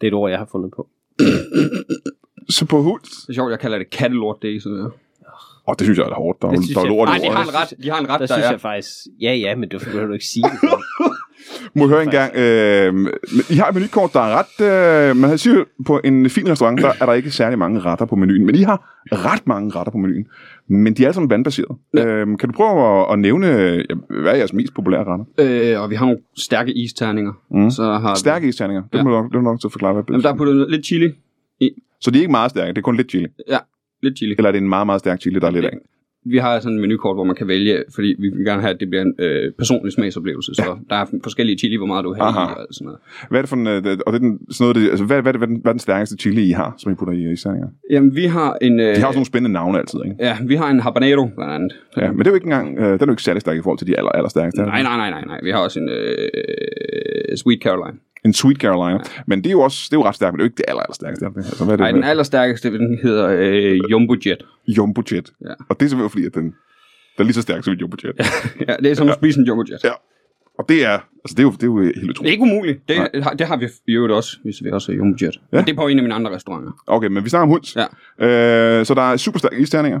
Det 0.00 0.06
er 0.06 0.08
et 0.08 0.14
ord, 0.14 0.30
jeg 0.30 0.38
har 0.38 0.48
fundet 0.52 0.70
på. 0.76 0.88
Så 2.48 2.66
på 2.66 2.82
hund. 2.82 3.00
det 3.02 3.28
er 3.28 3.32
sjovt, 3.32 3.50
jeg 3.50 3.58
kalder 3.60 3.78
det 3.78 3.90
kattelort, 3.90 4.36
det 4.42 4.48
er 4.48 4.52
ikke 4.52 4.60
sådan 4.60 4.78
der. 4.78 4.90
Åh, 5.68 5.74
det 5.78 5.84
synes 5.86 5.98
jeg 5.98 6.06
er 6.06 6.14
hårdt. 6.14 6.42
Der 6.42 6.48
er, 6.48 6.52
Det 6.52 6.64
synes 6.64 6.74
der 6.74 6.80
er 6.80 6.84
jeg- 6.84 6.90
lort 6.96 7.08
i 7.08 7.10
Nej, 7.10 7.18
de 7.18 7.22
ordet. 7.24 7.36
har 7.38 7.44
en 7.44 7.54
ret, 7.60 7.72
de 7.84 7.90
har 7.90 7.98
en 8.00 8.08
ret, 8.08 8.20
Der 8.20 8.26
der, 8.26 8.34
synes 8.34 8.46
er... 8.46 8.50
jeg 8.50 8.60
faktisk... 8.60 8.90
Ja, 9.20 9.34
ja, 9.34 9.54
men 9.56 9.68
det 9.70 9.80
behøver 9.84 10.06
du 10.06 10.12
ikke 10.12 10.24
sige 10.26 10.44
det. 10.44 10.58
Må 11.76 11.88
høre 11.88 12.02
en 12.02 12.10
gang. 12.10 12.36
Øh, 12.36 13.12
I 13.50 13.54
har 13.54 13.68
et 13.68 13.74
menukort, 13.74 14.10
der 14.12 14.20
er 14.20 14.38
ret... 14.38 15.10
Øh, 15.10 15.16
man 15.16 15.38
siger, 15.38 15.64
på 15.86 16.00
en 16.04 16.30
fin 16.30 16.48
restaurant, 16.50 16.80
der 16.82 16.92
er 17.00 17.06
der 17.06 17.12
ikke 17.12 17.30
særlig 17.30 17.58
mange 17.58 17.80
retter 17.80 18.04
på 18.06 18.16
menuen. 18.16 18.46
Men 18.46 18.54
I 18.54 18.62
har 18.62 18.98
ret 19.12 19.46
mange 19.46 19.70
retter 19.76 19.90
på 19.92 19.98
menuen. 19.98 20.26
Men 20.68 20.94
de 20.94 21.02
er 21.02 21.06
alle 21.06 21.14
sammen 21.14 21.30
vandbaserede. 21.30 21.74
Ja. 21.94 22.06
Øh, 22.06 22.26
kan 22.26 22.48
du 22.48 22.52
prøve 22.56 23.00
at, 23.00 23.12
at 23.12 23.18
nævne, 23.18 23.46
hvad 24.22 24.32
er 24.32 24.36
jeres 24.36 24.52
mest 24.52 24.74
populære 24.74 25.04
retter? 25.04 25.24
Øh, 25.74 25.82
og 25.82 25.90
vi 25.90 25.94
har 25.94 26.04
nogle 26.06 26.20
stærke 26.36 26.72
isterninger. 26.72 27.32
Mm. 27.50 27.70
Så 27.70 27.82
har 27.82 28.14
Stærke 28.14 28.48
isterninger. 28.48 28.82
Det 28.92 28.98
Ja. 28.98 29.02
må 29.02 29.10
du 29.10 29.16
nok, 29.22 29.32
det 29.32 29.42
må 29.42 29.50
nok 29.50 29.60
til 29.60 29.68
at 29.68 29.72
forklare, 29.72 29.92
hvad 29.92 30.02
det 30.02 30.10
Jamen, 30.10 30.22
der 30.22 30.32
er 30.32 30.36
puttet 30.36 30.70
lidt 30.70 30.86
chili. 30.86 31.12
Så 32.00 32.10
de 32.10 32.18
er 32.18 32.20
ikke 32.20 32.30
meget 32.30 32.50
stærke, 32.50 32.68
det 32.68 32.78
er 32.78 32.82
kun 32.82 32.96
lidt 32.96 33.10
chili. 33.10 33.26
Ja, 33.48 33.58
lidt 34.02 34.16
chili. 34.18 34.34
Eller 34.38 34.48
er 34.48 34.52
det 34.52 34.60
en 34.60 34.68
meget, 34.68 34.86
meget 34.86 34.98
stærk 35.00 35.20
chili, 35.20 35.38
der 35.40 35.46
er 35.46 35.50
lidt 35.50 35.64
af? 35.64 35.78
Vi 36.24 36.36
har 36.38 36.60
sådan 36.60 36.74
en 36.76 36.80
menukort, 36.80 37.16
hvor 37.16 37.24
man 37.24 37.36
kan 37.36 37.48
vælge, 37.48 37.84
fordi 37.94 38.14
vi 38.18 38.28
vil 38.28 38.44
gerne 38.44 38.62
have, 38.62 38.74
at 38.74 38.80
det 38.80 38.88
bliver 38.88 39.02
en 39.02 39.14
øh, 39.18 39.52
personlig 39.58 39.92
smagsoplevelse. 39.92 40.54
Så 40.54 40.76
der 40.90 40.96
er 40.96 41.06
forskellige 41.22 41.58
chili, 41.58 41.76
hvor 41.76 41.86
meget 41.86 42.04
du 42.04 42.14
har 42.14 42.22
Aha. 42.22 42.52
i 42.52 42.54
og 42.58 42.66
sådan 42.70 42.84
noget. 42.84 42.98
Hvad 43.30 43.38
er 43.38 43.42
det 43.42 43.48
for 43.48 43.56
en, 43.56 43.66
øh, 43.66 43.76
og 44.06 44.12
det 44.12 44.18
er 44.18 44.18
den, 44.18 44.38
sådan 44.50 44.64
noget, 44.64 44.76
det, 44.76 44.90
altså, 44.90 45.04
hvad, 45.04 45.22
hvad, 45.22 45.32
hvad, 45.34 45.48
den, 45.48 45.56
hvad 45.62 45.70
er 45.70 45.72
den 45.72 45.78
stærkeste 45.78 46.16
chili, 46.16 46.48
I 46.48 46.50
har, 46.50 46.74
som 46.78 46.92
I 46.92 46.94
putter 46.94 47.14
i 47.14 47.32
isterninger? 47.32 47.68
Jamen, 47.90 48.16
vi 48.16 48.24
har 48.24 48.56
en... 48.60 48.80
Øh, 48.80 48.94
De 48.96 49.00
har 49.00 49.06
også 49.06 49.16
nogle 49.16 49.26
spændende 49.26 49.52
navne 49.52 49.78
altid, 49.78 50.00
ikke? 50.04 50.16
Ja, 50.20 50.36
vi 50.46 50.54
har 50.54 50.70
en 50.70 50.80
habanero, 50.80 51.28
blandt 51.36 51.52
andet. 51.52 51.72
Ja, 51.96 52.08
men 52.10 52.18
det 52.18 52.26
er 52.26 52.30
jo 52.30 52.34
ikke 52.34 52.44
engang, 52.44 52.78
øh, 52.78 52.84
den 52.84 53.00
er 53.00 53.06
jo 53.06 53.12
ikke 53.12 53.22
særlig 53.22 53.40
stærk 53.40 53.56
i 53.58 53.62
forhold 53.62 53.78
til 53.78 53.86
de 53.86 53.98
aller, 53.98 54.10
aller 54.10 54.28
stærkeste. 54.28 54.62
Nej, 54.62 54.82
nej, 54.82 54.96
nej, 54.96 55.10
nej, 55.10 55.24
nej. 55.26 55.40
Vi 55.42 55.50
har 55.50 55.58
også 55.58 55.80
en 55.80 55.88
øh, 55.88 57.36
Sweet 57.36 57.60
Caroline. 57.62 57.98
En 58.24 58.32
Sweet 58.32 58.56
Carolina. 58.56 59.00
Men 59.26 59.38
det 59.38 59.46
er 59.46 59.50
jo 59.50 59.60
også 59.60 59.86
det 59.90 59.96
er 59.96 60.00
jo 60.00 60.04
ret 60.04 60.14
stærkt, 60.14 60.32
men 60.32 60.38
det 60.38 60.42
er 60.42 60.44
jo 60.44 60.48
ikke 60.48 60.56
det 60.56 60.64
aller, 60.68 60.82
aller 60.82 60.94
stærkeste. 60.94 61.26
Altså, 61.26 61.64
hvad 61.64 61.72
er 61.72 61.76
det? 61.76 61.82
Nej, 61.82 61.92
den 61.92 62.04
allerstærkeste, 62.04 62.78
den 62.78 62.98
hedder 63.02 63.28
øh, 63.28 63.80
Jumbo 63.90 64.16
Jet. 64.26 64.42
Jumbo 64.68 65.02
Jet. 65.12 65.32
Ja. 65.44 65.52
Og 65.68 65.80
det 65.80 65.84
er 65.86 65.88
simpelthen 65.88 66.10
fordi, 66.10 66.26
at 66.26 66.34
den, 66.34 66.44
den 66.44 66.52
er 67.18 67.22
lige 67.22 67.34
så 67.34 67.42
stærk 67.42 67.64
som 67.64 67.72
en 67.72 67.78
Jumbo 67.78 67.96
Jet. 68.04 68.14
Ja, 68.68 68.76
det 68.76 68.90
er 68.90 68.94
som 68.94 69.08
at 69.08 69.14
spise 69.14 69.40
en 69.40 69.46
Jumbo 69.46 69.64
Jet. 69.70 69.84
Ja. 69.84 69.90
Og 70.58 70.68
det 70.68 70.84
er, 70.84 70.92
altså 70.92 71.34
det 71.36 71.38
er 71.38 71.42
jo, 71.42 71.50
det 71.50 71.62
er 71.62 71.66
jo 71.66 71.80
helt 71.82 71.94
Det 71.94 72.04
er 72.04 72.10
utroligt. 72.10 72.32
ikke 72.32 72.42
umuligt. 72.42 72.88
Det, 72.88 73.22
har, 73.24 73.30
det 73.30 73.46
har 73.46 73.56
vi 73.56 73.68
i 73.88 73.92
øvrigt 73.92 74.12
også, 74.14 74.36
hvis 74.44 74.64
vi 74.64 74.70
også 74.70 74.92
er 74.92 74.96
Jumbo 74.96 75.16
Jet. 75.24 75.40
Ja. 75.52 75.56
Men 75.56 75.64
det 75.64 75.72
er 75.72 75.76
på 75.76 75.86
en 75.88 75.98
af 75.98 76.02
mine 76.02 76.14
andre 76.14 76.34
restauranter. 76.34 76.72
Okay, 76.86 77.08
men 77.08 77.24
vi 77.24 77.28
snakker 77.28 77.42
om 77.42 77.48
hunds. 77.48 77.76
Ja. 77.76 77.86
Øh, 78.78 78.86
så 78.86 78.94
der 78.94 79.02
er 79.12 79.16
super 79.16 79.38
stærke 79.38 79.58
isterninger. 79.58 80.00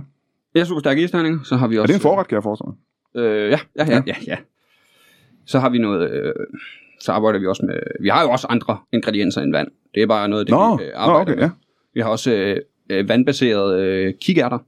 Jeg 0.54 0.60
er 0.60 0.64
super 0.64 0.80
stærk 0.80 0.98
isterninger, 0.98 1.38
så 1.44 1.56
har 1.56 1.66
vi 1.68 1.78
også... 1.78 1.82
Er 1.82 1.86
det 1.86 1.94
en 1.94 2.00
forret, 2.00 2.28
kan 2.28 2.34
jeg 2.34 2.42
forestille 2.42 2.72
mig? 3.14 3.24
Øh, 3.24 3.50
ja, 3.50 3.58
ja, 3.76 3.84
ja, 3.94 4.02
ja, 4.06 4.14
ja. 4.26 4.36
Så 5.46 5.58
har 5.58 5.68
vi 5.70 5.78
noget... 5.78 6.10
Øh, 6.10 6.32
så 7.02 7.12
arbejder 7.12 7.38
vi 7.38 7.46
også 7.46 7.62
med... 7.66 7.78
Vi 8.00 8.08
har 8.08 8.22
jo 8.22 8.30
også 8.30 8.46
andre 8.50 8.78
ingredienser 8.92 9.40
end 9.40 9.52
vand. 9.52 9.68
Det 9.94 10.02
er 10.02 10.06
bare 10.06 10.28
noget, 10.28 10.46
det 10.46 10.52
Nå, 10.52 10.76
vi 10.76 10.82
øh, 10.84 10.88
nå, 10.88 10.96
arbejder 10.96 11.20
okay, 11.20 11.34
med. 11.34 11.42
ja. 11.42 11.50
Vi 11.94 12.00
har 12.00 12.08
også 12.08 12.32
øh, 12.34 12.56
øh, 12.90 13.08
vandbaseret 13.08 13.80
øh, 13.80 14.14
kikærter. 14.20 14.58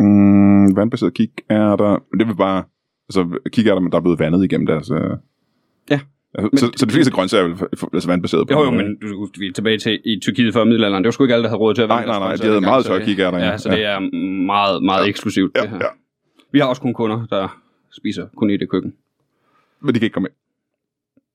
Mm, 0.00 0.66
er 0.66 1.76
der, 1.76 2.02
men 2.12 2.20
det 2.20 2.28
vil 2.28 2.36
bare, 2.36 2.64
altså 3.08 3.38
kig 3.52 3.66
er 3.68 3.74
der, 3.74 3.80
men 3.80 3.92
der 3.92 3.98
er 3.98 4.02
blevet 4.02 4.18
vandet 4.18 4.44
igennem 4.44 4.66
deres... 4.66 4.90
Øh, 4.90 5.10
Ja. 5.90 6.00
Altså, 6.38 6.66
så, 6.66 6.72
så 6.76 6.86
de 6.86 6.90
fleste 6.92 7.12
grøntsager 7.12 7.44
er 7.44 7.48
vel 7.48 7.58
altså 7.92 8.08
vandbaseret 8.08 8.48
på 8.48 8.52
Jo, 8.52 8.64
jo, 8.64 8.70
men 8.70 8.96
du, 9.02 9.28
vi 9.38 9.46
er 9.46 9.52
tilbage 9.52 9.78
til 9.78 10.00
i 10.04 10.20
Tyrkiet 10.20 10.54
før 10.54 10.64
middelalderen. 10.64 11.04
Det 11.04 11.06
var 11.06 11.10
sgu 11.12 11.24
ikke 11.24 11.34
alle, 11.34 11.42
der 11.42 11.48
havde 11.48 11.58
råd 11.60 11.74
til 11.74 11.82
at 11.82 11.88
Nej, 11.88 11.96
vande 11.96 12.08
nej, 12.08 12.18
nej, 12.18 12.28
deres 12.28 12.40
de 12.40 12.46
havde 12.46 12.60
meget 12.60 12.84
tørre 12.84 13.04
kikærter, 13.04 13.38
ja. 13.38 13.46
Ja, 13.46 13.58
så 13.58 13.70
det 13.70 13.84
er 13.84 13.98
meget, 14.46 14.82
meget 14.82 15.08
eksklusivt, 15.08 15.52
Ja, 15.56 15.60
det 15.62 15.70
her. 15.70 15.76
ja. 15.76 15.86
Vi 16.52 16.58
har 16.58 16.66
også 16.66 16.82
kun 16.82 16.94
kunder, 16.94 17.26
der 17.30 17.60
spiser 17.92 18.26
kun 18.36 18.50
i 18.50 18.56
det 18.56 18.68
køkken. 18.70 18.94
Men 19.80 19.94
de 19.94 19.98
kan 19.98 20.06
ikke 20.06 20.14
komme 20.14 20.28
ind. 20.28 20.34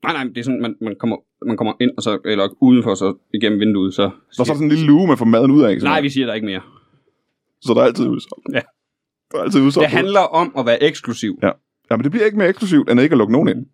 Nej, 0.03 0.13
nej, 0.13 0.23
det 0.23 0.37
er 0.37 0.43
sådan, 0.43 0.61
man, 0.61 0.75
man, 0.81 0.95
kommer, 0.99 1.17
man 1.45 1.57
kommer 1.57 1.73
ind, 1.81 1.91
og 1.97 2.03
så, 2.03 2.19
eller 2.25 2.47
udenfor, 2.61 2.95
så 2.95 3.15
igennem 3.33 3.59
vinduet, 3.59 3.93
så... 3.93 4.09
Så 4.31 4.41
er 4.41 4.45
sådan 4.45 4.63
en 4.63 4.69
lille 4.69 4.85
luge, 4.85 5.07
man 5.07 5.17
får 5.17 5.25
maden 5.25 5.51
ud 5.51 5.63
af. 5.63 5.71
Ikke? 5.71 5.83
Nej, 5.83 6.01
vi 6.01 6.09
siger 6.09 6.27
der 6.27 6.33
ikke 6.33 6.45
mere. 6.45 6.61
Så 7.61 7.73
der 7.73 7.81
er 7.81 7.85
altid 7.85 8.07
udsolgt. 8.07 8.45
Ja. 8.53 8.61
Der 9.31 9.37
er 9.37 9.41
altid 9.43 9.61
udsolgt. 9.61 9.89
Det 9.89 9.97
handler 9.97 10.19
om 10.19 10.53
at 10.57 10.65
være 10.65 10.83
eksklusiv. 10.83 11.39
Ja. 11.43 11.51
ja, 11.91 11.95
men 11.95 12.03
det 12.03 12.11
bliver 12.11 12.25
ikke 12.25 12.37
mere 12.37 12.49
eksklusivt, 12.49 12.89
end 12.89 13.01
ikke 13.01 13.13
at 13.13 13.17
lukke 13.17 13.33
nogen 13.33 13.47
ind. 13.47 13.57
Kan 13.57 13.65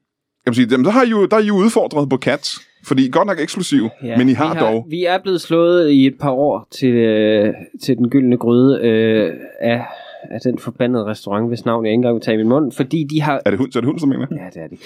man 0.51 0.53
sige, 0.53 0.67
jamen, 0.71 0.85
så 0.85 0.91
har 0.91 1.03
I 1.03 1.09
jo, 1.09 1.25
der 1.25 1.37
er 1.37 1.41
I 1.41 1.45
jo 1.45 1.55
udfordret 1.55 2.09
på 2.09 2.17
Cats, 2.17 2.61
fordi 2.83 3.03
I 3.03 3.07
er 3.07 3.11
godt 3.11 3.27
nok 3.27 3.39
eksklusiv, 3.39 3.89
ja, 4.03 4.17
men 4.17 4.29
I 4.29 4.33
har, 4.33 4.53
vi 4.53 4.59
dog... 4.59 4.85
Vi 4.89 5.05
er 5.05 5.17
blevet 5.17 5.41
slået 5.41 5.91
i 5.91 6.07
et 6.07 6.15
par 6.19 6.31
år 6.31 6.67
til, 6.71 6.93
øh, 6.93 7.53
til 7.83 7.97
den 7.97 8.09
gyldne 8.09 8.37
gryde 8.37 8.79
øh, 8.81 9.33
af, 9.61 9.85
af 10.23 10.41
den 10.41 10.59
forbandede 10.59 11.05
restaurant, 11.05 11.47
hvis 11.47 11.65
navn 11.65 11.85
jeg 11.85 11.91
ikke 11.91 11.97
engang 11.97 12.13
vil 12.13 12.21
tage 12.21 12.35
i 12.35 12.37
min 12.37 12.49
mund, 12.49 12.71
fordi 12.71 13.03
de 13.03 13.21
har... 13.21 13.41
Er 13.45 13.49
det 13.49 13.59
hund, 13.59 13.71
så 13.71 13.79
er 13.79 13.81
det 13.81 13.87
hund, 13.87 13.99
som 13.99 14.09
mener? 14.09 14.27
Ja, 14.31 14.49
det 14.53 14.61
er 14.63 14.67
de. 14.67 14.77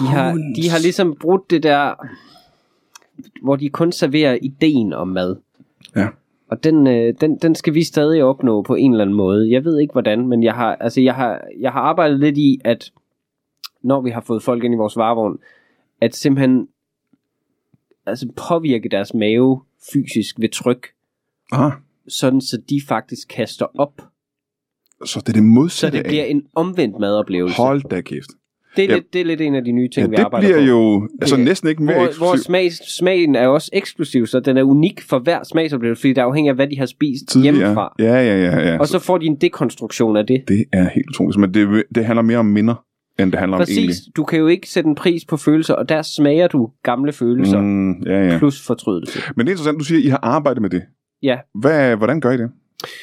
De 0.00 0.06
har, 0.06 0.32
de 0.56 0.68
har 0.70 0.78
ligesom 0.78 1.16
brudt 1.20 1.50
det 1.50 1.62
der, 1.62 1.94
hvor 3.42 3.56
de 3.56 3.68
kun 3.68 3.92
serverer 3.92 4.38
ideen 4.42 4.92
om 4.92 5.08
mad. 5.08 5.36
Ja. 5.96 6.08
Og 6.48 6.64
den, 6.64 6.86
øh, 6.86 7.14
den, 7.20 7.38
den 7.38 7.54
skal 7.54 7.74
vi 7.74 7.82
stadig 7.82 8.24
opnå 8.24 8.62
på 8.62 8.74
en 8.74 8.90
eller 8.90 9.04
anden 9.04 9.16
måde. 9.16 9.50
Jeg 9.50 9.64
ved 9.64 9.80
ikke 9.80 9.92
hvordan, 9.92 10.28
men 10.28 10.42
jeg 10.42 10.54
har, 10.54 10.74
altså 10.74 11.00
jeg 11.00 11.14
har, 11.14 11.44
jeg 11.60 11.72
har 11.72 11.80
arbejdet 11.80 12.20
lidt 12.20 12.38
i, 12.38 12.60
at 12.64 12.92
når 13.82 14.00
vi 14.00 14.10
har 14.10 14.20
fået 14.20 14.42
folk 14.42 14.64
ind 14.64 14.74
i 14.74 14.76
vores 14.76 14.96
varevogn, 14.96 15.38
at 16.00 16.14
simpelthen 16.14 16.68
altså 18.06 18.28
påvirke 18.48 18.88
deres 18.88 19.14
mave 19.14 19.62
fysisk 19.92 20.40
ved 20.40 20.48
tryk, 20.48 20.86
Ah, 21.52 21.72
sådan 22.08 22.40
så 22.40 22.62
de 22.70 22.80
faktisk 22.88 23.28
kaster 23.28 23.66
op, 23.78 24.02
så 25.04 25.20
det 25.20 25.28
er 25.28 25.32
det 25.32 25.40
så 25.42 25.42
modsatte 25.42 25.98
det 25.98 26.06
bliver 26.06 26.22
af. 26.24 26.28
en 26.30 26.42
omvendt 26.54 27.00
madoplevelse. 27.00 27.56
Hold 27.56 27.82
da 27.90 28.00
kæft. 28.00 28.28
Det 28.76 28.84
er, 28.84 28.88
Ja. 28.88 28.94
lidt, 28.94 29.12
det 29.12 29.20
er 29.20 29.24
lidt 29.24 29.40
en 29.40 29.54
af 29.54 29.64
de 29.64 29.72
nye 29.72 29.88
ting, 29.88 30.04
Ja, 30.06 30.10
vi 30.10 30.16
det 30.16 30.22
arbejder 30.22 30.48
bliver 30.48 30.58
på. 30.60 30.64
jo 30.64 31.08
altså 31.20 31.36
Det- 31.36 31.44
næsten 31.44 31.68
ikke 31.68 31.82
mere 31.82 31.94
hvor, 31.94 32.02
hvor 32.02 32.08
eksklusivt 32.08 32.44
smag, 32.46 32.72
smagen 32.72 33.34
er 33.34 33.46
også 33.48 33.70
eksklusiv, 33.72 34.26
så 34.26 34.40
den 34.40 34.56
er 34.56 34.62
unik 34.62 35.02
for 35.02 35.18
hver 35.18 35.38
smagsoplevelse, 35.44 36.00
fordi 36.00 36.12
det 36.12 36.20
afhænger 36.20 36.52
af, 36.52 36.56
hvad 36.56 36.66
de 36.68 36.78
har 36.78 36.86
spist 36.86 37.28
tidligere. 37.28 37.56
hjemmefra. 37.56 37.92
Ja, 37.98 38.04
ja, 38.14 38.40
ja. 38.44 38.68
ja. 38.72 38.78
Og 38.78 38.88
så 38.88 38.98
får 38.98 39.18
de 39.18 39.26
en 39.26 39.36
dekonstruktion 39.36 40.16
af 40.16 40.26
det. 40.26 40.44
Det 40.48 40.64
er 40.72 40.88
helt 40.94 41.06
utroligt. 41.08 41.38
Men 41.40 41.54
det, 41.54 41.82
det 41.94 42.04
handler 42.04 42.22
mere 42.22 42.38
om 42.38 42.46
minder, 42.46 42.74
end 43.18 43.32
det 43.32 43.38
handler 43.40 43.56
om 43.56 43.62
egentlig. 43.62 43.88
Præcis. 43.88 44.02
Du 44.16 44.24
kan 44.24 44.38
jo 44.38 44.46
ikke 44.46 44.68
sætte 44.68 44.88
en 44.88 44.94
pris 44.94 45.24
på 45.24 45.36
følelser, 45.36 45.74
og 45.74 45.88
der 45.88 46.02
smager 46.02 46.48
du 46.48 46.70
gamle 46.82 47.12
følelser. 47.12 47.60
Mm, 47.60 47.92
ja, 48.06 48.26
ja. 48.32 48.38
plus 48.38 48.66
fortrydelse. 48.66 49.18
Men 49.36 49.46
det 49.46 49.50
er 49.52 49.54
interessant, 49.54 49.78
du 49.78 49.84
siger, 49.84 49.98
at 49.98 50.04
I 50.04 50.08
har 50.08 50.20
arbejdet 50.22 50.62
med 50.62 50.70
det. 50.70 50.82
Ja. 51.22 51.36
Hvad, 51.60 51.96
hvordan 51.96 52.20
gør 52.20 52.30
I 52.30 52.36
det? 52.36 52.50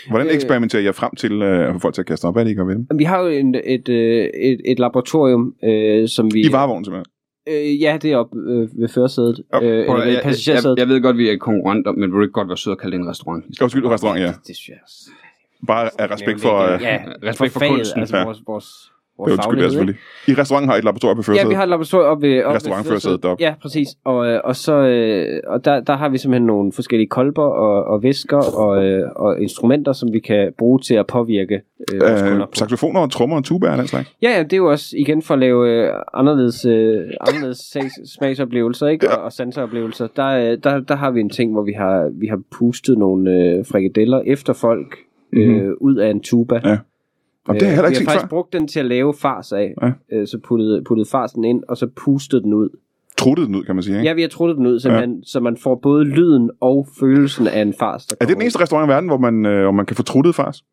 Hvordan 0.09 0.27
Øh. 0.27 0.33
eksperimenterer 0.33 0.83
jeg 0.83 0.95
frem 0.95 1.15
til 1.15 1.41
øh, 1.41 1.67
at 1.67 1.73
få 1.73 1.79
folk 1.79 1.93
til 1.93 2.01
at 2.01 2.05
kaste 2.07 2.25
op? 2.25 2.33
Hvad 2.33 2.43
er 2.43 2.45
det, 2.45 2.51
I 2.51 2.55
gør 2.55 2.63
ved 2.65 2.75
dem? 2.75 2.87
Vi 2.95 3.03
har 3.03 3.19
jo 3.21 3.27
en, 3.27 3.55
et, 3.63 3.89
øh, 3.89 4.25
et, 4.33 4.61
et 4.65 4.79
laboratorium, 4.79 5.53
øh, 5.63 6.07
som 6.09 6.33
vi... 6.33 6.41
I 6.41 6.51
varevognen 6.51 6.85
simpelthen. 6.85 7.05
Øh, 7.49 7.81
ja, 7.81 7.97
det 8.01 8.11
er 8.11 8.17
oppe 8.17 8.37
øh, 8.47 8.69
ved 8.81 8.89
førersædet. 8.89 9.41
Ja, 9.53 9.61
Øh, 9.61 9.79
eller 9.79 9.93
at- 9.93 10.07
ved 10.07 10.13
jeg, 10.47 10.63
jeg, 10.63 10.75
jeg 10.77 10.87
ved 10.87 11.01
godt, 11.01 11.17
vi 11.17 11.29
er 11.29 11.37
konkurrenter, 11.37 11.91
men 11.91 12.01
vil 12.01 12.11
du 12.17 12.21
ikke 12.21 12.31
godt 12.31 12.47
være 12.47 12.57
sød 12.57 12.71
og 12.71 12.77
kalde 12.79 12.97
det 12.97 13.01
en 13.03 13.09
restaurant? 13.09 13.43
Skal 13.55 13.81
du 13.81 13.89
restaurant, 13.89 14.19
ja. 14.19 14.27
Det, 14.27 14.35
det 14.47 14.55
synes 14.55 14.69
jeg 14.69 14.77
også. 14.83 14.95
Bare 15.67 15.89
af 15.99 16.11
respekt 16.11 16.41
for... 16.41 16.57
Øh, 16.59 16.81
ja, 16.81 16.97
respekt 17.29 17.53
for 17.53 17.59
faget, 17.59 17.71
kunsten. 17.75 17.99
Altså 17.99 18.17
Ja. 18.17 18.23
vores, 18.23 18.39
vores, 18.47 18.91
vores 19.17 19.31
ja, 19.31 19.35
faglighed, 19.41 19.65
ikke? 19.65 19.71
selvfølgelig. 19.71 19.99
I 20.27 20.33
restauranten 20.41 20.69
har 20.69 20.75
I 20.75 20.77
et 20.79 20.83
laboratorium 20.83 21.15
på 21.17 21.21
Ja, 21.21 21.25
førersædet. 21.27 21.49
vi 21.49 21.55
har 21.55 21.63
et 21.63 21.69
laboratorium 21.69 22.09
oppe 22.11 22.27
ved, 22.27 22.43
oppe 22.43 22.55
Restaurant 22.55 22.85
ved 22.85 22.91
før 22.91 22.99
sædet 22.99 23.23
deroppe. 23.23 23.43
Ja, 23.43 23.53
præcis. 23.61 23.87
Og, 24.05 24.27
øh, 24.27 24.39
og, 24.43 24.55
så, 24.55 24.73
øh, 24.73 25.39
og 25.47 25.65
der, 25.65 25.79
der 25.79 25.95
har 25.95 26.09
vi 26.09 26.17
simpelthen 26.17 26.47
nogle 26.47 26.71
forskellige 26.71 27.07
kolber 27.09 27.43
og, 27.43 27.83
og 27.83 28.03
væsker 28.03 28.37
og, 28.57 28.85
øh, 28.85 29.09
og 29.15 29.41
instrumenter, 29.41 29.93
som 29.93 30.13
vi 30.13 30.19
kan 30.19 30.51
bruge 30.57 30.79
til 30.79 30.95
at 30.95 31.07
påvirke 31.07 31.61
øh, 31.93 32.01
vores 32.01 32.21
Øh, 32.21 32.29
kunder 32.29 32.45
på. 32.45 32.51
saxofoner 32.55 32.99
og 32.99 33.11
trommer 33.11 33.35
og 33.37 33.43
tuba 33.43 33.71
og 33.71 33.77
den 33.77 33.87
slags. 33.87 34.13
Ja, 34.21 34.29
ja, 34.37 34.43
det 34.43 34.53
er 34.53 34.57
jo 34.57 34.71
også 34.71 34.95
igen 34.97 35.21
for 35.21 35.33
at 35.33 35.39
lave 35.39 35.69
øh, 35.69 35.93
anderledes, 36.13 36.65
øh, 36.65 37.01
anderledes 37.21 37.77
smagsoplevelser 38.17 38.87
ikke? 38.87 39.05
Ja. 39.05 39.15
Og, 39.15 39.23
og 39.23 39.31
sanseoplevelser. 39.31 40.07
Der, 40.15 40.55
der, 40.55 40.79
der 40.79 40.95
har 40.95 41.11
vi 41.11 41.19
en 41.19 41.29
ting, 41.29 41.51
hvor 41.51 41.63
vi 41.63 41.73
har, 41.77 42.09
vi 42.19 42.27
har 42.27 42.39
pustet 42.57 42.97
nogle 42.97 43.31
øh, 43.31 43.65
frikadeller 43.65 44.21
efter 44.25 44.53
folk 44.53 44.95
øh, 45.33 45.49
Mhm. 45.63 45.73
ud 45.81 45.95
af 45.95 46.09
en 46.09 46.19
tuba. 46.21 46.59
Ja. 46.65 46.77
Og 47.47 47.53
det 47.53 47.61
har 47.61 47.67
jeg 47.67 47.75
heller 47.75 47.85
Øh, 47.85 47.91
ikke 47.91 47.99
vi 47.99 48.03
set 48.03 48.07
har 48.07 48.13
før. 48.13 48.19
faktisk 48.19 48.29
brugt 48.29 48.53
den 48.53 48.67
til 48.67 48.79
at 48.79 48.85
lave 48.85 49.13
fars 49.13 49.51
af. 49.51 49.73
Ja. 49.81 49.91
Øh, 50.11 50.27
så 50.27 50.39
puttede, 50.47 50.83
puttede 50.83 51.09
farsen 51.09 51.43
ind, 51.43 51.63
og 51.69 51.77
så 51.77 51.87
pustede 51.95 52.41
den 52.43 52.53
ud. 52.53 52.69
Truttet 53.17 53.47
den 53.47 53.55
ud, 53.55 53.63
kan 53.63 53.75
man 53.75 53.83
sige. 53.83 53.95
Ikke? 53.95 54.07
Ja, 54.07 54.13
vi 54.13 54.21
har 54.21 54.29
truttet 54.29 54.57
den 54.57 54.67
ud, 54.67 54.79
simpelthen, 54.79 55.15
ja. 55.15 55.21
så 55.25 55.39
man 55.39 55.57
får 55.57 55.75
både 55.83 56.03
lyden 56.05 56.49
og 56.61 56.87
følelsen 56.99 57.47
af 57.47 57.61
en 57.61 57.73
fars. 57.79 58.05
Der 58.05 58.15
Er 58.21 58.25
det 58.25 58.35
den 58.35 58.41
eneste 58.41 58.59
restaurant 58.61 58.87
i 58.87 58.91
verden, 58.91 59.09
hvor 59.09 59.17
man, 59.17 59.45
øh, 59.45 59.61
hvor 59.61 59.71
man 59.71 59.85
kan 59.85 59.95
få 59.95 60.03
truttet 60.03 60.35
fars? 60.35 60.63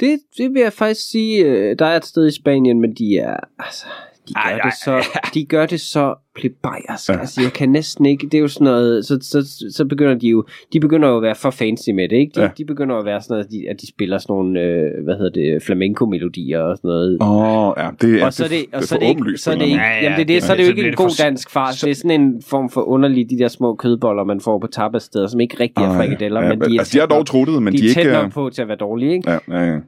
Det, 0.00 0.18
det 0.38 0.54
vil 0.54 0.62
jeg 0.62 0.72
faktisk 0.72 1.10
sige, 1.10 1.44
øh, 1.44 1.76
der 1.78 1.86
er 1.86 1.96
et 1.96 2.04
sted 2.04 2.26
i 2.28 2.30
Spanien, 2.34 2.80
men 2.80 2.94
de 2.94 3.18
er, 3.18 3.36
altså, 3.58 3.86
de 4.28 4.34
gør, 4.34 4.40
Ej, 4.40 4.60
det, 4.64 4.72
så, 4.84 5.08
de 5.34 5.44
gør 5.44 5.66
det 5.66 5.80
så 5.80 6.14
plebejersk. 6.34 7.08
Ja. 7.08 7.18
Altså, 7.20 7.42
jeg 7.42 7.52
kan 7.52 7.68
næsten 7.68 8.06
ikke, 8.06 8.26
det 8.26 8.34
er 8.34 8.38
jo 8.38 8.48
sådan 8.48 8.64
noget, 8.64 9.06
så, 9.06 9.18
så, 9.22 9.70
så 9.76 9.84
begynder 9.84 10.14
de 10.14 10.28
jo, 10.28 10.44
de 10.72 10.80
begynder 10.80 11.08
jo 11.08 11.16
at 11.16 11.22
være 11.22 11.34
for 11.34 11.50
fancy 11.50 11.90
med 11.90 12.08
det, 12.08 12.16
ikke? 12.16 12.32
De, 12.34 12.42
Ja. 12.42 12.48
de 12.58 12.64
begynder 12.64 12.96
at 12.96 13.04
være 13.04 13.20
sådan 13.20 13.32
noget, 13.34 13.44
at 13.44 13.50
de, 13.50 13.70
at 13.70 13.80
de 13.80 13.88
spiller 13.88 14.18
sådan 14.18 14.32
nogle, 14.32 14.60
øh, 14.60 15.04
hvad 15.04 15.14
hedder 15.14 15.30
det, 15.30 15.62
flamenco-melodier 15.62 16.60
og 16.60 16.76
sådan 16.76 16.88
noget. 16.88 17.18
Åh, 17.20 17.68
oh, 17.68 17.74
ja, 17.76 17.90
det 18.00 18.20
er, 18.20 18.26
og 18.26 18.32
så 18.32 18.44
er 18.44 18.48
det, 18.48 18.64
og 18.72 18.82
så 18.82 18.94
er 18.94 18.98
det 18.98 19.08
ikke, 19.08 19.38
så 19.38 19.50
er 19.50 19.54
det 19.54 19.64
ikke, 19.66 19.80
jamen 20.02 20.16
det, 20.18 20.22
er 20.22 20.34
det, 20.34 20.42
så 20.42 20.52
er 20.52 20.56
det 20.56 20.64
jo 20.64 20.68
ikke 20.68 20.88
en 20.88 20.94
god 20.94 21.22
dansk 21.22 21.50
fars. 21.50 21.80
Det 21.80 21.90
er 21.90 21.94
sådan 21.94 22.20
en 22.20 22.42
form 22.46 22.70
for 22.70 22.80
underlig, 22.80 23.30
de 23.30 23.38
der 23.38 23.48
små 23.48 23.74
kødboller, 23.74 24.24
man 24.24 24.40
får 24.40 24.58
på 24.58 24.66
tapasteder, 24.66 25.26
som 25.26 25.40
ikke 25.40 25.56
rigtig 25.60 25.84
er 25.84 25.96
frikadeller, 25.96 26.40
men 26.40 26.60
de 26.60 26.74
er, 26.74 26.78
altså, 26.78 26.98
de 26.98 27.02
er 27.02 27.06
dog 27.06 27.26
truttet, 27.26 27.62
men 27.62 27.72
de 27.72 27.78
de, 27.78 27.86
er 27.86 27.90
er 27.90 27.94
tæt 27.94 28.00
ikke... 28.00 28.12
nok 28.12 28.32
på 28.32 28.50
til 28.50 28.62
at 28.62 28.68
være 28.68 28.76
dårlige, 28.76 29.12
ikke? 29.12 29.30
Ja, 29.30 29.38
ja, 29.48 29.72
ja. 29.72 29.78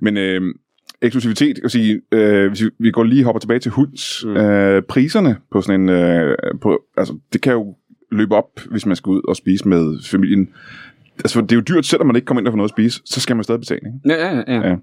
Men 0.00 0.16
øh, 0.16 0.40
eksklusivitet, 1.02 1.58
vil 1.62 1.70
sige, 1.70 2.00
øh, 2.12 2.48
hvis 2.48 2.62
vi, 2.62 2.70
vi 2.78 2.90
går 2.90 3.04
lige 3.04 3.24
hopper 3.24 3.40
tilbage 3.40 3.60
til 3.60 3.70
hunds, 3.70 4.24
mm. 4.24 4.36
øh, 4.36 4.82
priserne 4.82 5.36
på 5.52 5.60
sådan 5.60 5.80
en, 5.80 5.88
øh, 5.88 6.36
på, 6.60 6.82
altså 6.96 7.18
det 7.32 7.40
kan 7.40 7.52
jo 7.52 7.74
løbe 8.12 8.34
op, 8.34 8.60
hvis 8.70 8.86
man 8.86 8.96
skal 8.96 9.10
ud 9.10 9.22
og 9.28 9.36
spise 9.36 9.68
med 9.68 9.98
familien. 10.10 10.48
Altså 11.18 11.40
det 11.40 11.52
er 11.52 11.56
jo 11.56 11.62
dyrt, 11.62 11.86
selvom 11.86 12.06
man 12.06 12.16
ikke 12.16 12.26
kommer 12.26 12.40
ind 12.40 12.46
og 12.46 12.52
får 12.52 12.56
noget 12.56 12.70
at 12.70 12.74
spise, 12.74 13.00
så 13.04 13.20
skal 13.20 13.36
man 13.36 13.44
stadig 13.44 13.60
betale, 13.60 13.80
ikke? 13.86 14.22
Ja, 14.22 14.28
ja, 14.28 14.42
ja. 14.46 14.68
Ja. 14.68 14.76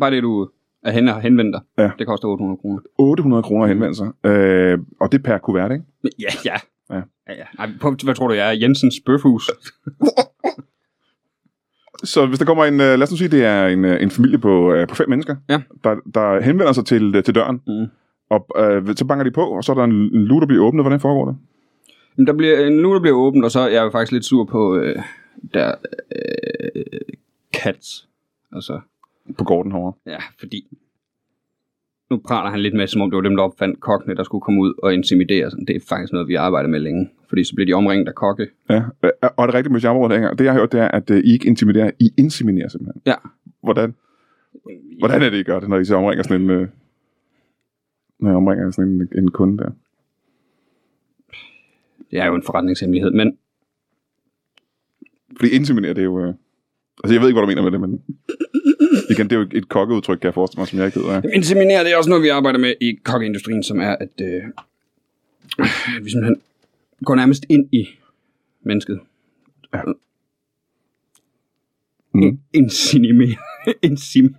Bare 0.00 0.10
det, 0.10 0.22
du 0.22 0.48
er 0.84 0.90
hen 0.90 1.08
og 1.08 1.20
henvendt 1.20 1.54
dig. 1.54 1.84
Ja. 1.84 1.90
Det 1.98 2.06
koster 2.06 2.28
800 2.28 2.58
kroner. 2.60 2.80
800 2.98 3.42
kroner 3.42 3.64
at 3.64 3.70
henvende 3.70 3.96
sig, 3.96 4.08
øh, 4.26 4.78
og 5.00 5.12
det 5.12 5.18
er 5.18 5.22
per 5.22 5.38
kuvert, 5.38 5.72
ikke? 5.72 5.84
Ja, 6.18 6.28
ja. 6.44 6.56
Ja. 6.90 7.00
ja, 7.28 7.34
ja. 7.34 7.44
Ej, 7.58 7.68
på, 7.80 7.94
hvad 8.04 8.14
tror 8.14 8.28
du, 8.28 8.34
jeg 8.34 8.48
er? 8.48 8.58
Jensens 8.60 8.94
Bøfhus? 9.06 9.50
Så 12.04 12.26
hvis 12.26 12.38
der 12.38 12.44
kommer 12.44 12.64
en, 12.64 12.74
øh, 12.74 12.86
lad 12.98 13.02
os 13.02 13.10
nu 13.10 13.16
sige, 13.16 13.28
det 13.28 13.44
er 13.44 13.66
en, 13.66 13.84
øh, 13.84 14.02
en 14.02 14.10
familie 14.10 14.38
på, 14.38 14.72
øh, 14.72 14.88
på 14.88 14.94
fem 14.94 15.08
mennesker, 15.08 15.36
Ja. 15.48 15.62
der, 15.84 15.94
der 16.14 16.40
henvender 16.42 16.72
sig 16.72 16.84
til, 16.86 17.22
til 17.22 17.34
døren, 17.34 17.60
Mm. 17.66 17.86
og 18.30 18.46
øh, 18.58 18.96
så 18.96 19.04
banker 19.04 19.24
de 19.24 19.30
på, 19.30 19.40
og 19.46 19.64
så 19.64 19.72
er 19.72 19.76
der 19.76 19.84
en 19.84 19.92
en 19.92 20.24
lue, 20.24 20.40
der 20.40 20.46
bliver 20.46 20.64
åbnet. 20.64 20.84
Hvordan 20.84 21.00
foregår 21.00 21.26
det? 21.26 21.36
Men 22.16 22.26
der 22.26 22.32
bliver, 22.32 22.70
nu 22.70 22.94
der 22.94 23.00
bliver 23.00 23.16
åbent, 23.16 23.44
og 23.44 23.50
så 23.50 23.60
er 23.60 23.68
jeg 23.68 23.92
faktisk 23.92 24.12
lidt 24.12 24.24
sur 24.24 24.44
på 24.44 24.76
øh, 24.76 24.96
der 25.54 25.74
øh, 26.16 26.82
Cats. 27.54 28.08
Altså, 28.52 28.80
På 29.38 29.44
gården 29.44 29.72
herovre. 29.72 29.92
ja, 30.06 30.18
fordi 30.40 30.66
nu 32.14 32.20
praler 32.28 32.50
han 32.50 32.60
lidt 32.60 32.74
med, 32.74 32.86
som 32.86 33.00
om 33.00 33.10
det 33.10 33.16
var 33.16 33.22
dem, 33.22 33.36
der 33.36 33.42
opfandt 33.42 33.80
kokkene, 33.80 34.14
der 34.14 34.22
skulle 34.22 34.42
komme 34.42 34.60
ud 34.60 34.72
og 34.82 34.94
intimidere. 34.94 35.50
Sådan. 35.50 35.64
Det 35.64 35.76
er 35.76 35.80
faktisk 35.88 36.12
noget, 36.12 36.28
vi 36.28 36.34
arbejder 36.34 36.68
med 36.68 36.80
længe. 36.80 37.10
Fordi 37.28 37.44
så 37.44 37.54
bliver 37.54 37.66
de 37.66 37.72
omringet 37.72 38.08
af 38.08 38.14
kokke. 38.14 38.46
Ja, 38.70 38.82
og 39.36 39.46
er 39.46 39.62
det 39.62 39.72
hvis 39.72 39.84
jeg 39.84 39.92
afbryder 39.92 40.34
det 40.34 40.44
jeg 40.44 40.52
har 40.52 40.60
hørt, 40.60 40.72
det 40.72 40.80
er, 40.80 40.88
at 40.88 41.10
øh, 41.10 41.18
I 41.18 41.32
ikke 41.32 41.46
intimiderer, 41.46 41.90
I 42.00 42.10
inseminerer 42.18 42.68
simpelthen. 42.68 43.02
Ja. 43.06 43.14
Hvordan? 43.62 43.94
Hvordan 44.98 45.22
er 45.22 45.30
det, 45.30 45.38
I 45.38 45.42
gør 45.42 45.60
det, 45.60 45.68
når 45.68 45.78
I 45.78 45.84
så 45.84 45.96
omringer 45.96 46.22
sådan 46.22 46.42
en, 46.42 46.50
øh, 46.50 46.68
når 48.18 48.30
I 48.30 48.34
omringer 48.34 48.70
sådan 48.70 48.90
en, 48.90 49.08
en 49.18 49.30
kunde 49.30 49.58
der? 49.58 49.70
Det 52.10 52.18
er 52.18 52.26
jo 52.26 52.34
en 52.34 52.42
forretningshemmelighed, 52.42 53.10
men 53.10 53.38
Fordi 55.36 55.50
inseminere, 55.50 55.94
det 55.94 56.00
er 56.00 56.04
jo... 56.04 56.20
Øh, 56.20 56.34
altså, 57.04 57.14
jeg 57.14 57.20
ved 57.20 57.28
ikke, 57.28 57.40
hvad 57.40 57.42
du 57.42 57.46
mener 57.46 57.62
med 57.62 57.70
det, 57.70 57.80
men... 57.80 58.02
Igen, 59.10 59.30
det 59.30 59.36
er 59.36 59.40
jo 59.40 59.46
et 59.52 59.68
kokkeudtryk, 59.68 60.18
kan 60.18 60.26
jeg 60.26 60.34
forestille 60.34 60.60
mig, 60.60 60.68
som 60.68 60.78
jeg 60.78 60.86
ikke. 60.86 61.00
Ja. 61.10 61.20
inseminere, 61.34 61.84
det 61.84 61.92
er 61.92 61.96
også 61.96 62.10
noget, 62.10 62.22
vi 62.22 62.28
arbejder 62.28 62.58
med 62.58 62.74
i 62.80 62.98
kokkeindustrien, 63.04 63.62
som 63.62 63.80
er, 63.80 63.96
at 64.00 64.20
øh, 64.20 64.42
vi 66.02 66.10
simpelthen 66.10 66.40
går 67.04 67.14
nærmest 67.14 67.46
ind 67.48 67.68
i 67.72 67.88
mennesket. 68.62 69.00
Ja. 69.74 69.80
Mm. 72.14 72.38
Inseminere. 72.52 73.36
Inseminere. 73.82 74.38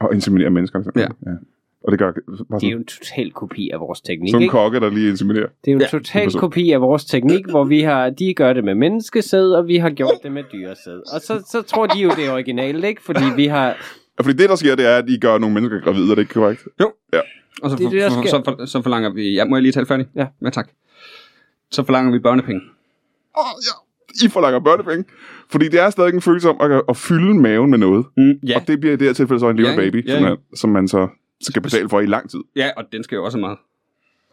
Og 0.00 0.14
inseminere 0.14 0.50
mennesker. 0.50 0.82
Ja. 0.96 1.00
Ja. 1.00 1.36
Og 1.84 1.92
det 1.92 1.98
gør 1.98 2.12
bare 2.12 2.60
Det 2.60 2.66
er 2.66 2.70
jo 2.70 2.76
sådan, 2.76 2.78
en 2.78 2.84
total 2.84 3.32
kopi 3.32 3.70
af 3.70 3.80
vores 3.80 4.00
teknik, 4.00 4.30
sådan 4.30 4.42
ikke? 4.42 4.50
kokke, 4.52 4.80
der 4.80 4.90
lige 4.90 5.08
inseminerer. 5.10 5.46
Det 5.64 5.70
er 5.70 5.72
jo 5.72 5.76
en 5.76 5.80
Ja, 5.82 5.86
total 5.88 6.32
kopi 6.32 6.70
af 6.70 6.80
vores 6.80 7.04
teknik, 7.04 7.46
hvor 7.50 7.64
vi 7.64 7.80
har, 7.80 8.10
de 8.10 8.34
gør 8.34 8.52
det 8.52 8.64
med 8.64 8.74
menneskesæd, 8.74 9.52
og 9.52 9.66
vi 9.68 9.76
har 9.76 9.90
gjort 9.90 10.14
det 10.22 10.32
med 10.32 10.44
dyresæd. 10.52 11.14
Og 11.14 11.20
så, 11.20 11.44
så 11.50 11.62
tror 11.62 11.86
de 11.86 11.98
jo, 11.98 12.10
det 12.16 12.26
er 12.26 12.32
originalt, 12.32 12.84
ikke? 12.84 13.02
Fordi 13.02 13.24
vi 13.36 13.46
har... 13.46 13.66
Ja, 13.66 14.22
Fordi 14.22 14.36
det, 14.36 14.48
der 14.48 14.56
sker, 14.56 14.74
det 14.74 14.86
er, 14.88 14.96
at 14.96 15.04
I 15.10 15.18
gør 15.18 15.38
nogle 15.38 15.54
mennesker 15.54 15.80
gravide, 15.80 16.10
er 16.10 16.14
det 16.14 16.22
ikke 16.22 16.34
korrekt? 16.34 16.62
Jo. 16.80 16.92
Ja. 17.12 17.20
Og 17.62 17.70
så, 17.70 17.76
Det 17.76 17.84
for, 17.84 17.90
det, 17.90 18.12
sker. 18.12 18.30
så, 18.30 18.42
for, 18.44 18.66
så 18.66 18.82
forlanger 18.82 19.10
vi... 19.12 19.34
Ja, 19.34 19.44
må 19.44 19.56
jeg 19.56 19.62
lige 19.62 19.72
tale 19.72 19.86
færdig? 19.86 20.06
Ja. 20.16 20.26
Ja, 20.44 20.50
tak. 20.50 20.68
Så 21.70 21.84
forlanger 21.84 22.12
vi 22.12 22.18
børnepenge. 22.18 22.60
Åh, 23.38 23.44
ja. 23.62 24.26
I 24.26 24.28
forlanger 24.28 24.60
børnepenge. 24.60 25.04
Fordi 25.50 25.68
det 25.68 25.80
er 25.80 25.90
stadig 25.90 26.14
en 26.14 26.20
følelse 26.20 26.48
om 26.48 26.56
at, 26.60 26.82
at 26.88 26.96
fylde 26.96 27.34
maven 27.34 27.70
med 27.70 27.78
noget. 27.78 28.06
Mm, 28.16 28.32
ja. 28.46 28.56
Og 28.60 28.68
det 28.68 28.80
bliver 28.80 28.92
i 28.92 28.96
det 28.96 29.06
her 29.06 29.14
tilfælde 29.14 29.40
så 29.40 29.48
en 29.48 29.56
lille 29.56 29.70
Ja, 29.70 29.76
baby, 29.76 30.08
ja, 30.08 30.14
som, 30.14 30.22
ja. 30.24 30.28
man, 30.28 30.38
som 30.54 30.70
man 30.70 30.88
så 30.88 31.08
skal 31.42 31.62
betale 31.62 31.88
for 31.88 32.00
i 32.00 32.06
lang 32.06 32.30
tid. 32.30 32.40
ja, 32.56 32.70
og 32.76 32.84
den 32.92 33.04
skal 33.04 33.16
jo 33.16 33.24
også 33.24 33.38
meget. 33.38 33.58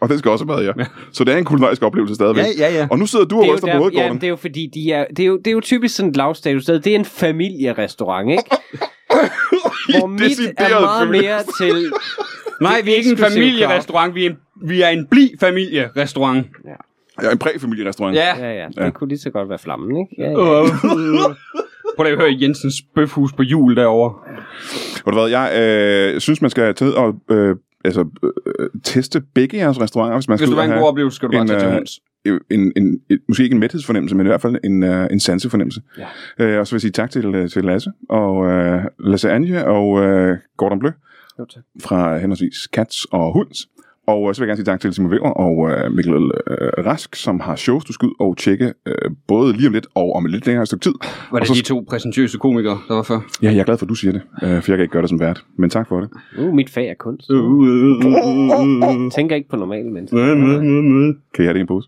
Og 0.02 0.10
det 0.10 0.20
skal 0.20 0.32
også 0.32 0.46
været, 0.46 0.66
ja. 0.66 0.72
Ja. 0.78 0.86
Så 1.12 1.24
det 1.24 1.34
er 1.34 1.38
en 1.38 1.46
kulinarisk 1.46 1.84
oplevelse 1.84 2.16
stadigvæk. 2.16 2.46
ja, 2.60 2.74
ja. 2.74 2.88
Og 2.92 3.00
nu 3.00 3.06
sidder 3.06 3.26
du 3.26 3.36
og 3.38 3.42
Det 3.44 3.48
er, 3.48 3.52
jo 3.52 3.56
ryster 3.56 3.72
på 3.72 3.78
hovedet, 3.78 3.98
ja, 3.98 4.14
det 4.14 4.24
er 4.24 4.28
jo 4.28 4.36
fordi, 4.36 4.68
de 4.74 4.92
er, 4.92 5.06
det, 5.10 5.20
er 5.20 5.28
jo, 5.28 5.38
det 5.38 5.48
er 5.48 5.52
jo 5.52 5.60
typisk 5.60 5.96
sådan 5.96 6.10
et 6.10 6.16
lavstatussted. 6.18 6.80
Det 6.80 6.92
er 6.92 6.96
en 7.00 7.06
familierestaurant, 7.06 8.32
ikke? 8.32 8.44
Hvor 10.00 10.08
mit 10.08 10.22
er 10.58 10.80
meget 10.80 11.08
familie. 11.08 11.22
mere 11.30 11.40
til... 11.60 11.92
Nej, 12.62 12.82
vi 12.84 12.92
er 12.92 12.96
ikke 12.96 13.10
en 13.12 13.18
familierestaurant. 13.18 14.16
Vi 14.16 14.26
er 14.26 14.30
en, 14.30 14.38
vi 14.68 14.82
er 14.82 14.88
en 14.90 15.08
bli 15.12 15.32
familierestaurant. 15.40 16.48
Ja, 17.24 17.32
en 17.32 17.38
præfamilierestaurant. 17.38 18.16
Ja. 18.16 18.38
Ja, 18.38 18.52
ja, 18.54 18.68
det 18.68 18.78
Ja. 18.78 18.90
kunne 18.90 19.08
lige 19.08 19.20
så 19.20 19.30
godt 19.30 19.50
være 19.50 19.60
flammen, 19.60 19.98
ikke? 19.98 20.16
Ja, 20.22 20.30
ja. 20.30 20.64
Prøv 22.00 22.04
lige 22.04 22.14
at 22.14 22.20
høre 22.20 22.38
Jensens 22.42 22.76
bøfhus 22.96 23.34
på 23.34 23.44
jul 23.44 23.76
derovre. 23.76 24.14
Ved 25.06 25.14
du 25.14 25.20
hvad, 25.20 25.30
jeg 25.30 25.52
øh, 26.14 26.20
synes, 26.20 26.42
man 26.42 26.50
skal 26.50 26.76
tage 26.76 26.94
og 26.94 27.16
øh, 27.32 27.56
altså, 27.86 28.06
øh, 28.24 28.70
teste 28.84 29.22
begge 29.36 29.58
jeres 29.58 29.82
restauranter, 29.82 30.18
hvis 30.18 30.28
man 30.28 30.38
Hvis 30.38 30.48
skal 30.48 30.52
du 30.52 30.56
var 30.56 30.62
og 30.62 30.66
en 30.66 30.72
have 30.72 30.82
god 30.82 30.90
oplevelse, 30.90 31.16
skal 31.16 31.28
du 31.28 31.32
bare 31.32 31.42
en, 31.42 31.48
tage 31.48 31.60
til 31.60 31.68
øh, 31.68 31.74
hunds. 31.74 32.00
en, 32.26 32.74
en, 32.76 33.00
en, 33.10 33.20
måske 33.28 33.44
ikke 33.44 33.54
en 33.54 33.60
mæthedsfornemmelse, 33.60 34.16
men 34.16 34.26
i 34.26 34.30
hvert 34.30 34.42
fald 34.42 34.56
en, 34.64 34.84
uh, 34.84 35.06
en 35.12 35.20
sansefornemmelse. 35.20 35.82
Ja. 35.98 36.46
Øh, 36.46 36.60
og 36.60 36.68
så 36.68 36.72
vil 36.74 36.78
jeg 36.78 36.82
sige 36.82 36.92
tak 36.92 37.12
til, 37.12 37.36
øh, 37.36 37.50
til 37.50 37.66
Lasse 37.66 37.92
og 38.10 38.48
øh, 38.48 38.84
Lasse 39.00 39.32
Anje 39.32 39.66
og 39.66 40.04
øh, 40.04 40.38
Gordon 40.58 40.80
Blø 40.80 40.90
Jo, 41.40 41.46
tak. 41.46 41.64
fra 41.84 42.18
henholdsvis 42.18 42.68
Cats 42.74 43.06
og 43.06 43.34
Hunds. 43.34 43.68
Og 44.12 44.30
øh, 44.30 44.36
så 44.36 44.42
vil 44.42 44.46
jeg 44.48 44.50
gerne 44.50 44.58
sige 44.58 44.66
tak 44.74 44.80
til 44.82 44.94
Simon 44.94 45.12
Weber 45.12 45.30
og 45.30 45.70
øh, 45.72 45.92
Mikkel 45.96 46.14
øh, 46.14 46.86
Rask, 46.86 47.16
som 47.16 47.40
har 47.40 47.56
shows, 47.56 47.86
du 47.86 47.94
skal 47.94 48.06
ud 48.06 48.14
og 48.20 48.38
tjekke 48.38 48.74
øh, 48.88 48.94
både 49.28 49.54
lige 49.54 49.68
om 49.68 49.74
lidt 49.74 49.88
og 49.96 50.16
om 50.16 50.26
et 50.26 50.32
lidt 50.32 50.46
længere 50.46 50.66
stykke 50.66 50.84
tid. 50.84 50.94
Var 51.32 51.40
det 51.40 51.48
så- 51.48 51.54
de 51.54 51.62
to 51.62 51.86
præsentøse 51.90 52.38
komikere, 52.38 52.78
der 52.88 52.94
var 52.96 53.04
før? 53.04 53.20
Ja, 53.42 53.52
jeg 53.52 53.60
er 53.60 53.64
glad 53.64 53.78
for, 53.78 53.86
at 53.86 53.90
du 53.90 53.96
siger 53.96 54.12
det, 54.12 54.22
øh, 54.44 54.50
for 54.50 54.54
jeg 54.54 54.64
kan 54.78 54.80
ikke 54.80 54.92
gøre 54.92 55.02
det 55.02 55.10
som 55.10 55.20
vært. 55.20 55.44
Men 55.58 55.70
tak 55.70 55.88
for 55.88 56.00
det. 56.00 56.10
Uh, 56.40 56.54
mit 56.54 56.70
fag 56.70 56.88
er 56.90 56.94
kunst. 57.00 57.28
Tænker 59.16 59.36
ikke 59.36 59.50
på 59.50 59.56
normale 59.56 59.90
mennesker. 59.92 60.18
Kan 61.36 61.44
jeg 61.44 61.46
have 61.46 61.54
det 61.54 61.60
i 61.60 61.62
en 61.62 61.68
pose? 61.68 61.88